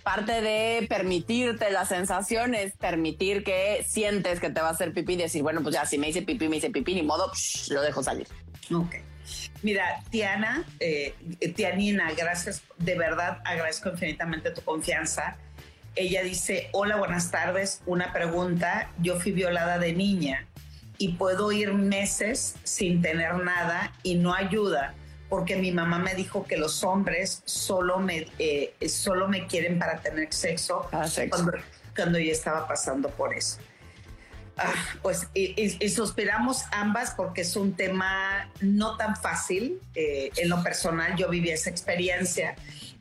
parte 0.08 0.42
de 0.42 0.88
permitirte 0.88 1.70
las 1.70 1.90
sensaciones, 1.90 2.72
permitir 2.78 3.44
que 3.44 3.84
sientes 3.86 4.40
que 4.40 4.50
te 4.50 4.62
va 4.62 4.70
a 4.70 4.72
hacer 4.72 4.94
pipí 4.94 5.18
decir, 5.18 5.44
bueno, 5.44 5.62
pues 5.62 5.76
ya 5.76 5.86
si 5.86 5.98
me 5.98 6.08
hice 6.08 6.22
pipí, 6.22 6.48
me 6.48 6.56
hice 6.56 6.70
pipí, 6.70 6.96
ni 6.96 7.04
modo, 7.04 7.30
lo 7.72 7.82
dejo 7.82 8.02
salir. 8.02 8.26
Ok. 8.74 8.96
Mira, 9.64 10.02
Tiana, 10.10 10.64
eh, 10.80 11.14
Tianina, 11.54 12.14
gracias, 12.14 12.64
de 12.78 12.98
verdad 12.98 13.40
agradezco 13.44 13.90
infinitamente 13.90 14.52
tu 14.52 14.62
confianza. 14.62 15.36
Ella 15.94 16.24
dice, 16.24 16.70
hola, 16.72 16.96
buenas 16.96 17.30
tardes, 17.30 17.82
una 17.86 18.14
pregunta, 18.14 18.90
yo 19.00 19.20
fui 19.20 19.34
violada 19.34 19.78
de 19.78 19.92
niña 19.92 20.48
y 20.98 21.16
puedo 21.16 21.52
ir 21.52 21.74
meses 21.74 22.56
sin 22.64 23.02
tener 23.02 23.36
nada 23.44 23.92
y 24.04 24.16
no 24.16 24.34
ayuda 24.34 24.94
porque 25.30 25.58
mi 25.58 25.72
mamá 25.72 26.00
me 26.00 26.16
dijo 26.16 26.46
que 26.46 26.58
los 26.58 26.84
hombres 26.84 27.42
solo 27.46 28.00
me, 28.00 28.28
eh, 28.40 28.74
solo 28.88 29.28
me 29.28 29.46
quieren 29.48 29.78
para 29.78 30.00
tener 30.00 30.34
sexo, 30.34 30.88
ah, 30.92 31.06
Cuando, 31.96 32.20
yo 32.20 32.32
estaba 32.32 32.68
pasando 32.68 33.10
por 33.10 33.34
eso. 33.34 33.58
Ah, 34.58 34.74
pues 35.02 35.28
y, 35.34 35.90
suspiramos 35.90 36.64
ambas 36.72 37.14
porque 37.16 37.42
es 37.42 37.56
un 37.56 37.74
tema 37.74 38.50
no 38.62 38.98
tan 38.98 39.16
fácil. 39.16 39.80
Eh, 39.94 40.32
en 40.38 40.50
lo 40.50 40.64
personal 40.64 41.16
yo 41.16 41.30
viví 41.30 41.50
esa 41.50 41.70
experiencia 41.70 42.56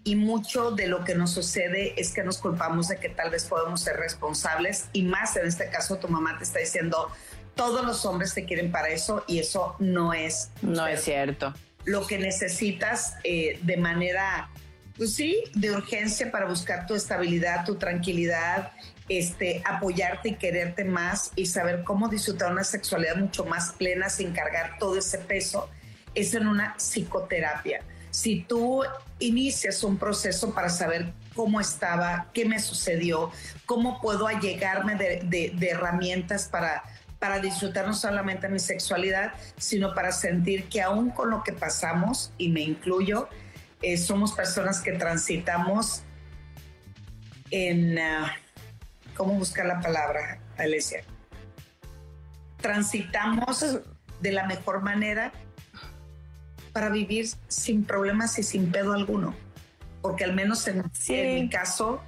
y 0.04 0.16
mucho 0.16 0.72
de 0.72 0.86
lo 0.86 1.04
que 1.04 1.14
nos 1.14 1.32
sucede 1.32 1.98
es 2.00 2.12
que 2.12 2.22
nos 2.24 2.38
culpamos 2.38 2.88
de 2.88 2.98
que 2.98 3.08
tal 3.08 3.30
vez 3.30 3.44
podemos 3.44 3.80
ser 3.80 3.96
responsables 3.96 4.86
y 4.92 5.02
más 5.02 5.36
en 5.36 5.46
este 5.46 5.68
caso 5.70 5.96
tu 5.96 6.08
mamá 6.08 6.36
te 6.38 6.44
está 6.44 6.58
diciendo 6.58 7.10
todos 7.54 7.84
los 7.86 8.04
hombres 8.04 8.34
te 8.34 8.44
quieren 8.44 8.70
para 8.70 8.88
eso 8.88 9.24
y 9.26 9.38
eso 9.38 9.76
no 9.78 10.12
es. 10.12 10.50
No 10.62 10.86
es 10.86 11.02
cierto 11.04 11.54
lo 11.86 12.06
que 12.06 12.18
necesitas 12.18 13.14
eh, 13.24 13.58
de 13.62 13.76
manera, 13.76 14.50
pues 14.96 15.14
sí, 15.14 15.42
de 15.54 15.70
urgencia 15.70 16.30
para 16.30 16.46
buscar 16.46 16.86
tu 16.86 16.94
estabilidad, 16.94 17.64
tu 17.64 17.76
tranquilidad, 17.76 18.72
este, 19.08 19.62
apoyarte 19.64 20.30
y 20.30 20.34
quererte 20.34 20.84
más 20.84 21.30
y 21.36 21.46
saber 21.46 21.84
cómo 21.84 22.08
disfrutar 22.08 22.52
una 22.52 22.64
sexualidad 22.64 23.16
mucho 23.16 23.44
más 23.44 23.72
plena 23.72 24.10
sin 24.10 24.32
cargar 24.32 24.78
todo 24.78 24.98
ese 24.98 25.18
peso, 25.18 25.70
es 26.14 26.34
en 26.34 26.48
una 26.48 26.74
psicoterapia. 26.76 27.82
Si 28.10 28.42
tú 28.42 28.82
inicias 29.20 29.84
un 29.84 29.96
proceso 29.96 30.52
para 30.54 30.70
saber 30.70 31.12
cómo 31.36 31.60
estaba, 31.60 32.28
qué 32.32 32.46
me 32.46 32.58
sucedió, 32.58 33.30
cómo 33.64 34.00
puedo 34.00 34.26
allegarme 34.26 34.96
de 34.96 35.68
herramientas 35.70 36.48
para 36.48 36.82
para 37.26 37.40
disfrutar 37.40 37.84
no 37.88 37.92
solamente 37.92 38.48
mi 38.48 38.60
sexualidad, 38.60 39.32
sino 39.56 39.94
para 39.94 40.12
sentir 40.12 40.68
que 40.68 40.80
aún 40.80 41.10
con 41.10 41.28
lo 41.30 41.42
que 41.42 41.52
pasamos, 41.52 42.32
y 42.38 42.50
me 42.50 42.60
incluyo, 42.60 43.28
eh, 43.82 43.96
somos 43.96 44.30
personas 44.30 44.80
que 44.80 44.92
transitamos 44.92 46.02
en, 47.50 47.98
ah, 47.98 48.32
¿cómo 49.16 49.32
buscar 49.32 49.66
la 49.66 49.80
palabra, 49.80 50.38
Alesia? 50.56 51.02
Transitamos 52.58 53.80
de 54.20 54.30
la 54.30 54.46
mejor 54.46 54.82
manera 54.82 55.32
para 56.72 56.90
vivir 56.90 57.26
sin 57.48 57.84
problemas 57.84 58.38
y 58.38 58.44
sin 58.44 58.70
pedo 58.70 58.92
alguno, 58.92 59.34
porque 60.00 60.22
al 60.22 60.32
menos 60.32 60.68
en 60.68 60.84
mi 61.08 61.48
caso, 61.48 62.00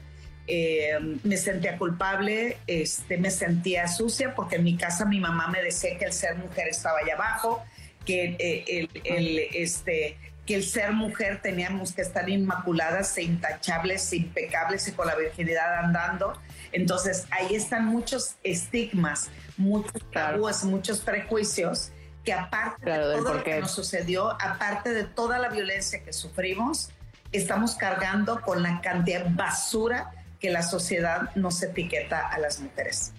eh, 0.49 0.99
me 1.23 1.37
sentía 1.37 1.77
culpable, 1.77 2.57
este, 2.67 3.19
me 3.19 3.31
sentía 3.31 3.87
sucia, 3.87 4.35
porque 4.35 4.57
en 4.57 4.65
mi 4.65 4.79
casa 4.79 5.05
mi 5.05 5.21
mamá 5.21 5.49
me 5.49 5.63
decía 5.63 5.99
que 5.99 6.07
el 6.07 6.13
ser 6.13 6.37
mujer 6.37 6.69
estaba 6.69 7.01
allá 7.01 7.15
abajo, 7.15 7.63
que, 8.07 8.35
eh, 8.39 8.89
el, 9.05 9.41
este, 9.53 10.17
que 10.47 10.55
el 10.55 10.65
ser 10.65 10.93
mujer 10.93 11.43
teníamos 11.43 11.93
que 11.93 12.01
estar 12.01 12.27
inmaculadas, 12.31 13.19
e 13.19 13.25
intachables, 13.25 14.11
impecables 14.15 14.89
y 14.89 14.93
con 14.93 15.07
la 15.07 15.15
virginidad 15.17 15.85
andando. 15.85 16.41
Entonces 16.73 17.27
ahí 17.31 17.55
están 17.55 17.85
muchos 17.85 18.37
estigmas, 18.43 19.29
muchos 19.59 20.03
tabúes, 20.11 20.65
muchos 20.65 21.01
prejuicios 21.01 21.93
que 22.25 22.33
aparte 22.33 22.91
de 22.91 22.99
todo 22.99 23.35
lo 23.35 23.45
que 23.45 23.61
nos 23.61 23.73
sucedió, 23.73 24.31
aparte 24.41 24.95
de 24.95 25.05
toda 25.05 25.39
la 25.39 25.51
violencia 25.51 26.03
que 26.03 26.15
sufrimos, 26.15 26.91
estamos 27.33 27.75
cargando 27.75 28.41
con 28.41 28.63
la 28.63 28.81
cantidad 28.81 29.25
de 29.25 29.35
basura 29.35 30.11
que 30.39 30.51
la 30.51 30.63
sociedad 30.63 31.35
nos 31.35 31.63
etiqueta 31.63 32.29
a 32.29 32.39
las 32.39 32.61
mujeres. 32.61 33.13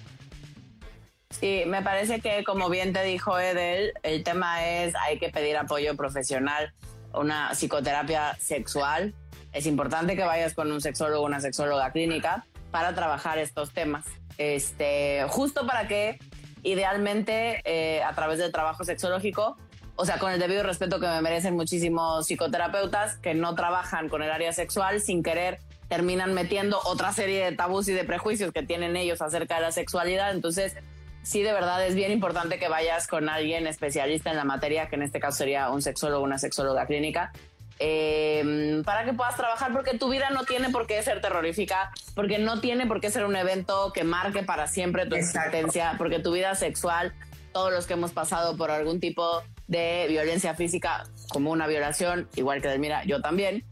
Sí, 1.29 1.63
me 1.67 1.81
parece 1.81 2.21
que 2.21 2.43
como 2.43 2.69
bien 2.69 2.91
te 2.91 3.03
dijo 3.03 3.39
Edel, 3.39 3.93
el 4.03 4.23
tema 4.23 4.65
es 4.65 4.93
hay 4.95 5.19
que 5.19 5.29
pedir 5.29 5.57
apoyo 5.57 5.95
profesional, 5.95 6.73
una 7.13 7.51
psicoterapia 7.53 8.35
sexual. 8.39 9.13
Es 9.53 9.65
importante 9.65 10.15
que 10.15 10.23
vayas 10.23 10.53
con 10.53 10.71
un 10.71 10.81
sexólogo 10.81 11.25
una 11.25 11.39
sexóloga 11.39 11.91
clínica 11.91 12.45
para 12.71 12.93
trabajar 12.93 13.37
estos 13.37 13.71
temas. 13.73 14.05
Este, 14.37 15.25
justo 15.29 15.67
para 15.67 15.87
que 15.87 16.19
idealmente 16.63 17.61
eh, 17.63 18.03
a 18.03 18.13
través 18.13 18.39
del 18.39 18.51
trabajo 18.51 18.83
sexológico, 18.83 19.57
o 19.95 20.05
sea, 20.05 20.17
con 20.17 20.31
el 20.31 20.39
debido 20.39 20.63
respeto 20.63 20.99
que 20.99 21.07
me 21.07 21.21
merecen 21.21 21.55
muchísimos 21.55 22.25
psicoterapeutas 22.25 23.17
que 23.17 23.33
no 23.33 23.55
trabajan 23.55 24.09
con 24.09 24.23
el 24.23 24.31
área 24.31 24.53
sexual 24.53 25.01
sin 25.01 25.23
querer 25.23 25.59
terminan 25.89 26.33
metiendo 26.33 26.79
otra 26.85 27.11
serie 27.11 27.43
de 27.43 27.51
tabús 27.51 27.87
y 27.89 27.93
de 27.93 28.05
prejuicios 28.05 28.53
que 28.53 28.63
tienen 28.63 28.95
ellos 28.95 29.21
acerca 29.21 29.55
de 29.55 29.61
la 29.61 29.71
sexualidad. 29.71 30.31
Entonces, 30.31 30.75
sí, 31.23 31.41
de 31.41 31.51
verdad 31.51 31.85
es 31.85 31.95
bien 31.95 32.11
importante 32.11 32.59
que 32.59 32.69
vayas 32.69 33.07
con 33.07 33.27
alguien 33.27 33.67
especialista 33.67 34.29
en 34.29 34.37
la 34.37 34.45
materia, 34.45 34.87
que 34.87 34.95
en 34.95 35.01
este 35.01 35.19
caso 35.19 35.39
sería 35.39 35.69
un 35.69 35.81
sexólogo, 35.81 36.23
una 36.23 36.37
sexóloga 36.37 36.85
clínica, 36.85 37.31
eh, 37.79 38.81
para 38.85 39.05
que 39.05 39.13
puedas 39.13 39.37
trabajar, 39.37 39.71
porque 39.71 39.97
tu 39.97 40.09
vida 40.09 40.29
no 40.31 40.43
tiene 40.43 40.69
por 40.69 40.85
qué 40.85 41.01
ser 41.01 41.21
terrorífica, 41.21 41.91
porque 42.13 42.37
no 42.37 42.59
tiene 42.59 42.85
por 42.85 42.99
qué 42.99 43.09
ser 43.09 43.25
un 43.25 43.35
evento 43.35 43.91
que 43.93 44.03
marque 44.03 44.43
para 44.43 44.67
siempre 44.67 45.05
tu 45.05 45.15
existencia, 45.15 45.95
porque 45.97 46.19
tu 46.19 46.33
vida 46.33 46.55
sexual, 46.55 47.13
todos 47.53 47.71
los 47.71 47.87
que 47.87 47.93
hemos 47.93 48.11
pasado 48.11 48.57
por 48.57 48.69
algún 48.69 48.99
tipo 48.99 49.41
de 49.67 50.07
violencia 50.09 50.53
física, 50.55 51.05
como 51.29 51.51
una 51.51 51.67
violación, 51.67 52.27
igual 52.35 52.61
que 52.61 52.67
Delmira, 52.67 53.05
yo 53.05 53.21
también, 53.21 53.63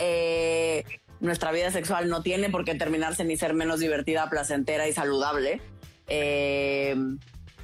eh, 0.00 0.84
nuestra 1.20 1.52
vida 1.52 1.70
sexual 1.70 2.08
no 2.08 2.22
tiene 2.22 2.50
por 2.50 2.64
qué 2.64 2.74
terminarse 2.74 3.24
ni 3.24 3.36
ser 3.36 3.54
menos 3.54 3.80
divertida, 3.80 4.28
placentera 4.28 4.88
y 4.88 4.92
saludable. 4.92 5.60
Eh, 6.06 6.96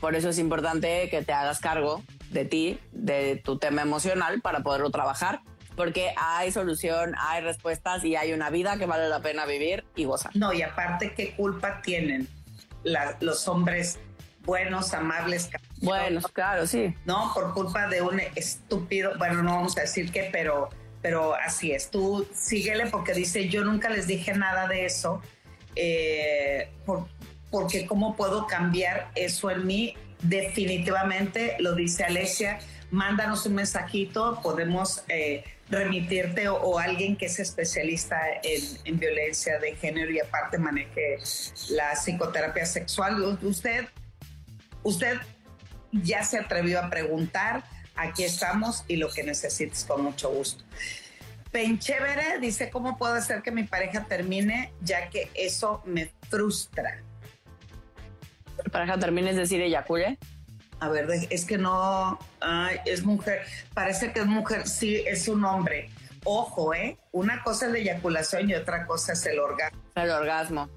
por 0.00 0.14
eso 0.14 0.28
es 0.28 0.38
importante 0.38 1.08
que 1.10 1.22
te 1.22 1.32
hagas 1.32 1.58
cargo 1.58 2.02
de 2.30 2.44
ti, 2.44 2.78
de 2.92 3.36
tu 3.36 3.58
tema 3.58 3.82
emocional, 3.82 4.40
para 4.40 4.60
poderlo 4.60 4.90
trabajar 4.90 5.40
porque 5.76 6.12
hay 6.16 6.50
solución, 6.50 7.14
hay 7.18 7.42
respuestas 7.42 8.02
y 8.04 8.16
hay 8.16 8.32
una 8.32 8.50
vida 8.50 8.78
que 8.78 8.86
vale 8.86 9.08
la 9.08 9.20
pena 9.20 9.44
vivir 9.46 9.84
y 9.94 10.04
gozar. 10.04 10.34
No, 10.34 10.52
y 10.52 10.62
aparte, 10.62 11.12
¿qué 11.14 11.36
culpa 11.36 11.82
tienen 11.82 12.26
los 13.20 13.46
hombres 13.46 13.98
buenos, 14.44 14.94
amables? 14.94 15.50
Buenos, 15.82 16.26
claro, 16.28 16.66
sí. 16.66 16.94
No, 17.04 17.30
por 17.34 17.52
culpa 17.52 17.86
de 17.88 18.00
un 18.00 18.20
estúpido, 18.34 19.12
bueno, 19.18 19.42
no 19.42 19.56
vamos 19.56 19.76
a 19.76 19.82
decir 19.82 20.10
qué, 20.10 20.30
pero, 20.32 20.70
pero 21.06 21.36
así 21.36 21.70
es. 21.70 21.88
Tú 21.88 22.26
síguele 22.34 22.86
porque 22.86 23.12
dice, 23.12 23.48
yo 23.48 23.62
nunca 23.64 23.88
les 23.88 24.08
dije 24.08 24.34
nada 24.34 24.66
de 24.66 24.86
eso, 24.86 25.22
eh, 25.76 26.68
porque 27.48 27.86
¿cómo 27.86 28.16
puedo 28.16 28.48
cambiar 28.48 29.12
eso 29.14 29.48
en 29.52 29.68
mí? 29.68 29.94
Definitivamente, 30.22 31.58
lo 31.60 31.76
dice 31.76 32.02
Alesia, 32.02 32.58
mándanos 32.90 33.46
un 33.46 33.54
mensajito, 33.54 34.40
podemos... 34.42 35.04
Eh, 35.08 35.44
remitirte 35.68 36.48
o, 36.48 36.78
alguien 36.78 37.16
que 37.16 37.26
es 37.26 37.40
especialista 37.40 38.16
en, 38.44 39.00
violencia 39.00 39.58
de 39.58 39.74
género 39.74 40.12
y 40.12 40.20
aparte 40.20 40.58
maneje 40.58 41.18
la 41.70 41.94
psicoterapia 41.94 42.64
sexual. 42.64 43.36
Usted, 43.42 43.86
usted 44.84 45.18
ya 45.90 46.22
se 46.22 46.38
atrevió 46.38 46.78
a 46.78 46.88
preguntar, 46.88 47.64
aquí 47.96 48.24
estamos 48.24 48.84
y 48.88 48.96
lo 48.96 49.08
que 49.10 49.22
necesites 49.22 49.84
con 49.84 50.02
mucho 50.02 50.30
gusto. 50.30 50.64
Penchévere 51.50 52.38
dice, 52.40 52.70
¿cómo 52.70 52.98
puedo 52.98 53.14
hacer 53.14 53.42
que 53.42 53.50
mi 53.50 53.64
pareja 53.64 54.04
termine 54.04 54.72
ya 54.82 55.08
que 55.08 55.30
eso 55.34 55.82
me 55.86 56.10
frustra? 56.28 57.02
¿Pareja 58.70 58.98
termine 58.98 59.30
es 59.30 59.36
decir 59.36 59.60
eyacule? 59.60 60.18
A 60.80 60.88
ver, 60.90 61.08
es 61.30 61.44
que 61.46 61.56
no, 61.56 62.18
es 62.84 63.04
mujer, 63.04 63.40
parece 63.72 64.12
que 64.12 64.20
es 64.20 64.26
mujer, 64.26 64.68
sí, 64.68 64.96
es 65.06 65.26
un 65.28 65.44
hombre. 65.44 65.90
Ojo, 66.24 66.74
¿eh? 66.74 66.98
Una 67.12 67.42
cosa 67.42 67.66
es 67.66 67.72
la 67.72 67.78
eyaculación 67.78 68.50
y 68.50 68.54
otra 68.54 68.84
cosa 68.84 69.14
es 69.14 69.24
el 69.26 69.38
orgasmo. 69.38 69.80
El 69.94 70.10
orgasmo. 70.10 70.68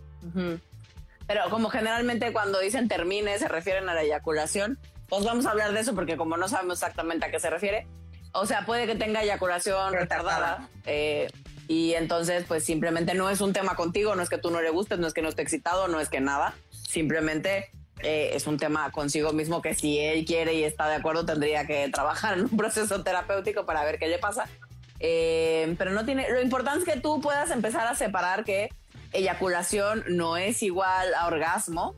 Pero 1.28 1.49
como 1.49 1.70
generalmente 1.70 2.32
cuando 2.32 2.59
dicen 2.59 2.88
termine 2.88 3.38
se 3.39 3.47
refieren 3.47 3.89
a 3.89 3.93
la 3.93 4.03
eyaculación, 4.03 4.80
pues 5.10 5.26
vamos 5.26 5.45
a 5.45 5.51
hablar 5.51 5.74
de 5.74 5.82
eso 5.82 5.95
porque 5.95 6.18
como 6.18 6.38
no 6.38 6.47
sabemos 6.47 6.76
exactamente 6.76 7.26
a 7.26 7.32
qué 7.32 7.39
se 7.39 7.49
refiere, 7.49 7.88
o 8.32 8.45
sea, 8.45 8.66
puede 8.66 8.86
que 8.86 8.95
tenga 8.95 9.24
eyaculación 9.24 9.93
retardada. 9.93 10.70
Eh, 10.86 11.28
y 11.68 11.93
entonces, 11.93 12.45
pues 12.47 12.64
simplemente 12.64 13.14
no 13.14 13.30
es 13.30 13.41
un 13.41 13.53
tema 13.53 13.76
contigo, 13.76 14.16
no 14.16 14.24
es 14.24 14.30
que 14.30 14.38
tú 14.38 14.49
no 14.49 14.62
le 14.62 14.70
gustes, 14.70 14.99
no 14.99 15.07
es 15.07 15.14
que 15.14 15.22
no 15.22 15.30
esté 15.30 15.41
excitado, 15.41 15.88
no 15.88 15.99
es 15.99 16.10
que 16.10 16.20
nada. 16.20 16.55
Simplemente 16.72 17.70
eh, 18.01 18.32
es 18.34 18.47
un 18.47 18.57
tema 18.57 18.91
consigo 18.91 19.34
mismo 19.34 19.62
que 19.62 19.76
si 19.76 19.99
él 19.99 20.26
quiere 20.26 20.53
y 20.53 20.64
está 20.64 20.88
de 20.88 20.95
acuerdo 20.95 21.26
tendría 21.26 21.68
que 21.68 21.89
trabajar 21.89 22.38
en 22.38 22.45
un 22.45 22.57
proceso 22.57 23.03
terapéutico 23.03 23.66
para 23.66 23.84
ver 23.84 23.99
qué 23.99 24.07
le 24.07 24.18
pasa. 24.18 24.45
Eh, 24.99 25.76
pero 25.78 25.91
no 25.91 26.05
tiene, 26.05 26.30
lo 26.30 26.41
importante 26.41 26.80
es 26.80 26.86
que 26.86 26.99
tú 26.99 27.22
puedas 27.22 27.51
empezar 27.51 27.88
a 27.88 27.95
separar 27.95 28.43
que 28.43 28.70
eyaculación 29.14 30.03
no 30.07 30.38
es 30.38 30.62
igual 30.62 31.14
a 31.14 31.28
orgasmo 31.28 31.95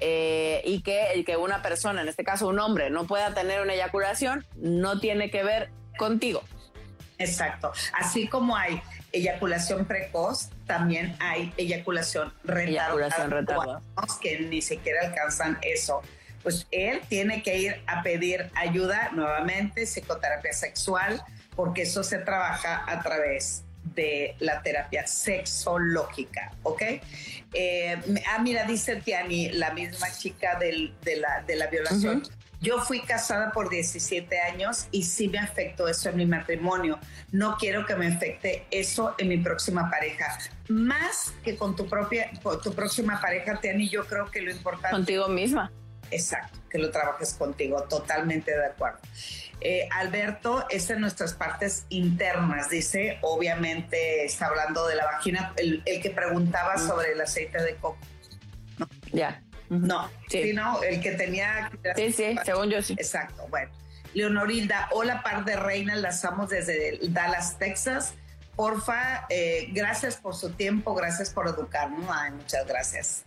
eh, 0.00 0.62
y 0.64 0.82
que 0.82 1.12
el 1.12 1.24
que 1.24 1.36
una 1.36 1.62
persona, 1.62 2.02
en 2.02 2.08
este 2.08 2.24
caso 2.24 2.48
un 2.48 2.58
hombre, 2.58 2.90
no 2.90 3.06
pueda 3.06 3.32
tener 3.34 3.60
una 3.60 3.74
eyaculación 3.74 4.44
no 4.56 5.00
tiene 5.00 5.30
que 5.30 5.42
ver 5.42 5.70
contigo. 5.96 6.42
Exacto. 7.18 7.72
Así 7.92 8.26
como 8.26 8.56
hay 8.56 8.82
eyaculación 9.12 9.84
precoz, 9.84 10.50
también 10.66 11.16
hay 11.20 11.52
eyaculación 11.56 12.32
retardada. 12.42 13.80
Que 14.20 14.40
ni 14.40 14.60
siquiera 14.60 15.06
alcanzan 15.06 15.58
eso. 15.62 16.02
Pues 16.42 16.66
él 16.72 17.00
tiene 17.08 17.42
que 17.42 17.56
ir 17.56 17.82
a 17.86 18.02
pedir 18.02 18.50
ayuda 18.54 19.10
nuevamente, 19.12 19.86
psicoterapia 19.86 20.52
sexual, 20.52 21.22
porque 21.54 21.82
eso 21.82 22.02
se 22.02 22.18
trabaja 22.18 22.84
a 22.86 23.00
través 23.02 23.64
de 23.94 24.36
la 24.40 24.62
terapia 24.62 25.06
sexológica, 25.06 26.52
¿ok? 26.62 26.82
Eh, 27.52 27.96
ah, 28.26 28.38
mira, 28.42 28.64
dice 28.64 28.96
Tiani, 28.96 29.50
la 29.50 29.72
misma 29.72 30.10
chica 30.12 30.58
de, 30.58 30.92
la, 31.16 31.42
de 31.46 31.56
la 31.56 31.66
violación. 31.68 32.22
Yo 32.60 32.80
fui 32.80 33.00
casada 33.00 33.52
por 33.52 33.68
17 33.68 34.40
años 34.40 34.88
y 34.90 35.02
sí 35.02 35.28
me 35.28 35.38
afectó 35.38 35.86
eso 35.86 36.08
en 36.08 36.16
mi 36.16 36.24
matrimonio. 36.24 36.98
No 37.30 37.56
quiero 37.58 37.84
que 37.84 37.94
me 37.94 38.06
afecte 38.06 38.66
eso 38.70 39.14
en 39.18 39.28
mi 39.28 39.36
próxima 39.36 39.90
pareja. 39.90 40.38
Más 40.68 41.34
que 41.44 41.56
con 41.56 41.76
tu 41.76 41.86
propia, 41.86 42.30
tu 42.62 42.72
próxima 42.72 43.20
pareja, 43.20 43.60
Tiani, 43.60 43.86
yo 43.90 44.06
creo 44.06 44.30
que 44.30 44.40
lo 44.40 44.50
importante... 44.50 44.96
Contigo 44.96 45.28
misma. 45.28 45.70
Exacto, 46.14 46.58
que 46.70 46.78
lo 46.78 46.90
trabajes 46.90 47.34
contigo, 47.34 47.82
totalmente 47.84 48.56
de 48.56 48.66
acuerdo. 48.66 48.98
Eh, 49.60 49.88
Alberto, 49.92 50.66
es 50.68 50.90
en 50.90 51.00
nuestras 51.00 51.34
partes 51.34 51.86
internas, 51.88 52.68
dice, 52.68 53.18
obviamente 53.22 54.24
está 54.24 54.46
hablando 54.46 54.86
de 54.86 54.96
la 54.96 55.06
vagina, 55.06 55.54
el, 55.56 55.82
que 55.84 56.10
preguntaba 56.10 56.76
sobre 56.78 57.12
el 57.12 57.20
aceite 57.20 57.62
de 57.62 57.76
coco. 57.76 57.98
Ya. 59.12 59.42
No, 59.70 60.10
sí. 60.28 60.42
sino 60.42 60.82
el 60.82 61.00
que 61.00 61.12
tenía... 61.12 61.70
Sí, 61.96 62.12
sí, 62.12 62.36
según 62.44 62.70
yo 62.70 62.82
sí. 62.82 62.94
Exacto, 62.98 63.46
bueno. 63.48 63.72
Leonorilda, 64.12 64.88
hola 64.92 65.22
par 65.22 65.44
de 65.44 65.56
reinas, 65.56 65.98
las 65.98 66.24
amo 66.24 66.46
desde 66.46 66.98
Dallas, 67.08 67.58
Texas. 67.58 68.14
Porfa, 68.56 69.26
eh, 69.28 69.68
gracias 69.72 70.16
por 70.16 70.34
su 70.34 70.50
tiempo, 70.50 70.94
gracias 70.94 71.30
por 71.30 71.48
educarnos. 71.48 72.08
Ay, 72.08 72.32
muchas 72.32 72.66
gracias. 72.66 73.24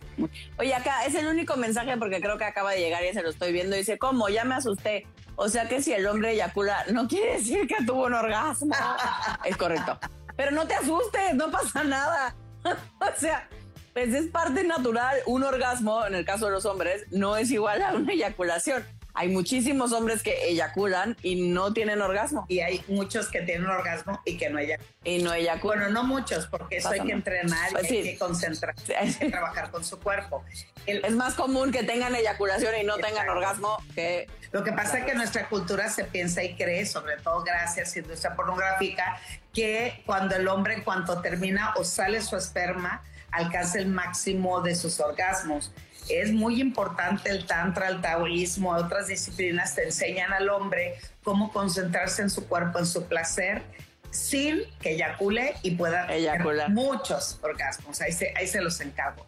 Oye, 0.58 0.74
acá 0.74 1.04
es 1.04 1.14
el 1.14 1.26
único 1.26 1.56
mensaje 1.56 1.96
porque 1.98 2.20
creo 2.20 2.38
que 2.38 2.44
acaba 2.44 2.72
de 2.72 2.80
llegar 2.80 3.04
y 3.04 3.12
se 3.12 3.22
lo 3.22 3.30
estoy 3.30 3.52
viendo. 3.52 3.76
Dice, 3.76 3.98
¿cómo? 3.98 4.28
Ya 4.28 4.44
me 4.44 4.54
asusté. 4.54 5.06
O 5.36 5.48
sea 5.48 5.68
que 5.68 5.82
si 5.82 5.92
el 5.92 6.06
hombre 6.06 6.32
eyacula, 6.32 6.84
no 6.90 7.06
quiere 7.06 7.34
decir 7.34 7.66
que 7.66 7.84
tuvo 7.84 8.06
un 8.06 8.14
orgasmo. 8.14 8.74
es 9.44 9.56
correcto. 9.56 9.98
Pero 10.36 10.50
no 10.52 10.66
te 10.66 10.74
asustes, 10.74 11.34
no 11.34 11.50
pasa 11.50 11.84
nada. 11.84 12.34
o 12.64 13.20
sea, 13.20 13.48
pues 13.92 14.14
es 14.14 14.28
parte 14.28 14.64
natural. 14.64 15.18
Un 15.26 15.44
orgasmo, 15.44 16.06
en 16.06 16.14
el 16.14 16.24
caso 16.24 16.46
de 16.46 16.52
los 16.52 16.64
hombres, 16.64 17.04
no 17.10 17.36
es 17.36 17.50
igual 17.50 17.82
a 17.82 17.92
una 17.92 18.12
eyaculación. 18.12 18.84
Hay 19.18 19.28
muchísimos 19.28 19.92
hombres 19.92 20.22
que 20.22 20.46
eyaculan 20.48 21.16
y 21.22 21.48
no 21.50 21.72
tienen 21.72 22.00
orgasmo. 22.00 22.46
Y 22.48 22.60
hay 22.60 22.84
muchos 22.86 23.28
que 23.28 23.40
tienen 23.40 23.66
orgasmo 23.66 24.20
y 24.24 24.36
que 24.38 24.48
no 24.48 24.60
eyaculan. 24.60 24.92
Y 25.02 25.18
no 25.24 25.32
eyaculan. 25.34 25.78
Bueno, 25.80 25.92
no 25.92 26.04
muchos, 26.04 26.46
porque 26.46 26.76
eso 26.76 26.90
hay 26.90 27.00
que 27.00 27.10
entrenar 27.12 27.70
y 27.70 27.72
Pues 27.72 27.84
hay 27.84 27.90
sí. 27.90 28.02
que 28.04 28.16
concentrarse, 28.18 28.94
hay 28.96 29.12
que 29.12 29.28
trabajar 29.28 29.72
con 29.72 29.84
su 29.84 29.98
cuerpo. 29.98 30.44
El- 30.86 31.04
Es 31.04 31.12
más 31.14 31.34
común 31.34 31.72
que 31.72 31.82
tengan 31.82 32.14
eyaculación 32.14 32.74
y 32.80 32.84
no 32.84 32.94
tengan 32.94 33.10
Exacto. 33.26 33.32
orgasmo 33.32 33.78
que 33.96 34.28
Lo 34.52 34.62
que 34.62 34.72
pasa 34.72 34.98
es 35.00 35.04
que 35.04 35.14
nuestra 35.14 35.48
cultura 35.48 35.88
se 35.90 36.04
piensa 36.04 36.44
y 36.44 36.54
cree, 36.54 36.86
sobre 36.86 37.16
todo 37.16 37.42
gracias 37.42 37.96
a 37.96 37.98
industria 37.98 38.36
pornográfica, 38.36 39.20
que 39.52 40.00
cuando 40.06 40.36
el 40.36 40.46
hombre 40.46 40.74
en 40.74 40.84
cuanto 40.84 41.20
termina 41.20 41.74
o 41.76 41.82
sale 41.84 42.22
su 42.22 42.36
esperma, 42.36 43.02
alcanza 43.32 43.78
el 43.78 43.88
máximo 43.88 44.60
de 44.62 44.74
sus 44.76 45.00
orgasmos. 45.00 45.72
Es 46.08 46.32
muy 46.32 46.60
importante 46.60 47.30
el 47.30 47.46
tantra, 47.46 47.88
el 47.88 48.00
taoísmo, 48.00 48.72
otras 48.72 49.08
disciplinas 49.08 49.74
te 49.74 49.84
enseñan 49.84 50.32
al 50.32 50.48
hombre 50.48 50.94
cómo 51.22 51.52
concentrarse 51.52 52.22
en 52.22 52.30
su 52.30 52.46
cuerpo, 52.46 52.78
en 52.78 52.86
su 52.86 53.06
placer, 53.06 53.62
sin 54.10 54.62
que 54.80 54.92
eyacule 54.92 55.54
y 55.62 55.72
pueda 55.72 56.06
tener 56.06 56.70
muchos 56.70 57.38
orgasmos. 57.42 58.00
Ahí 58.00 58.12
se, 58.12 58.32
ahí 58.36 58.46
se 58.46 58.60
los 58.60 58.80
encargo. 58.80 59.26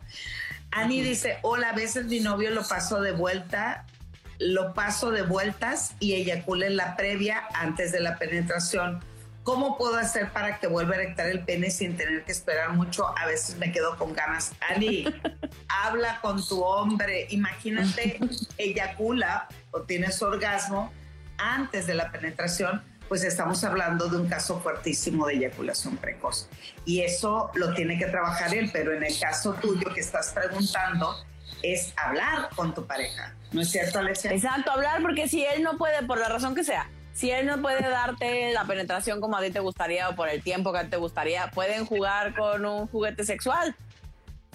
Ani 0.71 1.03
dice, 1.03 1.39
hola, 1.43 1.71
a 1.71 1.75
veces 1.75 2.07
mi 2.07 2.21
novio 2.21 2.51
lo 2.51 2.67
paso 2.67 3.01
de 3.01 3.13
vuelta, 3.13 3.87
lo 4.39 4.73
paso 4.73 5.11
de 5.11 5.23
vueltas 5.23 5.95
y 6.01 6.15
eyacula 6.15 6.67
en 6.67 6.77
la 6.77 6.97
previa 6.97 7.43
antes 7.55 7.93
de 7.93 8.01
la 8.01 8.19
penetración. 8.19 9.05
¿Cómo 9.51 9.77
puedo 9.77 9.97
hacer 9.97 10.31
para 10.31 10.61
que 10.61 10.69
vuelva 10.69 10.95
a 10.95 10.99
erectar 10.99 11.27
el 11.27 11.41
pene 11.41 11.73
sin 11.73 11.97
tener 11.97 12.25
que 12.25 12.31
esperar 12.31 12.71
mucho? 12.71 13.13
A 13.19 13.27
veces 13.27 13.59
me 13.59 13.73
quedo 13.73 13.97
con 13.99 14.13
ganas. 14.13 14.53
Ani, 14.61 15.05
habla 15.69 16.21
con 16.21 16.41
tu 16.47 16.63
hombre. 16.63 17.27
Imagínate, 17.31 18.21
eyacula 18.59 19.49
o 19.73 19.83
tienes 19.83 20.23
orgasmo 20.23 20.93
antes 21.37 21.89
de 21.89 21.95
la 21.95 22.13
penetración, 22.13 22.81
pues 23.09 23.25
estamos 23.25 23.65
hablando 23.65 24.07
de 24.07 24.19
un 24.19 24.29
caso 24.29 24.61
fuertísimo 24.61 25.27
de 25.27 25.35
eyaculación 25.35 25.97
precoz. 25.97 26.49
Y 26.85 27.01
eso 27.01 27.51
lo 27.55 27.75
tiene 27.75 27.99
que 27.99 28.07
trabajar 28.07 28.55
él, 28.55 28.71
pero 28.73 28.93
en 28.93 29.03
el 29.03 29.19
caso 29.19 29.55
tuyo 29.55 29.93
que 29.93 29.99
estás 29.99 30.33
preguntando, 30.33 31.17
es 31.65 31.93
hablar 31.97 32.51
con 32.55 32.73
tu 32.73 32.87
pareja. 32.87 33.35
¿No 33.51 33.63
es 33.63 33.71
cierto, 33.73 33.99
Alessia? 33.99 34.31
Exacto, 34.31 34.71
hablar 34.71 35.03
porque 35.03 35.27
si 35.27 35.45
él 35.45 35.65
no 35.65 35.77
puede, 35.77 36.05
por 36.05 36.21
la 36.21 36.29
razón 36.29 36.55
que 36.55 36.63
sea, 36.63 36.89
si 37.13 37.31
él 37.31 37.47
no 37.47 37.61
puede 37.61 37.89
darte 37.89 38.53
la 38.53 38.65
penetración 38.65 39.21
como 39.21 39.37
a 39.37 39.43
ti 39.43 39.51
te 39.51 39.61
gustaría 39.61 40.09
o 40.09 40.17
por 40.17 40.29
el 40.29 40.43
tiempo 40.43 40.73
que 40.73 40.85
te 40.85 40.97
gustaría, 40.97 41.51
pueden 41.51 41.87
jugar 41.87 42.35
con 42.35 42.65
un 42.65 42.87
juguete 42.87 43.25
sexual. 43.25 43.75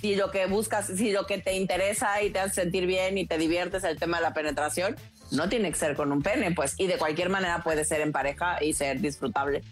Si 0.01 0.16
lo 0.16 0.30
que 0.30 0.45
buscas, 0.45 0.88
si 0.88 1.12
lo 1.12 1.26
que 1.26 1.38
te 1.39 1.53
interesa 1.53 2.22
y 2.22 2.30
te 2.30 2.39
hace 2.39 2.62
sentir 2.62 2.86
bien 2.86 3.18
y 3.18 3.26
te 3.26 3.38
diviertes 3.38 3.84
el 3.84 3.97
tema 3.97 4.18
de 4.18 4.24
la 4.24 4.34
penetración, 4.34 4.95
no 5.32 5.49
tiene 5.49 5.70
que 5.72 5.78
ser 5.78 5.95
con 5.95 6.12
un 6.12 6.22
pene, 6.22 6.51
pues, 6.51 6.76
y 6.78 6.88
de 6.88 6.97
cualquier 6.97 7.30
manera 7.30 7.64
puede 7.64 7.86
ser 7.86 8.01
en 8.01 8.12
pareja 8.12 8.64
y 8.64 8.74
ser 8.74 8.99
disfrutable. 8.99 9.64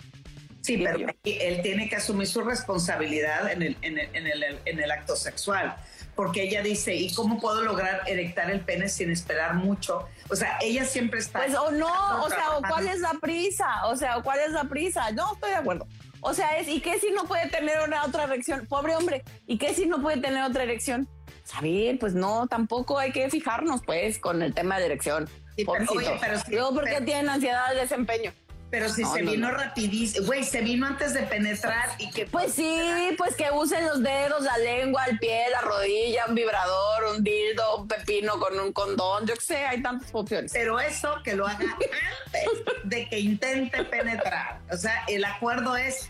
Sí, 0.62 0.78
pero 0.78 1.08
él 1.26 1.62
tiene 1.62 1.90
que 1.90 1.98
asumir 1.98 2.26
su 2.26 2.42
responsabilidad 2.42 3.52
en 3.52 3.62
el, 3.64 3.78
en, 3.82 4.00
el, 4.00 4.16
en, 4.16 4.28
el, 4.28 4.60
en 4.66 4.80
el 4.80 4.92
acto 4.92 5.16
sexual. 5.18 5.76
Porque 6.16 6.44
ella 6.44 6.62
dice, 6.62 6.96
¿y 6.96 7.14
cómo 7.14 7.40
puedo 7.40 7.64
lograr 7.64 8.02
erectar 8.08 8.52
el 8.52 8.62
pene 8.62 8.88
sin 8.88 9.10
esperar 9.12 9.56
mucho? 9.56 10.08
O 10.30 10.36
sea, 10.36 10.58
ella 10.62 10.86
siempre 10.86 11.20
está... 11.20 11.40
Pues 11.40 11.56
o 11.56 11.72
no, 11.72 12.24
o 12.24 12.30
sea, 12.30 12.58
o 12.58 12.62
cuál 12.62 12.88
es 12.88 13.00
la 13.00 13.14
prisa, 13.20 13.86
o 13.88 13.96
sea, 13.96 14.18
o 14.18 14.24
cuál 14.24 14.40
es 14.40 14.52
la 14.52 14.66
prisa. 14.66 15.10
No, 15.12 15.34
estoy 15.34 15.50
de 15.50 15.56
acuerdo. 15.56 15.88
O 16.22 16.34
sea, 16.34 16.58
es, 16.58 16.68
¿y 16.68 16.80
qué 16.82 17.00
si 17.00 17.12
no 17.12 17.26
puede 17.26 17.50
tener 17.50 17.80
una 17.86 18.06
otra 18.06 18.26
erección? 18.26 18.66
Pobre 18.68 18.96
hombre, 18.96 19.24
¿y 19.48 19.58
qué 19.58 19.74
si 19.74 19.88
no 19.88 20.02
puede 20.02 20.22
tener 20.22 20.44
otra 20.44 20.64
erección? 20.64 21.08
A 21.54 21.62
ver, 21.62 22.00
pues 22.00 22.14
no, 22.14 22.48
tampoco 22.48 22.98
hay 23.00 23.12
que 23.12 23.30
fijarnos, 23.30 23.82
pues, 23.86 24.20
con 24.20 24.42
el 24.42 24.54
tema 24.54 24.80
de 24.80 24.86
erección. 24.86 25.28
Sí, 25.58 25.66
pero, 25.66 25.92
oye, 25.92 26.18
pero 26.22 26.38
sí, 26.40 26.52
Luego, 26.52 26.74
porque 26.74 26.92
pero- 26.94 27.06
tienen 27.06 27.30
ansiedad 27.30 27.70
del 27.70 27.80
desempeño? 27.80 28.34
Pero 28.74 28.90
si 28.90 29.04
No, 29.04 29.14
se 29.14 29.22
no, 29.22 29.32
vino 29.34 29.52
no. 29.52 29.56
rapidísimo, 29.56 30.26
güey, 30.26 30.44
se 30.44 30.62
vino 30.62 30.88
antes 30.88 31.14
de 31.14 31.22
penetrar 31.22 31.90
y 32.00 32.10
que... 32.10 32.26
Pues 32.26 32.54
sí, 32.56 33.14
pues 33.20 33.36
que 33.36 33.52
usen 33.52 33.86
los 33.86 34.02
dedos, 34.02 34.42
la 34.42 34.58
lengua, 34.58 35.06
el 35.06 35.20
pie, 35.20 35.44
la 35.52 35.62
rodilla, 35.62 36.26
un 36.28 36.34
vibrador, 36.34 37.16
un 37.16 37.24
dildo, 37.24 37.78
un 37.78 37.88
pepino 37.88 38.40
con 38.40 38.60
un 38.60 38.74
condón, 38.74 39.28
yo 39.28 39.36
qué 39.36 39.42
sé, 39.42 39.58
hay 39.58 39.84
tantas 39.84 40.10
opciones. 40.12 40.52
Pero 40.52 40.80
eso 40.80 41.22
que 41.24 41.36
lo 41.36 41.46
haga 41.46 41.60
antes 41.60 42.50
de 42.84 43.08
que 43.08 43.20
intente 43.20 43.84
penetrar. 43.84 44.60
O 44.72 44.76
sea, 44.76 45.04
el 45.08 45.24
acuerdo 45.24 45.78
es, 45.78 46.10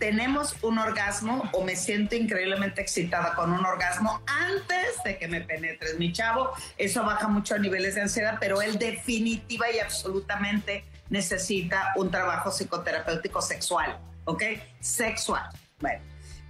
tenemos 0.00 0.56
un 0.62 0.78
orgasmo 0.78 1.48
o 1.52 1.62
me 1.62 1.76
siento 1.76 2.16
increíblemente 2.16 2.80
excitada 2.80 3.36
con 3.36 3.52
un 3.52 3.64
orgasmo 3.64 4.20
antes 4.26 5.00
de 5.04 5.18
que 5.18 5.28
me 5.28 5.42
penetres, 5.42 5.96
mi 6.00 6.12
chavo. 6.12 6.50
Eso 6.78 7.04
baja 7.04 7.28
mucho 7.28 7.54
a 7.54 7.58
niveles 7.58 7.94
de 7.94 8.00
ansiedad, 8.00 8.38
pero 8.40 8.60
él 8.60 8.76
definitiva 8.76 9.70
y 9.70 9.78
absolutamente 9.78 10.84
necesita 11.12 11.92
un 11.96 12.10
trabajo 12.10 12.50
psicoterapéutico 12.50 13.42
sexual, 13.42 13.98
¿ok? 14.24 14.42
Sexual. 14.80 15.44
Bueno, 15.78 16.02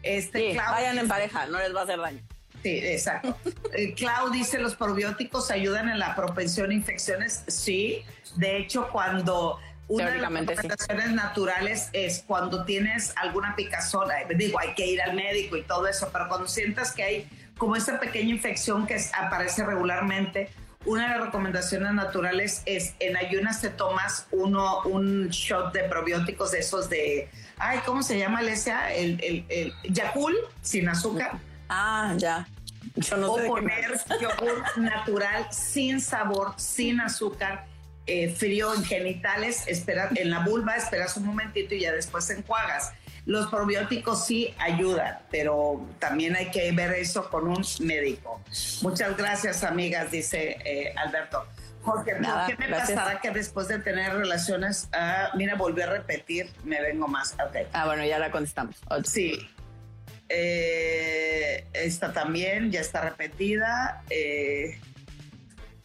este, 0.03 0.53
Sí, 0.53 0.57
Clau- 0.57 0.71
vayan 0.71 0.99
en 0.99 1.09
pareja, 1.09 1.47
no 1.47 1.59
les 1.59 1.75
va 1.75 1.81
a 1.81 1.83
hacer 1.85 1.99
daño. 1.99 2.21
Sí, 2.63 2.79
exacto. 2.79 3.37
Eh, 3.73 3.93
Clau 3.95 4.31
dice, 4.31 4.61
¿los 4.61 4.77
probióticos 4.77 5.51
ayudan 5.51 5.89
en 5.89 5.99
la 5.99 6.15
propensión 6.15 6.71
a 6.71 6.75
infecciones? 6.75 7.43
Sí. 7.49 8.05
De 8.37 8.57
hecho, 8.57 8.89
cuando 8.93 9.59
una 9.89 10.11
de 10.13 10.19
las 10.19 10.31
sí. 10.31 10.37
recomendaciones 10.39 11.11
naturales 11.11 11.91
es 11.93 12.23
cuando 12.25 12.65
tienes 12.65 13.13
alguna 13.17 13.57
picazón, 13.57 14.13
eh, 14.13 14.33
digo, 14.37 14.61
hay 14.61 14.75
que 14.75 14.87
ir 14.87 15.03
al 15.03 15.15
médico 15.15 15.57
y 15.57 15.63
todo 15.63 15.89
eso, 15.89 16.09
pero 16.13 16.29
cuando 16.29 16.47
sientas 16.47 16.93
que 16.93 17.03
hay 17.03 17.29
como 17.59 17.75
esa 17.75 17.99
pequeña 17.99 18.31
infección 18.31 18.87
que 18.87 18.97
aparece 19.13 19.65
regularmente, 19.65 20.51
una 20.85 21.05
de 21.05 21.19
las 21.19 21.27
recomendaciones 21.27 21.93
naturales 21.93 22.63
es 22.67 22.95
en 22.99 23.17
ayunas 23.17 23.61
te 23.61 23.71
tomas 23.71 24.27
uno, 24.31 24.83
un 24.83 25.29
shot 25.29 25.73
de 25.73 25.85
probióticos 25.85 26.53
de 26.53 26.59
esos 26.59 26.89
de, 26.89 27.31
ay, 27.59 27.81
¿cómo 27.87 28.03
se 28.03 28.19
llama, 28.19 28.39
Alesia? 28.39 28.93
El, 28.95 29.21
el, 29.23 29.45
el 29.49 29.73
Yakult 29.93 30.39
sin 30.61 30.89
azúcar 30.89 31.39
Ah, 31.75 32.15
ya. 32.19 32.47
Yo 32.97 33.17
no 33.17 33.33
o 33.33 33.39
sé 33.39 33.47
poner 33.47 33.99
yogur 34.21 34.63
natural 34.77 35.47
sin 35.51 36.01
sabor, 36.03 36.53
sin 36.57 37.01
azúcar, 37.01 37.65
eh, 38.07 38.35
frío 38.35 38.75
en 38.75 38.85
genitales, 38.85 39.67
espera, 39.67 40.11
en 40.15 40.29
la 40.29 40.41
vulva, 40.41 40.77
esperas 40.77 41.17
un 41.17 41.25
momentito 41.25 41.75
y 41.75 41.81
ya 41.81 41.93
después 41.93 42.29
enjuagas. 42.29 42.93
Los 43.25 43.49
probióticos 43.49 44.27
sí 44.27 44.53
ayudan, 44.59 45.21
pero 45.31 45.87
también 46.01 46.35
hay 46.35 46.51
que 46.51 46.73
ver 46.73 46.93
eso 46.95 47.31
con 47.31 47.47
un 47.47 47.65
médico. 47.81 48.43
Muchas 48.83 49.17
gracias, 49.17 49.63
amigas, 49.63 50.11
dice 50.11 50.59
eh, 50.65 50.93
Alberto. 50.97 51.47
Jorge, 51.83 52.13
¿por 52.13 52.21
Nada, 52.21 52.47
qué 52.47 52.57
me 52.57 52.69
gracias. 52.69 52.99
pasará 52.99 53.21
que 53.21 53.31
después 53.31 53.69
de 53.69 53.79
tener 53.79 54.15
relaciones, 54.15 54.89
ah, 54.93 55.31
mira, 55.35 55.55
volví 55.57 55.83
a 55.83 55.87
repetir, 55.87 56.51
me 56.65 56.81
vengo 56.81 57.09
más? 57.09 57.35
Ok. 57.35 57.69
Ah, 57.73 57.87
bueno, 57.87 58.05
ya 58.05 58.19
la 58.19 58.31
contestamos. 58.31 58.77
Sí. 59.05 59.49
Eh, 60.29 61.67
esta 61.73 62.13
también 62.13 62.71
ya 62.71 62.81
está 62.81 63.03
repetida. 63.03 64.03
Eh, 64.11 64.81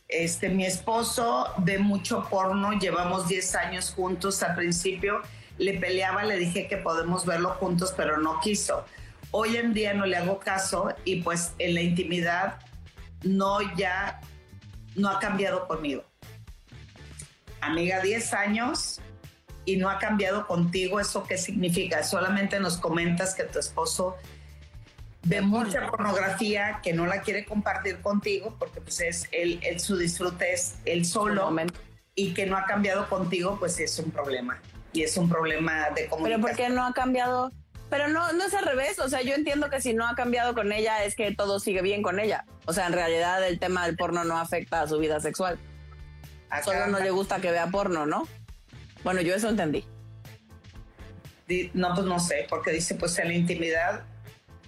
este, 0.07 0.49
mi 0.49 0.65
esposo 0.65 1.51
ve 1.57 1.79
mucho 1.79 2.27
porno, 2.29 2.73
llevamos 2.73 3.27
10 3.27 3.55
años 3.55 3.91
juntos. 3.91 4.41
Al 4.43 4.55
principio 4.55 5.21
le 5.57 5.73
peleaba, 5.79 6.23
le 6.23 6.37
dije 6.37 6.67
que 6.67 6.77
podemos 6.77 7.25
verlo 7.25 7.51
juntos, 7.51 7.93
pero 7.95 8.17
no 8.17 8.39
quiso. 8.39 8.85
Hoy 9.31 9.57
en 9.57 9.73
día 9.73 9.93
no 9.93 10.05
le 10.05 10.17
hago 10.17 10.39
caso 10.39 10.93
y 11.03 11.21
pues 11.21 11.53
en 11.59 11.75
la 11.75 11.81
intimidad 11.81 12.59
no 13.23 13.59
ya 13.75 14.21
no 14.95 15.09
ha 15.09 15.19
cambiado 15.19 15.67
conmigo. 15.67 16.03
Amiga, 17.61 18.01
10 18.01 18.33
años 18.33 18.99
y 19.65 19.75
no 19.77 19.89
ha 19.89 19.97
cambiado 19.99 20.47
contigo, 20.47 20.99
¿eso 20.99 21.25
qué 21.25 21.37
significa? 21.37 22.03
Solamente 22.03 22.59
nos 22.59 22.77
comentas 22.77 23.35
que 23.35 23.43
tu 23.43 23.59
esposo 23.59 24.15
ve 25.23 25.41
mucha 25.41 25.87
pornografía, 25.87 26.79
que 26.81 26.93
no 26.93 27.05
la 27.05 27.21
quiere 27.21 27.45
compartir 27.45 27.99
contigo, 28.01 28.55
porque 28.57 28.79
pues 28.79 29.01
es 29.01 29.27
él, 29.31 29.59
él 29.63 29.79
su 29.79 29.97
disfrute 29.97 30.53
es 30.53 30.75
él 30.85 31.03
solo 31.05 31.53
y 32.15 32.33
que 32.33 32.45
no 32.45 32.57
ha 32.57 32.65
cambiado 32.65 33.09
contigo, 33.09 33.57
pues 33.59 33.79
es 33.79 33.99
un 33.99 34.11
problema. 34.11 34.59
Y 34.97 35.03
es 35.03 35.15
un 35.15 35.29
problema 35.29 35.89
de 35.91 35.93
Pero 35.95 36.09
comunicación. 36.09 36.41
¿por 36.41 36.55
qué 36.55 36.69
no 36.69 36.83
ha 36.83 36.91
cambiado? 36.91 37.51
Pero 37.87 38.07
no, 38.07 38.33
no 38.33 38.45
es 38.45 38.53
al 38.55 38.65
revés. 38.65 38.97
O 38.97 39.07
sea, 39.07 39.21
yo 39.21 39.35
entiendo 39.35 39.69
que 39.69 39.79
si 39.79 39.93
no 39.93 40.07
ha 40.07 40.15
cambiado 40.15 40.55
con 40.55 40.71
ella 40.71 41.03
es 41.03 41.15
que 41.15 41.35
todo 41.35 41.59
sigue 41.59 41.83
bien 41.83 42.01
con 42.01 42.19
ella. 42.19 42.45
O 42.65 42.73
sea, 42.73 42.87
en 42.87 42.93
realidad 42.93 43.45
el 43.47 43.59
tema 43.59 43.85
del 43.85 43.95
porno 43.95 44.23
no 44.23 44.39
afecta 44.39 44.81
a 44.81 44.87
su 44.87 44.97
vida 44.97 45.19
sexual. 45.19 45.59
Acá 46.49 46.63
Solo 46.63 46.87
no 46.87 46.97
le 46.97 47.11
gusta 47.11 47.39
que 47.39 47.51
vea 47.51 47.67
porno, 47.67 48.07
¿no? 48.07 48.27
Bueno, 49.03 49.21
yo 49.21 49.35
eso 49.35 49.49
entendí. 49.49 49.85
No, 51.75 51.93
pues 51.93 52.07
no 52.07 52.19
sé, 52.19 52.47
porque 52.49 52.71
dice, 52.71 52.95
pues 52.95 53.19
en 53.19 53.27
la 53.27 53.33
intimidad 53.35 54.03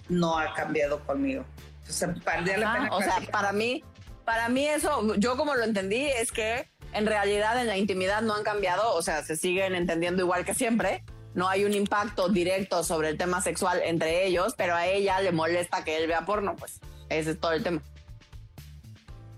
no 0.08 0.38
ha 0.38 0.54
cambiado 0.54 1.00
conmigo. 1.00 1.44
O 1.88 1.92
sea, 1.92 2.14
valdría 2.24 2.56
la 2.58 2.72
pena 2.72 2.88
o 2.92 3.02
sea, 3.02 3.18
para 3.32 3.52
mí, 3.52 3.82
para 4.24 4.48
mí 4.48 4.68
eso, 4.68 5.16
yo 5.16 5.36
como 5.36 5.56
lo 5.56 5.64
entendí 5.64 6.06
es 6.06 6.30
que 6.30 6.70
en 6.92 7.06
realidad 7.06 7.60
en 7.60 7.66
la 7.66 7.76
intimidad 7.76 8.22
no 8.22 8.34
han 8.34 8.42
cambiado, 8.42 8.94
o 8.94 9.02
sea, 9.02 9.22
se 9.22 9.36
siguen 9.36 9.74
entendiendo 9.74 10.22
igual 10.22 10.44
que 10.44 10.54
siempre. 10.54 11.04
No 11.34 11.48
hay 11.48 11.64
un 11.64 11.74
impacto 11.74 12.28
directo 12.28 12.82
sobre 12.82 13.08
el 13.08 13.16
tema 13.16 13.40
sexual 13.40 13.80
entre 13.84 14.26
ellos, 14.26 14.54
pero 14.56 14.74
a 14.74 14.86
ella 14.86 15.20
le 15.20 15.30
molesta 15.30 15.84
que 15.84 15.96
él 15.96 16.08
vea 16.08 16.26
porno, 16.26 16.56
pues 16.56 16.80
ese 17.08 17.32
es 17.32 17.40
todo 17.40 17.52
el 17.52 17.62
tema. 17.62 17.80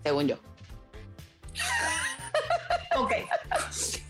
Según 0.02 0.28
yo. 0.28 0.36
ok. 2.96 3.12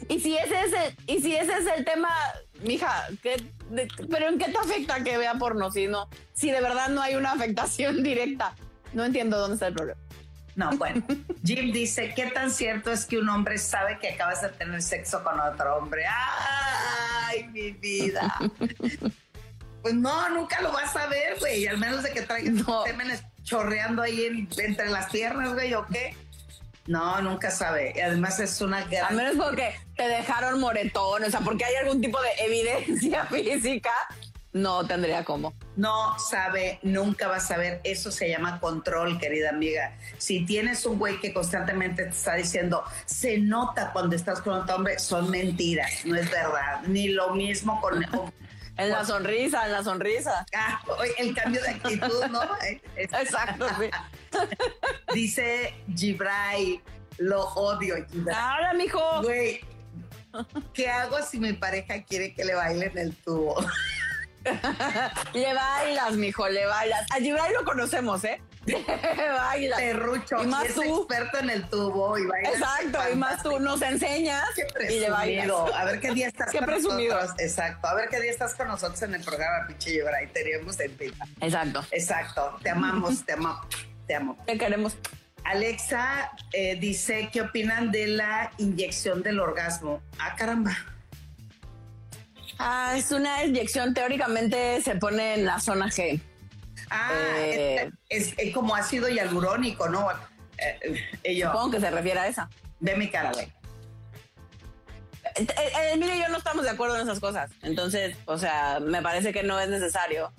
Y 0.08 0.20
si 0.20 0.36
ese 0.36 0.60
es 0.60 0.72
el, 0.72 0.96
y 1.06 1.20
si 1.20 1.34
ese 1.34 1.52
es 1.52 1.66
el 1.76 1.84
tema, 1.84 2.10
mija, 2.62 3.08
¿qué, 3.22 3.36
pero 4.10 4.28
¿en 4.28 4.38
qué 4.38 4.46
te 4.46 4.58
afecta 4.58 5.02
que 5.02 5.18
vea 5.18 5.34
porno 5.34 5.70
si 5.72 5.88
no? 5.88 6.08
Si 6.34 6.50
de 6.50 6.60
verdad 6.60 6.88
no 6.88 7.02
hay 7.02 7.16
una 7.16 7.32
afectación 7.32 8.02
directa. 8.04 8.54
No 8.92 9.04
entiendo 9.04 9.38
dónde 9.38 9.54
está 9.54 9.68
el 9.68 9.74
problema. 9.74 10.00
No, 10.54 10.70
bueno. 10.76 11.02
Jim 11.44 11.72
dice, 11.72 12.12
¿qué 12.14 12.26
tan 12.26 12.50
cierto 12.50 12.92
es 12.92 13.06
que 13.06 13.18
un 13.18 13.28
hombre 13.28 13.58
sabe 13.58 13.98
que 13.98 14.10
acabas 14.10 14.42
de 14.42 14.50
tener 14.50 14.82
sexo 14.82 15.22
con 15.24 15.40
otro 15.40 15.76
hombre? 15.76 16.04
¡Ay, 16.06 17.44
mi 17.48 17.70
vida! 17.72 18.38
Pues 19.82 19.94
no, 19.94 20.28
nunca 20.28 20.60
lo 20.60 20.72
vas 20.72 20.94
a 20.94 21.06
ver, 21.06 21.38
güey. 21.40 21.66
Al 21.66 21.78
menos 21.78 22.02
de 22.02 22.12
que 22.12 22.22
traigas 22.22 22.54
no. 22.54 22.84
chorreando 23.42 24.02
ahí 24.02 24.46
entre 24.58 24.88
las 24.90 25.10
piernas, 25.10 25.54
güey, 25.54 25.74
o 25.74 25.86
qué. 25.86 26.14
No, 26.86 27.20
nunca 27.22 27.50
sabe. 27.50 27.92
Y 27.96 28.00
además 28.00 28.38
es 28.40 28.60
una 28.60 28.84
gran... 28.84 29.06
A 29.06 29.10
menos 29.10 29.36
porque 29.36 29.74
te 29.96 30.06
dejaron 30.06 30.60
moretón, 30.60 31.24
o 31.24 31.30
sea, 31.30 31.40
porque 31.40 31.64
hay 31.64 31.74
algún 31.76 32.00
tipo 32.00 32.20
de 32.20 32.30
evidencia 32.44 33.24
física, 33.30 33.92
no 34.52 34.86
tendría 34.86 35.24
cómo. 35.24 35.54
No 35.76 36.18
sabe, 36.18 36.78
nunca 36.82 37.28
va 37.28 37.36
a 37.36 37.40
saber. 37.40 37.80
Eso 37.84 38.10
se 38.10 38.28
llama 38.28 38.60
control, 38.60 39.18
querida 39.18 39.50
amiga. 39.50 39.96
Si 40.18 40.44
tienes 40.44 40.84
un 40.84 40.98
güey 40.98 41.20
que 41.20 41.32
constantemente 41.32 42.04
te 42.04 42.10
está 42.10 42.34
diciendo, 42.34 42.84
se 43.06 43.38
nota 43.38 43.92
cuando 43.92 44.14
estás 44.14 44.40
con 44.40 44.54
otro 44.54 44.76
hombre, 44.76 44.98
son 44.98 45.30
mentiras, 45.30 46.04
no 46.04 46.16
es 46.16 46.30
verdad. 46.30 46.82
Ni 46.86 47.08
lo 47.08 47.34
mismo 47.34 47.80
con... 47.80 48.04
En 48.78 48.88
la 48.88 49.04
sonrisa, 49.04 49.66
en 49.66 49.72
la 49.72 49.84
sonrisa. 49.84 50.46
Ah, 50.56 50.80
el 51.18 51.34
cambio 51.34 51.60
de 51.60 51.68
actitud, 51.68 52.24
¿no? 52.30 52.40
Exacto, 52.96 53.66
sí. 53.78 53.90
Dice 55.14 55.74
Gibray, 55.94 56.80
lo 57.18 57.44
odio, 57.50 57.96
Gibray. 58.10 58.34
Ahora, 58.34 58.72
mijo. 58.72 59.22
Güey, 59.22 59.60
¿qué 60.72 60.88
hago 60.88 61.20
si 61.22 61.38
mi 61.38 61.52
pareja 61.52 62.02
quiere 62.02 62.32
que 62.32 62.46
le 62.46 62.54
baile 62.54 62.86
en 62.86 62.98
el 62.98 63.16
tubo? 63.16 63.56
Le 65.34 65.54
bailas, 65.54 66.12
mijo, 66.14 66.48
le 66.48 66.66
bailas. 66.66 67.06
A 67.10 67.16
Gibray 67.16 67.52
lo 67.52 67.64
conocemos, 67.64 68.24
¿eh? 68.24 68.40
baila. 69.36 69.76
Perrucho. 69.76 70.42
Y 70.42 70.46
más 70.46 70.66
es 70.66 70.74
tú. 70.74 71.00
experto 71.00 71.38
en 71.38 71.50
el 71.50 71.68
tubo 71.68 72.16
y 72.18 72.26
baila. 72.26 72.50
Exacto, 72.50 72.98
y 73.12 73.16
más 73.16 73.42
tú 73.42 73.58
nos 73.58 73.82
enseñas 73.82 74.44
y 74.88 75.00
le 75.00 75.10
bailas. 75.10 75.50
A 75.74 75.84
ver 75.84 76.00
qué 76.00 76.12
día 76.12 76.28
estás 76.28 76.50
qué 76.50 76.58
con 76.58 76.66
presumido. 76.66 77.14
nosotros. 77.14 77.40
Exacto. 77.40 77.88
A 77.88 77.94
ver 77.94 78.08
qué 78.08 78.20
día 78.20 78.30
estás 78.30 78.54
con 78.54 78.68
nosotros 78.68 79.02
en 79.02 79.14
el 79.14 79.22
programa, 79.22 79.66
pinche 79.66 79.94
y 79.94 80.26
Tenemos 80.32 80.78
en 80.80 80.96
pita. 80.96 81.26
Exacto. 81.40 81.84
Exacto. 81.90 82.58
Te 82.62 82.70
amamos, 82.70 83.24
te 83.24 83.32
amamos. 83.32 83.66
Te 84.06 84.14
amo. 84.14 84.36
Te 84.46 84.58
queremos. 84.58 84.96
Alexa 85.44 86.30
eh, 86.52 86.76
dice, 86.76 87.28
¿qué 87.32 87.40
opinan 87.40 87.90
de 87.90 88.06
la 88.06 88.52
inyección 88.58 89.22
del 89.22 89.40
orgasmo? 89.40 90.00
Ah, 90.18 90.36
caramba. 90.36 90.76
Ah, 92.64 92.94
es 92.96 93.10
una 93.10 93.44
inyección, 93.44 93.92
teóricamente 93.92 94.80
se 94.82 94.94
pone 94.94 95.34
en 95.34 95.44
la 95.44 95.58
zona 95.58 95.86
G. 95.86 96.20
Ah, 96.90 97.10
eh, 97.36 97.90
es, 98.08 98.34
como 98.54 98.76
ácido 98.76 99.08
hialurónico, 99.08 99.88
¿no? 99.88 100.08
Eh, 100.58 100.96
eh 101.24 101.42
Supongo 101.42 101.72
que 101.72 101.80
se 101.80 101.90
refiere 101.90 102.20
a 102.20 102.28
esa. 102.28 102.48
Ve 102.78 102.96
mi 102.96 103.10
cara, 103.10 103.32
güey. 103.32 103.52
Eh, 105.34 105.96
mire, 105.98 106.18
yo 106.18 106.28
no 106.28 106.38
estamos 106.38 106.62
de 106.62 106.70
acuerdo 106.70 106.94
en 106.94 107.02
esas 107.02 107.18
cosas. 107.18 107.50
Entonces, 107.62 108.16
o 108.26 108.38
sea, 108.38 108.78
me 108.80 109.02
parece 109.02 109.32
que 109.32 109.42
no 109.42 109.58
es 109.58 109.68
necesario. 109.68 110.32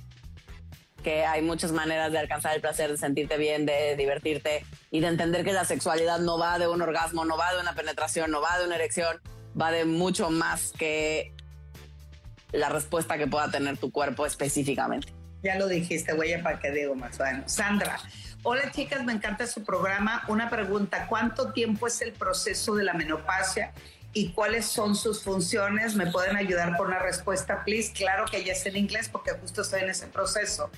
Que 1.04 1.26
hay 1.26 1.42
muchas 1.42 1.74
maneras 1.74 2.14
de 2.14 2.20
alcanzar 2.20 2.56
el 2.56 2.62
placer, 2.62 2.90
de 2.90 2.98
sentirte 2.98 3.38
bien, 3.38 3.66
de 3.66 3.98
divertirte 3.98 4.66
y 4.92 5.02
de 5.02 5.08
entender 5.08 5.44
que 5.44 5.52
la 5.52 5.66
sexualidad 5.66 6.20
no 6.20 6.38
va 6.38 6.58
de 6.58 6.70
un 6.70 6.82
orgasmo, 6.82 7.26
no 7.26 7.36
va 7.36 7.54
de 7.54 7.60
una 7.60 7.76
penetración, 7.76 8.32
no 8.32 8.40
va 8.40 8.58
de 8.60 8.66
una 8.66 8.76
erección, 8.76 9.20
va 9.60 9.72
de 9.72 9.84
mucho 9.84 10.30
más 10.30 10.72
que 10.72 11.33
la 12.54 12.70
respuesta 12.70 13.18
que 13.18 13.28
pueda 13.28 13.52
tener 13.52 13.78
tu 13.78 13.92
cuerpo 13.92 14.26
específicamente. 14.26 15.12
Ya 15.44 15.58
lo 15.58 15.68
dijiste, 15.68 16.14
güey, 16.14 16.42
para 16.42 16.60
que 16.60 16.72
digo 16.72 16.96
más. 16.96 17.18
Bueno, 17.18 17.44
Sandra. 17.48 18.00
Hola 18.44 18.72
chicas, 18.72 19.04
me 19.04 19.14
encanta 19.14 19.46
su 19.48 19.64
programa. 19.64 20.24
Una 20.28 20.50
pregunta, 20.50 21.08
¿cuánto 21.08 21.52
tiempo 21.52 21.88
es 21.88 22.02
el 22.02 22.14
proceso 22.14 22.76
de 22.76 22.84
la 22.84 22.94
menopausia 22.94 23.74
y 24.14 24.30
cuáles 24.32 24.66
son 24.66 24.96
sus 24.96 25.24
funciones? 25.24 25.96
¿Me 25.96 26.08
pueden 26.08 26.38
ayudar 26.38 26.78
con 26.78 26.88
una 26.88 27.00
respuesta, 27.00 27.64
please? 27.66 27.92
Claro 27.92 28.26
que 28.26 28.44
ya 28.44 28.54
es 28.54 28.66
en 28.66 28.78
inglés 28.78 29.10
porque 29.10 29.32
justo 29.32 29.62
estoy 29.62 29.82
en 29.82 29.90
ese 29.90 30.08
proceso. 30.08 30.70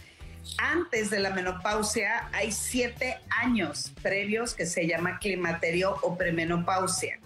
Antes 0.57 1.09
de 1.09 1.19
la 1.19 1.31
menopausia 1.31 2.29
hay 2.33 2.51
siete 2.51 3.17
años 3.29 3.91
previos 4.01 4.53
que 4.53 4.65
se 4.65 4.87
llama 4.87 5.19
climaterio 5.19 5.97
o 6.01 6.17
premenopausia. 6.17 7.19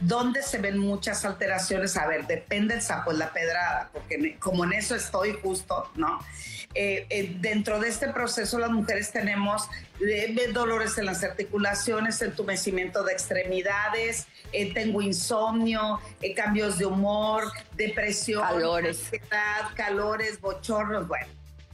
¿Dónde 0.00 0.42
se 0.42 0.58
ven 0.58 0.78
muchas 0.78 1.24
alteraciones? 1.24 1.96
A 1.96 2.06
ver, 2.06 2.26
depende 2.26 2.74
el 2.74 2.82
sapo, 2.82 3.12
la 3.12 3.32
pedrada, 3.32 3.90
porque 3.92 4.36
como 4.38 4.64
en 4.64 4.74
eso 4.74 4.94
estoy 4.94 5.32
justo, 5.42 5.90
¿no? 5.96 6.20
Eh, 6.74 7.06
eh, 7.08 7.36
dentro 7.40 7.80
de 7.80 7.88
este 7.88 8.08
proceso 8.08 8.58
las 8.58 8.70
mujeres 8.70 9.10
tenemos 9.10 9.68
eh, 10.00 10.36
dolores 10.52 10.98
en 10.98 11.06
las 11.06 11.24
articulaciones, 11.24 12.20
entumecimiento 12.20 13.02
de 13.02 13.12
extremidades, 13.12 14.26
tengo 14.74 15.02
insomnio, 15.02 15.98
cambios 16.36 16.78
de 16.78 16.86
humor, 16.86 17.50
depresión, 17.74 18.42
calores, 18.42 19.04
ansiedad, 19.04 19.70
calores, 19.74 20.40
bochornos, 20.40 21.08
bueno, 21.08 21.26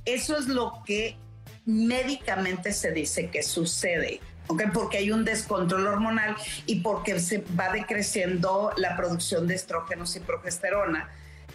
eso 0.05 0.39
es 0.39 0.47
lo 0.47 0.83
que 0.87 1.19
médicamente 1.67 2.73
se 2.73 2.93
dice 2.93 3.31
que 3.31 3.43
sucede. 3.43 4.21
Okay, 4.47 4.67
porque 4.73 4.99
hay 4.99 5.11
un 5.11 5.25
descontrol 5.25 5.87
hormonal 5.87 6.37
y 6.67 6.81
porque 6.81 7.19
se 7.19 7.45
va 7.59 7.71
decreciendo 7.71 8.73
la 8.77 8.97
producción 8.97 9.47
de 9.47 9.55
estrógenos 9.55 10.15
y 10.17 10.21
progesterona 10.21 11.09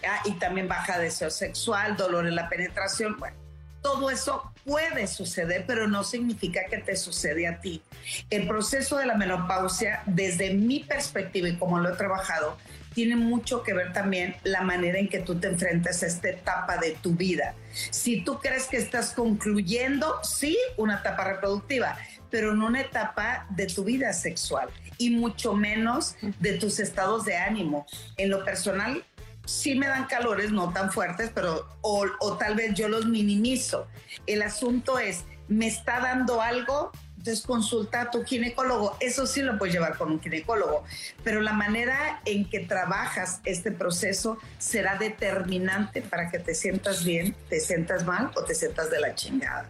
Ah, 0.06 0.22
y 0.24 0.32
también 0.32 0.68
baja 0.68 0.98
deseo 0.98 1.30
sexual, 1.30 1.96
dolor 1.96 2.26
en 2.26 2.34
la 2.34 2.48
penetración. 2.48 3.16
Bueno, 3.18 3.36
todo 3.82 4.10
eso 4.10 4.52
puede 4.64 5.06
suceder, 5.06 5.64
pero 5.66 5.88
no 5.88 6.04
significa 6.04 6.60
que 6.70 6.78
te 6.78 6.96
sucede 6.96 7.46
a 7.46 7.60
ti. 7.60 7.82
El 8.30 8.46
proceso 8.46 8.96
de 8.96 9.06
la 9.06 9.14
menopausia, 9.14 10.02
desde 10.06 10.54
mi 10.54 10.80
perspectiva 10.80 11.48
y 11.48 11.56
como 11.56 11.78
lo 11.78 11.90
he 11.90 11.96
trabajado, 11.96 12.56
tiene 12.94 13.14
mucho 13.14 13.62
que 13.62 13.72
ver 13.72 13.92
también 13.92 14.36
la 14.42 14.62
manera 14.62 14.98
en 14.98 15.08
que 15.08 15.20
tú 15.20 15.38
te 15.38 15.46
enfrentas 15.46 16.02
a 16.02 16.06
esta 16.06 16.30
etapa 16.30 16.76
de 16.78 16.96
tu 17.00 17.12
vida. 17.12 17.54
Si 17.90 18.22
tú 18.22 18.38
crees 18.40 18.66
que 18.66 18.78
estás 18.78 19.12
concluyendo, 19.12 20.18
sí, 20.24 20.58
una 20.76 20.96
etapa 20.96 21.24
reproductiva, 21.24 21.96
pero 22.30 22.54
no 22.54 22.66
una 22.66 22.80
etapa 22.80 23.46
de 23.50 23.66
tu 23.66 23.84
vida 23.84 24.12
sexual 24.12 24.68
y 24.98 25.10
mucho 25.10 25.54
menos 25.54 26.16
de 26.38 26.54
tus 26.58 26.78
estados 26.78 27.24
de 27.24 27.36
ánimo. 27.36 27.86
En 28.16 28.30
lo 28.30 28.44
personal, 28.44 29.04
sí 29.44 29.74
me 29.74 29.88
dan 29.88 30.06
calores, 30.06 30.52
no 30.52 30.72
tan 30.72 30.92
fuertes, 30.92 31.30
pero 31.34 31.66
o, 31.80 32.36
tal 32.38 32.54
vez 32.54 32.74
yo 32.74 32.88
los 32.88 33.06
minimizo. 33.06 33.88
El 34.26 34.42
asunto 34.42 34.98
es, 34.98 35.24
me 35.48 35.66
está 35.66 36.00
dando 36.00 36.40
algo, 36.40 36.92
entonces 37.16 37.44
consulta 37.44 38.02
a 38.02 38.10
tu 38.10 38.24
ginecólogo. 38.24 38.96
Eso 39.00 39.26
sí 39.26 39.42
lo 39.42 39.58
puedes 39.58 39.74
llevar 39.74 39.98
con 39.98 40.12
un 40.12 40.20
ginecólogo, 40.20 40.84
pero 41.24 41.40
la 41.40 41.52
manera 41.52 42.20
en 42.24 42.48
que 42.48 42.60
trabajas 42.60 43.40
este 43.44 43.72
proceso 43.72 44.38
será 44.58 44.96
determinante 44.96 46.02
para 46.02 46.30
que 46.30 46.38
te 46.38 46.54
sientas 46.54 47.04
bien, 47.04 47.34
te 47.48 47.60
sientas 47.60 48.06
mal 48.06 48.30
o 48.36 48.44
te 48.44 48.54
sientas 48.54 48.90
de 48.90 49.00
la 49.00 49.14
chingada. 49.14 49.68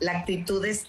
La 0.00 0.18
actitud 0.18 0.64
es 0.64 0.86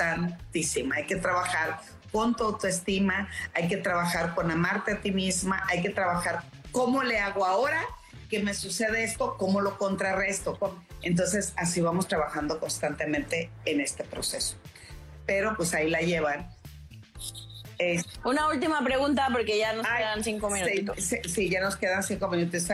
importantísima. 0.00 0.96
Hay 0.96 1.06
que 1.06 1.16
trabajar 1.16 1.80
con 2.12 2.34
tu 2.34 2.44
autoestima, 2.44 3.28
hay 3.54 3.68
que 3.68 3.76
trabajar 3.76 4.34
con 4.34 4.50
amarte 4.50 4.92
a 4.92 5.00
ti 5.00 5.12
misma, 5.12 5.64
hay 5.68 5.82
que 5.82 5.90
trabajar 5.90 6.42
¿Cómo 6.72 7.02
le 7.02 7.18
hago 7.18 7.44
ahora 7.44 7.82
que 8.28 8.40
me 8.40 8.54
sucede 8.54 9.02
esto? 9.02 9.36
¿Cómo 9.36 9.60
lo 9.60 9.76
contrarresto? 9.76 10.56
Entonces, 11.02 11.52
así 11.56 11.80
vamos 11.80 12.06
trabajando 12.06 12.60
constantemente 12.60 13.50
en 13.64 13.80
este 13.80 14.04
proceso. 14.04 14.56
Pero 15.26 15.56
pues 15.56 15.74
ahí 15.74 15.90
la 15.90 16.00
llevan. 16.00 16.48
Una 18.24 18.48
última 18.48 18.84
pregunta 18.84 19.28
porque 19.32 19.58
ya 19.58 19.72
nos 19.72 19.84
quedan 19.84 20.22
cinco 20.22 20.48
minutos. 20.48 20.96
Sí, 21.24 21.50
ya 21.50 21.60
nos 21.60 21.74
quedan 21.74 22.04
cinco 22.04 22.28
minutos. 22.28 22.68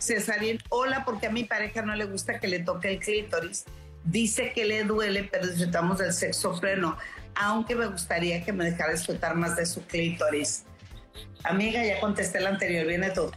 Cesarín, 0.00 0.58
hola, 0.70 1.04
porque 1.04 1.26
a 1.26 1.30
mi 1.30 1.44
pareja 1.44 1.82
no 1.82 1.94
le 1.94 2.06
gusta 2.06 2.40
que 2.40 2.48
le 2.48 2.60
toque 2.60 2.94
el 2.94 2.98
clítoris. 2.98 3.64
Dice 4.06 4.52
que 4.52 4.64
le 4.64 4.84
duele, 4.84 5.24
pero 5.24 5.46
disfrutamos 5.46 5.98
del 5.98 6.12
sexo 6.12 6.54
freno. 6.54 6.96
Aunque 7.34 7.74
me 7.74 7.86
gustaría 7.86 8.44
que 8.44 8.52
me 8.52 8.64
dejara 8.64 8.92
disfrutar 8.92 9.34
más 9.34 9.56
de 9.56 9.66
su 9.66 9.84
clítoris. 9.84 10.64
Amiga, 11.42 11.84
ya 11.84 12.00
contesté 12.00 12.40
la 12.40 12.50
anterior, 12.50 12.86
viene 12.86 13.10
tú. 13.10 13.30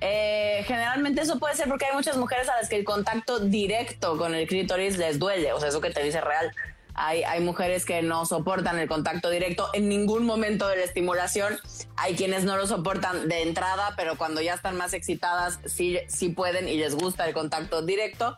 Eh, 0.00 0.62
generalmente 0.66 1.22
eso 1.22 1.38
puede 1.38 1.54
ser 1.54 1.68
porque 1.68 1.86
hay 1.86 1.94
muchas 1.94 2.16
mujeres 2.16 2.48
a 2.48 2.56
las 2.56 2.68
que 2.68 2.76
el 2.76 2.84
contacto 2.84 3.40
directo 3.40 4.16
con 4.16 4.34
el 4.34 4.46
clítoris 4.46 4.96
les 4.96 5.18
duele, 5.18 5.52
o 5.52 5.58
sea, 5.58 5.70
eso 5.70 5.80
que 5.80 5.90
te 5.90 6.02
dice 6.02 6.20
real. 6.20 6.52
Hay, 6.94 7.22
hay 7.22 7.40
mujeres 7.40 7.84
que 7.84 8.02
no 8.02 8.26
soportan 8.26 8.78
el 8.78 8.88
contacto 8.88 9.30
directo 9.30 9.68
en 9.72 9.88
ningún 9.88 10.24
momento 10.24 10.66
de 10.66 10.76
la 10.76 10.82
estimulación. 10.82 11.56
Hay 11.96 12.16
quienes 12.16 12.42
no 12.42 12.56
lo 12.56 12.66
soportan 12.66 13.28
de 13.28 13.42
entrada, 13.42 13.94
pero 13.96 14.16
cuando 14.16 14.40
ya 14.40 14.54
están 14.54 14.76
más 14.76 14.92
excitadas 14.94 15.60
sí, 15.64 15.98
sí 16.08 16.30
pueden 16.30 16.66
y 16.68 16.76
les 16.76 16.96
gusta 16.96 17.26
el 17.26 17.34
contacto 17.34 17.82
directo. 17.82 18.36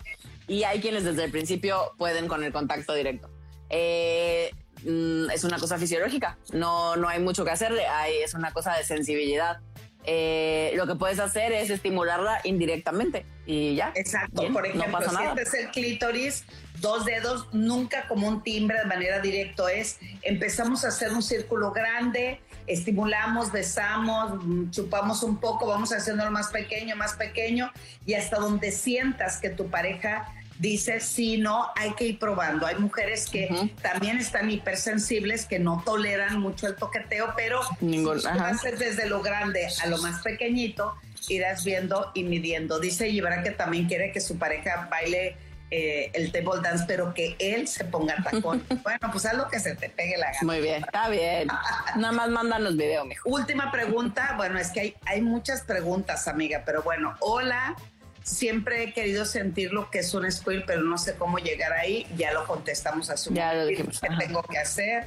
Y 0.50 0.64
hay 0.64 0.80
quienes 0.80 1.04
desde 1.04 1.22
el 1.22 1.30
principio 1.30 1.92
pueden 1.96 2.26
con 2.26 2.42
el 2.42 2.52
contacto 2.52 2.92
directo. 2.92 3.30
Eh, 3.68 4.50
mm, 4.82 5.30
es 5.30 5.44
una 5.44 5.60
cosa 5.60 5.78
fisiológica, 5.78 6.38
no, 6.52 6.96
no 6.96 7.08
hay 7.08 7.20
mucho 7.20 7.44
que 7.44 7.52
hacerle, 7.52 7.86
hay, 7.86 8.16
es 8.16 8.34
una 8.34 8.52
cosa 8.52 8.76
de 8.76 8.82
sensibilidad. 8.82 9.60
Eh, 10.06 10.72
lo 10.74 10.88
que 10.88 10.96
puedes 10.96 11.20
hacer 11.20 11.52
es 11.52 11.70
estimularla 11.70 12.40
indirectamente 12.42 13.24
y 13.46 13.76
ya. 13.76 13.92
Exacto, 13.94 14.42
por 14.52 14.66
ejemplo, 14.66 14.98
no 14.98 15.10
sientes 15.10 15.54
el 15.54 15.70
clítoris, 15.70 16.42
dos 16.80 17.04
dedos, 17.04 17.46
nunca 17.52 18.08
como 18.08 18.26
un 18.26 18.42
timbre 18.42 18.78
de 18.78 18.86
manera 18.86 19.20
directa, 19.20 19.70
es 19.70 20.00
empezamos 20.22 20.84
a 20.84 20.88
hacer 20.88 21.12
un 21.12 21.22
círculo 21.22 21.70
grande, 21.70 22.40
estimulamos, 22.66 23.52
besamos, 23.52 24.32
chupamos 24.72 25.22
un 25.22 25.36
poco, 25.36 25.68
vamos 25.68 25.92
haciéndolo 25.92 26.32
más 26.32 26.48
pequeño, 26.48 26.96
más 26.96 27.12
pequeño 27.12 27.70
y 28.04 28.14
hasta 28.14 28.38
donde 28.38 28.72
sientas 28.72 29.36
que 29.36 29.50
tu 29.50 29.68
pareja 29.68 30.26
dice 30.60 31.00
sí, 31.00 31.38
no, 31.38 31.68
hay 31.74 31.94
que 31.94 32.04
ir 32.04 32.18
probando. 32.18 32.66
Hay 32.66 32.76
mujeres 32.76 33.28
que 33.28 33.72
también 33.82 34.18
están 34.18 34.50
hipersensibles, 34.50 35.46
que 35.46 35.58
no 35.58 35.82
toleran 35.84 36.38
mucho 36.38 36.68
el 36.68 36.76
toqueteo, 36.76 37.32
pero 37.34 37.60
Ningún, 37.80 38.20
si 38.20 38.28
haces 38.28 38.78
desde 38.78 39.08
lo 39.08 39.22
grande 39.22 39.66
a 39.82 39.86
lo 39.86 39.98
más 39.98 40.22
pequeñito, 40.22 40.94
irás 41.28 41.64
viendo 41.64 42.12
y 42.14 42.24
midiendo. 42.24 42.78
Dice 42.78 43.10
Gibran 43.10 43.42
que 43.42 43.50
también 43.50 43.88
quiere 43.88 44.12
que 44.12 44.20
su 44.20 44.38
pareja 44.38 44.86
baile 44.90 45.36
eh, 45.70 46.10
el 46.12 46.30
table 46.30 46.60
dance, 46.62 46.84
pero 46.86 47.14
que 47.14 47.36
él 47.38 47.66
se 47.66 47.84
ponga 47.84 48.16
tacón. 48.22 48.62
bueno, 48.82 49.00
pues 49.10 49.24
haz 49.24 49.34
lo 49.34 49.48
que 49.48 49.60
se 49.60 49.76
te 49.76 49.88
pegue 49.88 50.18
la 50.18 50.26
gana. 50.26 50.38
Muy 50.42 50.60
bien, 50.60 50.84
está 50.84 51.08
bien. 51.08 51.48
Nada 51.96 52.12
más 52.12 52.28
mándanos 52.28 52.76
video, 52.76 53.06
mijo. 53.06 53.26
Última 53.30 53.72
pregunta. 53.72 54.34
Bueno, 54.36 54.58
es 54.58 54.70
que 54.70 54.80
hay, 54.80 54.94
hay 55.06 55.22
muchas 55.22 55.62
preguntas, 55.62 56.28
amiga, 56.28 56.64
pero 56.66 56.82
bueno, 56.82 57.16
hola. 57.20 57.76
Siempre 58.22 58.84
he 58.84 58.92
querido 58.92 59.24
sentir 59.24 59.72
lo 59.72 59.90
que 59.90 60.00
es 60.00 60.14
un 60.14 60.30
squill, 60.30 60.64
pero 60.66 60.82
no 60.82 60.98
sé 60.98 61.14
cómo 61.16 61.38
llegar 61.38 61.72
ahí. 61.72 62.06
Ya 62.16 62.32
lo 62.32 62.46
contestamos 62.46 63.10
a 63.10 63.16
su 63.16 63.32
Ya 63.32 63.54
lo 63.54 63.66
dijimos. 63.66 64.00
¿Qué 64.00 64.08
tengo 64.18 64.42
que 64.42 64.58
hacer? 64.58 65.06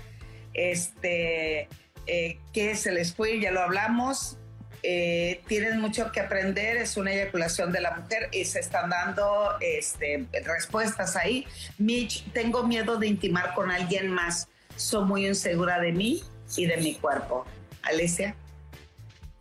Este, 0.53 1.68
eh, 2.07 2.39
¿qué 2.53 2.72
es 2.72 2.86
el 2.88 3.03
squill? 3.05 3.41
Ya 3.41 3.51
lo 3.51 3.61
hablamos. 3.61 4.38
Eh, 4.86 5.41
tienen 5.47 5.80
mucho 5.80 6.11
que 6.11 6.20
aprender, 6.20 6.76
es 6.76 6.97
una 6.97 7.14
eyaculación 7.14 7.72
de 7.72 7.80
la 7.80 7.95
mujer 7.95 8.28
y 8.34 8.43
se 8.43 8.59
están 8.59 8.89
dando 8.89 9.55
este, 9.61 10.28
respuestas 10.43 11.16
ahí. 11.16 11.47
Mitch, 11.78 12.30
tengo 12.34 12.64
miedo 12.64 12.97
de 12.97 13.07
intimar 13.07 13.53
con 13.53 13.72
alguien 13.72 14.11
más, 14.11 14.49
soy 14.76 15.05
muy 15.05 15.26
insegura 15.26 15.80
de 15.80 15.93
mí 15.93 16.22
y 16.57 16.66
de 16.66 16.76
mi 16.78 16.95
cuerpo. 16.95 17.45
Alicia. 17.84 18.36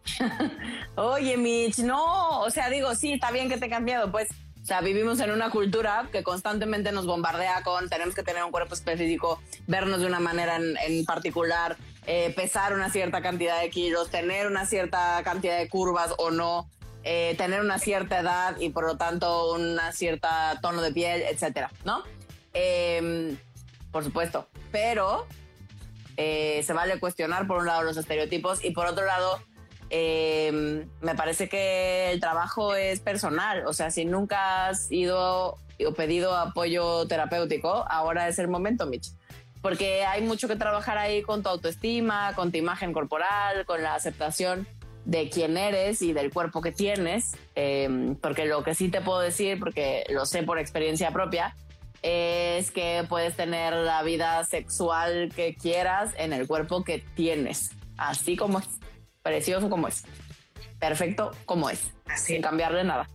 Oye, 0.96 1.36
Mitch, 1.36 1.78
no, 1.78 2.40
o 2.40 2.50
sea, 2.50 2.68
digo, 2.70 2.94
sí, 2.94 3.12
está 3.12 3.30
bien 3.30 3.48
que 3.48 3.58
tengas 3.58 3.82
miedo, 3.82 4.10
pues, 4.10 4.28
o 4.62 4.64
sea, 4.64 4.80
vivimos 4.80 5.18
en 5.20 5.32
una 5.32 5.50
cultura 5.50 6.08
que 6.12 6.22
constantemente 6.22 6.92
nos 6.92 7.04
bombardea 7.04 7.62
con 7.64 7.88
tenemos 7.88 8.14
que 8.14 8.22
tener 8.22 8.44
un 8.44 8.52
cuerpo 8.52 8.74
específico, 8.74 9.40
vernos 9.66 10.00
de 10.00 10.06
una 10.06 10.20
manera 10.20 10.56
en, 10.56 11.04
particular, 11.04 11.76
eh, 12.06 12.32
pesar 12.36 12.72
una 12.72 12.88
cierta 12.88 13.22
cantidad 13.22 13.60
de 13.60 13.70
kilos, 13.70 14.10
tener 14.10 14.46
una 14.46 14.64
cierta 14.66 15.20
cantidad 15.24 15.58
de 15.58 15.68
curvas 15.68 16.14
o 16.18 16.30
no, 16.30 16.70
eh, 17.02 17.34
tener 17.36 17.60
una 17.60 17.80
cierta 17.80 18.20
edad 18.20 18.56
y 18.60 18.70
por 18.70 18.86
lo 18.86 18.96
tanto 18.96 19.52
una 19.54 19.90
cierta 19.90 20.60
tono 20.62 20.80
de 20.80 20.92
piel, 20.92 21.22
etcétera, 21.22 21.72
¿no? 21.84 22.04
Em, 22.52 23.36
por 23.90 24.04
supuesto, 24.04 24.46
pero 24.70 25.26
eh, 26.16 26.62
se 26.64 26.72
vale 26.72 27.00
cuestionar 27.00 27.48
por 27.48 27.58
un 27.58 27.66
lado 27.66 27.82
los 27.82 27.96
estereotipos 27.96 28.64
y 28.64 28.70
por 28.70 28.86
otro 28.86 29.04
lado 29.04 29.40
eh, 29.94 30.86
me 31.02 31.14
parece 31.14 31.50
que 31.50 32.10
el 32.12 32.18
trabajo 32.18 32.74
es 32.74 33.00
personal. 33.00 33.66
O 33.66 33.74
sea, 33.74 33.90
si 33.90 34.06
nunca 34.06 34.68
has 34.68 34.90
ido 34.90 35.58
o 35.86 35.94
pedido 35.94 36.34
apoyo 36.34 37.06
terapéutico, 37.06 37.84
ahora 37.90 38.26
es 38.26 38.38
el 38.38 38.48
momento, 38.48 38.86
Mitch. 38.86 39.08
Porque 39.60 40.04
hay 40.06 40.22
mucho 40.22 40.48
que 40.48 40.56
trabajar 40.56 40.96
ahí 40.96 41.20
con 41.20 41.42
tu 41.42 41.50
autoestima, 41.50 42.32
con 42.34 42.50
tu 42.50 42.56
imagen 42.56 42.94
corporal, 42.94 43.66
con 43.66 43.82
la 43.82 43.94
aceptación 43.94 44.66
de 45.04 45.28
quién 45.28 45.58
eres 45.58 46.00
y 46.00 46.14
del 46.14 46.32
cuerpo 46.32 46.62
que 46.62 46.72
tienes. 46.72 47.36
Em, 47.54 48.16
porque 48.16 48.46
lo 48.46 48.64
que 48.64 48.74
sí 48.74 48.88
te 48.88 49.02
puedo 49.02 49.20
decir, 49.20 49.58
porque 49.58 50.06
lo 50.08 50.24
sé 50.24 50.42
por 50.42 50.58
experiencia 50.58 51.10
propia, 51.10 51.54
es 52.00 52.70
que 52.70 53.04
puedes 53.10 53.36
tener 53.36 53.74
la 53.74 54.02
vida 54.02 54.42
sexual 54.44 55.30
que 55.36 55.54
quieras 55.54 56.12
en 56.16 56.32
el 56.32 56.46
cuerpo 56.46 56.82
que 56.82 57.04
tienes, 57.14 57.72
así 57.98 58.36
como 58.36 58.58
es 58.58 58.66
precioso 59.22 59.70
como 59.70 59.88
es, 59.88 60.04
perfecto 60.78 61.32
como 61.46 61.70
es, 61.70 61.92
sin 62.16 62.42
cambiarle 62.42 62.84
nada. 62.84 63.08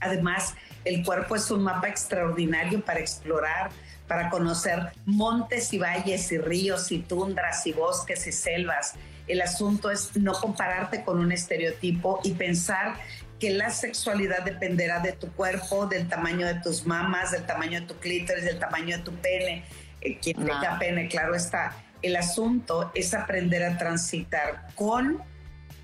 Además, 0.00 0.54
el 0.84 1.04
cuerpo 1.04 1.36
es 1.36 1.50
un 1.50 1.62
mapa 1.62 1.88
extraordinario 1.88 2.82
para 2.82 3.00
explorar, 3.00 3.70
para 4.08 4.30
conocer 4.30 4.92
montes 5.04 5.72
y 5.72 5.78
valles 5.78 6.32
y 6.32 6.38
ríos 6.38 6.90
y 6.90 7.00
tundras 7.00 7.66
y 7.66 7.72
bosques 7.72 8.26
y 8.26 8.32
selvas. 8.32 8.94
El 9.28 9.42
asunto 9.42 9.90
es 9.90 10.16
no 10.16 10.32
compararte 10.32 11.04
con 11.04 11.20
un 11.20 11.30
estereotipo 11.32 12.20
y 12.24 12.32
pensar 12.32 12.94
que 13.38 13.50
la 13.50 13.70
sexualidad 13.70 14.42
dependerá 14.42 15.00
de 15.00 15.12
tu 15.12 15.30
cuerpo, 15.32 15.86
del 15.86 16.08
tamaño 16.08 16.46
de 16.46 16.54
tus 16.54 16.86
mamas, 16.86 17.30
del 17.30 17.46
tamaño 17.46 17.80
de 17.80 17.86
tu 17.86 17.94
clítoris, 17.96 18.44
del 18.44 18.58
tamaño 18.58 18.98
de 18.98 19.02
tu 19.02 19.12
pene. 19.14 19.64
Eh, 20.00 20.18
quien 20.18 20.36
tenga 20.44 20.78
pene, 20.78 21.08
claro 21.08 21.34
está. 21.34 21.76
El 22.02 22.16
asunto 22.16 22.90
es 22.94 23.14
aprender 23.14 23.62
a 23.62 23.78
transitar 23.78 24.68
con 24.74 25.22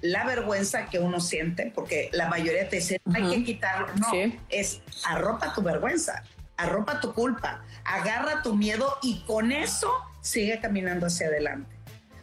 la 0.01 0.25
vergüenza 0.25 0.87
que 0.87 0.99
uno 0.99 1.21
siente, 1.21 1.73
porque 1.75 2.11
la 2.13 2.29
mayoría 2.29 2.69
te 2.69 2.77
dice, 2.77 3.01
hay 3.15 3.31
que 3.31 3.45
quitarlo. 3.45 3.89
No, 3.95 4.09
es 4.49 4.81
arropa 5.05 5.53
tu 5.55 5.63
vergüenza, 5.63 6.23
arropa 6.57 7.01
tu 7.01 7.13
culpa, 7.15 7.63
agarra 7.85 8.43
tu 8.43 8.55
miedo 8.55 8.99
y 9.03 9.21
con 9.25 9.53
eso 9.53 9.93
sigue 10.21 10.61
caminando 10.61 11.07
hacia 11.07 11.29
adelante. 11.29 11.75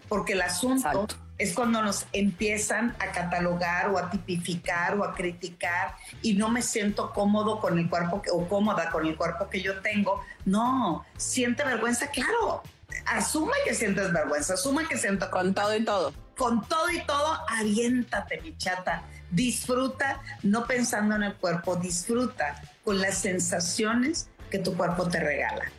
Porque 0.08 0.34
el 0.34 0.42
asunto 0.42 1.08
es 1.38 1.54
cuando 1.54 1.82
nos 1.82 2.06
empiezan 2.14 2.96
a 3.00 3.12
catalogar 3.12 3.90
o 3.90 3.98
a 3.98 4.10
tipificar 4.10 4.98
o 4.98 5.04
a 5.04 5.16
criticar 5.16 5.96
y 6.22 6.34
no 6.34 6.50
me 6.50 6.62
siento 6.62 7.12
cómodo 7.12 7.60
con 7.60 7.80
el 7.80 7.90
cuerpo 7.90 8.22
que, 8.22 8.30
o 8.32 8.48
cómoda 8.48 8.92
con 8.92 9.06
el 9.06 9.16
cuerpo 9.16 9.50
que 9.50 9.62
yo 9.62 9.82
tengo. 9.82 10.24
No, 10.46 11.06
siente 11.18 11.64
vergüenza, 11.64 12.08
claro. 12.08 12.62
Asuma 13.06 13.54
que 13.66 13.74
sientes 13.74 14.12
vergüenza, 14.12 14.54
asuma 14.54 14.88
que 14.88 14.98
siento 14.98 15.30
con 15.30 15.54
todo 15.54 15.76
y 15.76 15.84
todo 15.84 16.14
con 16.38 16.68
todo 16.68 16.89
y 16.89 17.00
todo, 17.06 17.38
aviéntate, 17.48 18.41
mi 18.41 18.58
chata. 18.58 19.04
Disfruta, 19.32 20.22
no 20.44 20.66
pensando 20.66 21.16
en 21.16 21.24
el 21.24 21.36
cuerpo, 21.36 21.76
disfruta 21.76 22.62
con 22.84 23.02
las 23.02 23.18
sensaciones 23.20 24.30
que 24.50 24.60
tu 24.60 24.76
cuerpo 24.76 25.08
te 25.08 25.20
regala. 25.20 25.72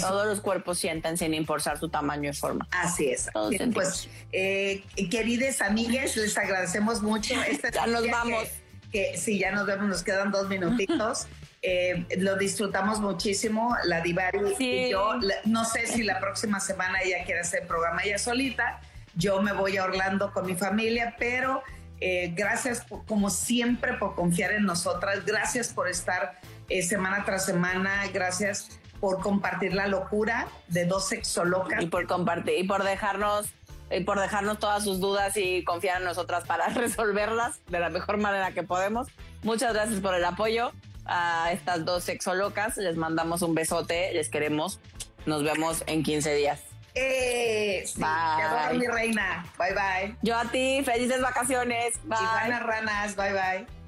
Todos 0.00 0.26
los 0.26 0.40
cuerpos 0.40 0.78
sienten 0.78 1.18
sin 1.18 1.34
importar 1.34 1.78
su 1.78 1.88
tamaño 1.88 2.30
y 2.30 2.32
forma. 2.32 2.68
Así 2.70 3.08
es. 3.08 3.28
pues, 3.74 4.08
eh, 4.30 4.84
queridas 5.10 5.60
amigas, 5.60 6.16
les 6.16 6.36
agradecemos 6.38 7.02
mucho. 7.02 7.34
Este 7.48 7.70
ya 7.72 7.86
nos 7.86 8.08
vamos. 8.08 8.44
Que, 8.92 9.16
sí, 9.16 9.38
ya 9.38 9.50
nos 9.50 9.66
vemos, 9.66 9.88
nos 9.88 10.02
quedan 10.02 10.30
dos 10.30 10.48
minutitos. 10.48 11.26
Eh, 11.64 12.06
lo 12.18 12.36
disfrutamos 12.36 13.00
muchísimo, 13.00 13.76
la 13.84 14.00
Divari 14.00 14.40
y 14.58 14.90
yo. 14.90 15.14
No 15.44 15.64
sé 15.64 15.86
si 15.86 16.02
la 16.02 16.18
próxima 16.18 16.58
semana 16.58 17.00
ella 17.02 17.24
quiere 17.24 17.40
hacer 17.40 17.68
programa 17.68 18.02
ella 18.02 18.18
solita, 18.18 18.80
yo 19.14 19.40
me 19.42 19.52
voy 19.52 19.76
a 19.76 19.84
Orlando 19.84 20.32
con 20.32 20.44
mi 20.44 20.56
familia, 20.56 21.14
pero 21.18 21.62
eh, 22.00 22.32
gracias 22.34 22.84
como 23.06 23.30
siempre 23.30 23.92
por 23.94 24.16
confiar 24.16 24.50
en 24.50 24.64
nosotras, 24.64 25.24
gracias 25.24 25.68
por 25.68 25.88
estar 25.88 26.40
eh, 26.68 26.82
semana 26.82 27.24
tras 27.24 27.44
semana, 27.44 28.08
gracias 28.12 28.80
por 28.98 29.20
compartir 29.20 29.72
la 29.72 29.86
locura 29.86 30.48
de 30.66 30.84
dos 30.84 31.08
sexolocas. 31.08 31.80
Y 31.80 31.86
por 31.86 32.08
compartir, 32.08 32.58
y 32.58 32.64
por 32.64 32.82
dejarnos 32.82 33.46
y 33.88 34.00
por 34.00 34.18
dejarnos 34.18 34.58
todas 34.58 34.82
sus 34.82 34.98
dudas 34.98 35.36
y 35.36 35.62
confiar 35.62 35.98
en 35.98 36.04
nosotras 36.06 36.44
para 36.44 36.68
resolverlas 36.70 37.60
de 37.68 37.78
la 37.78 37.88
mejor 37.88 38.16
manera 38.16 38.50
que 38.50 38.64
podemos. 38.64 39.06
Muchas 39.44 39.74
gracias 39.74 40.00
por 40.00 40.14
el 40.16 40.24
apoyo 40.24 40.72
a 41.04 41.52
estas 41.52 41.84
dos 41.84 42.04
sexolocas. 42.04 42.76
Les 42.76 42.96
mandamos 42.96 43.42
un 43.42 43.54
besote, 43.54 44.12
les 44.12 44.28
queremos. 44.28 44.80
Nos 45.26 45.42
vemos 45.42 45.84
en 45.86 46.02
15 46.02 46.34
días. 46.34 46.60
Eh, 46.94 47.84
bye. 47.96 48.78
mi 48.78 48.86
reina. 48.86 49.46
Bye 49.58 49.74
bye. 49.74 50.16
Yo 50.22 50.36
a 50.36 50.44
ti, 50.44 50.82
felices 50.84 51.20
vacaciones. 51.20 51.94
Bye. 52.04 52.18
Buenas 52.40 52.62
ranas. 52.62 53.16
Bye 53.16 53.32
bye. 53.32 53.82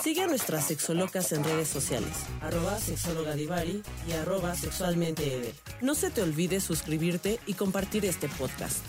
Sigue 0.00 0.22
a 0.22 0.26
nuestras 0.26 0.66
sexolocas 0.66 1.32
en 1.32 1.44
redes 1.44 1.68
sociales, 1.68 2.26
arroba 2.42 2.78
sexóloga 2.78 3.36
y 3.36 4.12
arroba 4.12 4.54
sexualmente 4.54 5.54
No 5.80 5.94
se 5.94 6.10
te 6.10 6.20
olvide 6.20 6.60
suscribirte 6.60 7.38
y 7.46 7.54
compartir 7.54 8.04
este 8.04 8.28
podcast. 8.28 8.84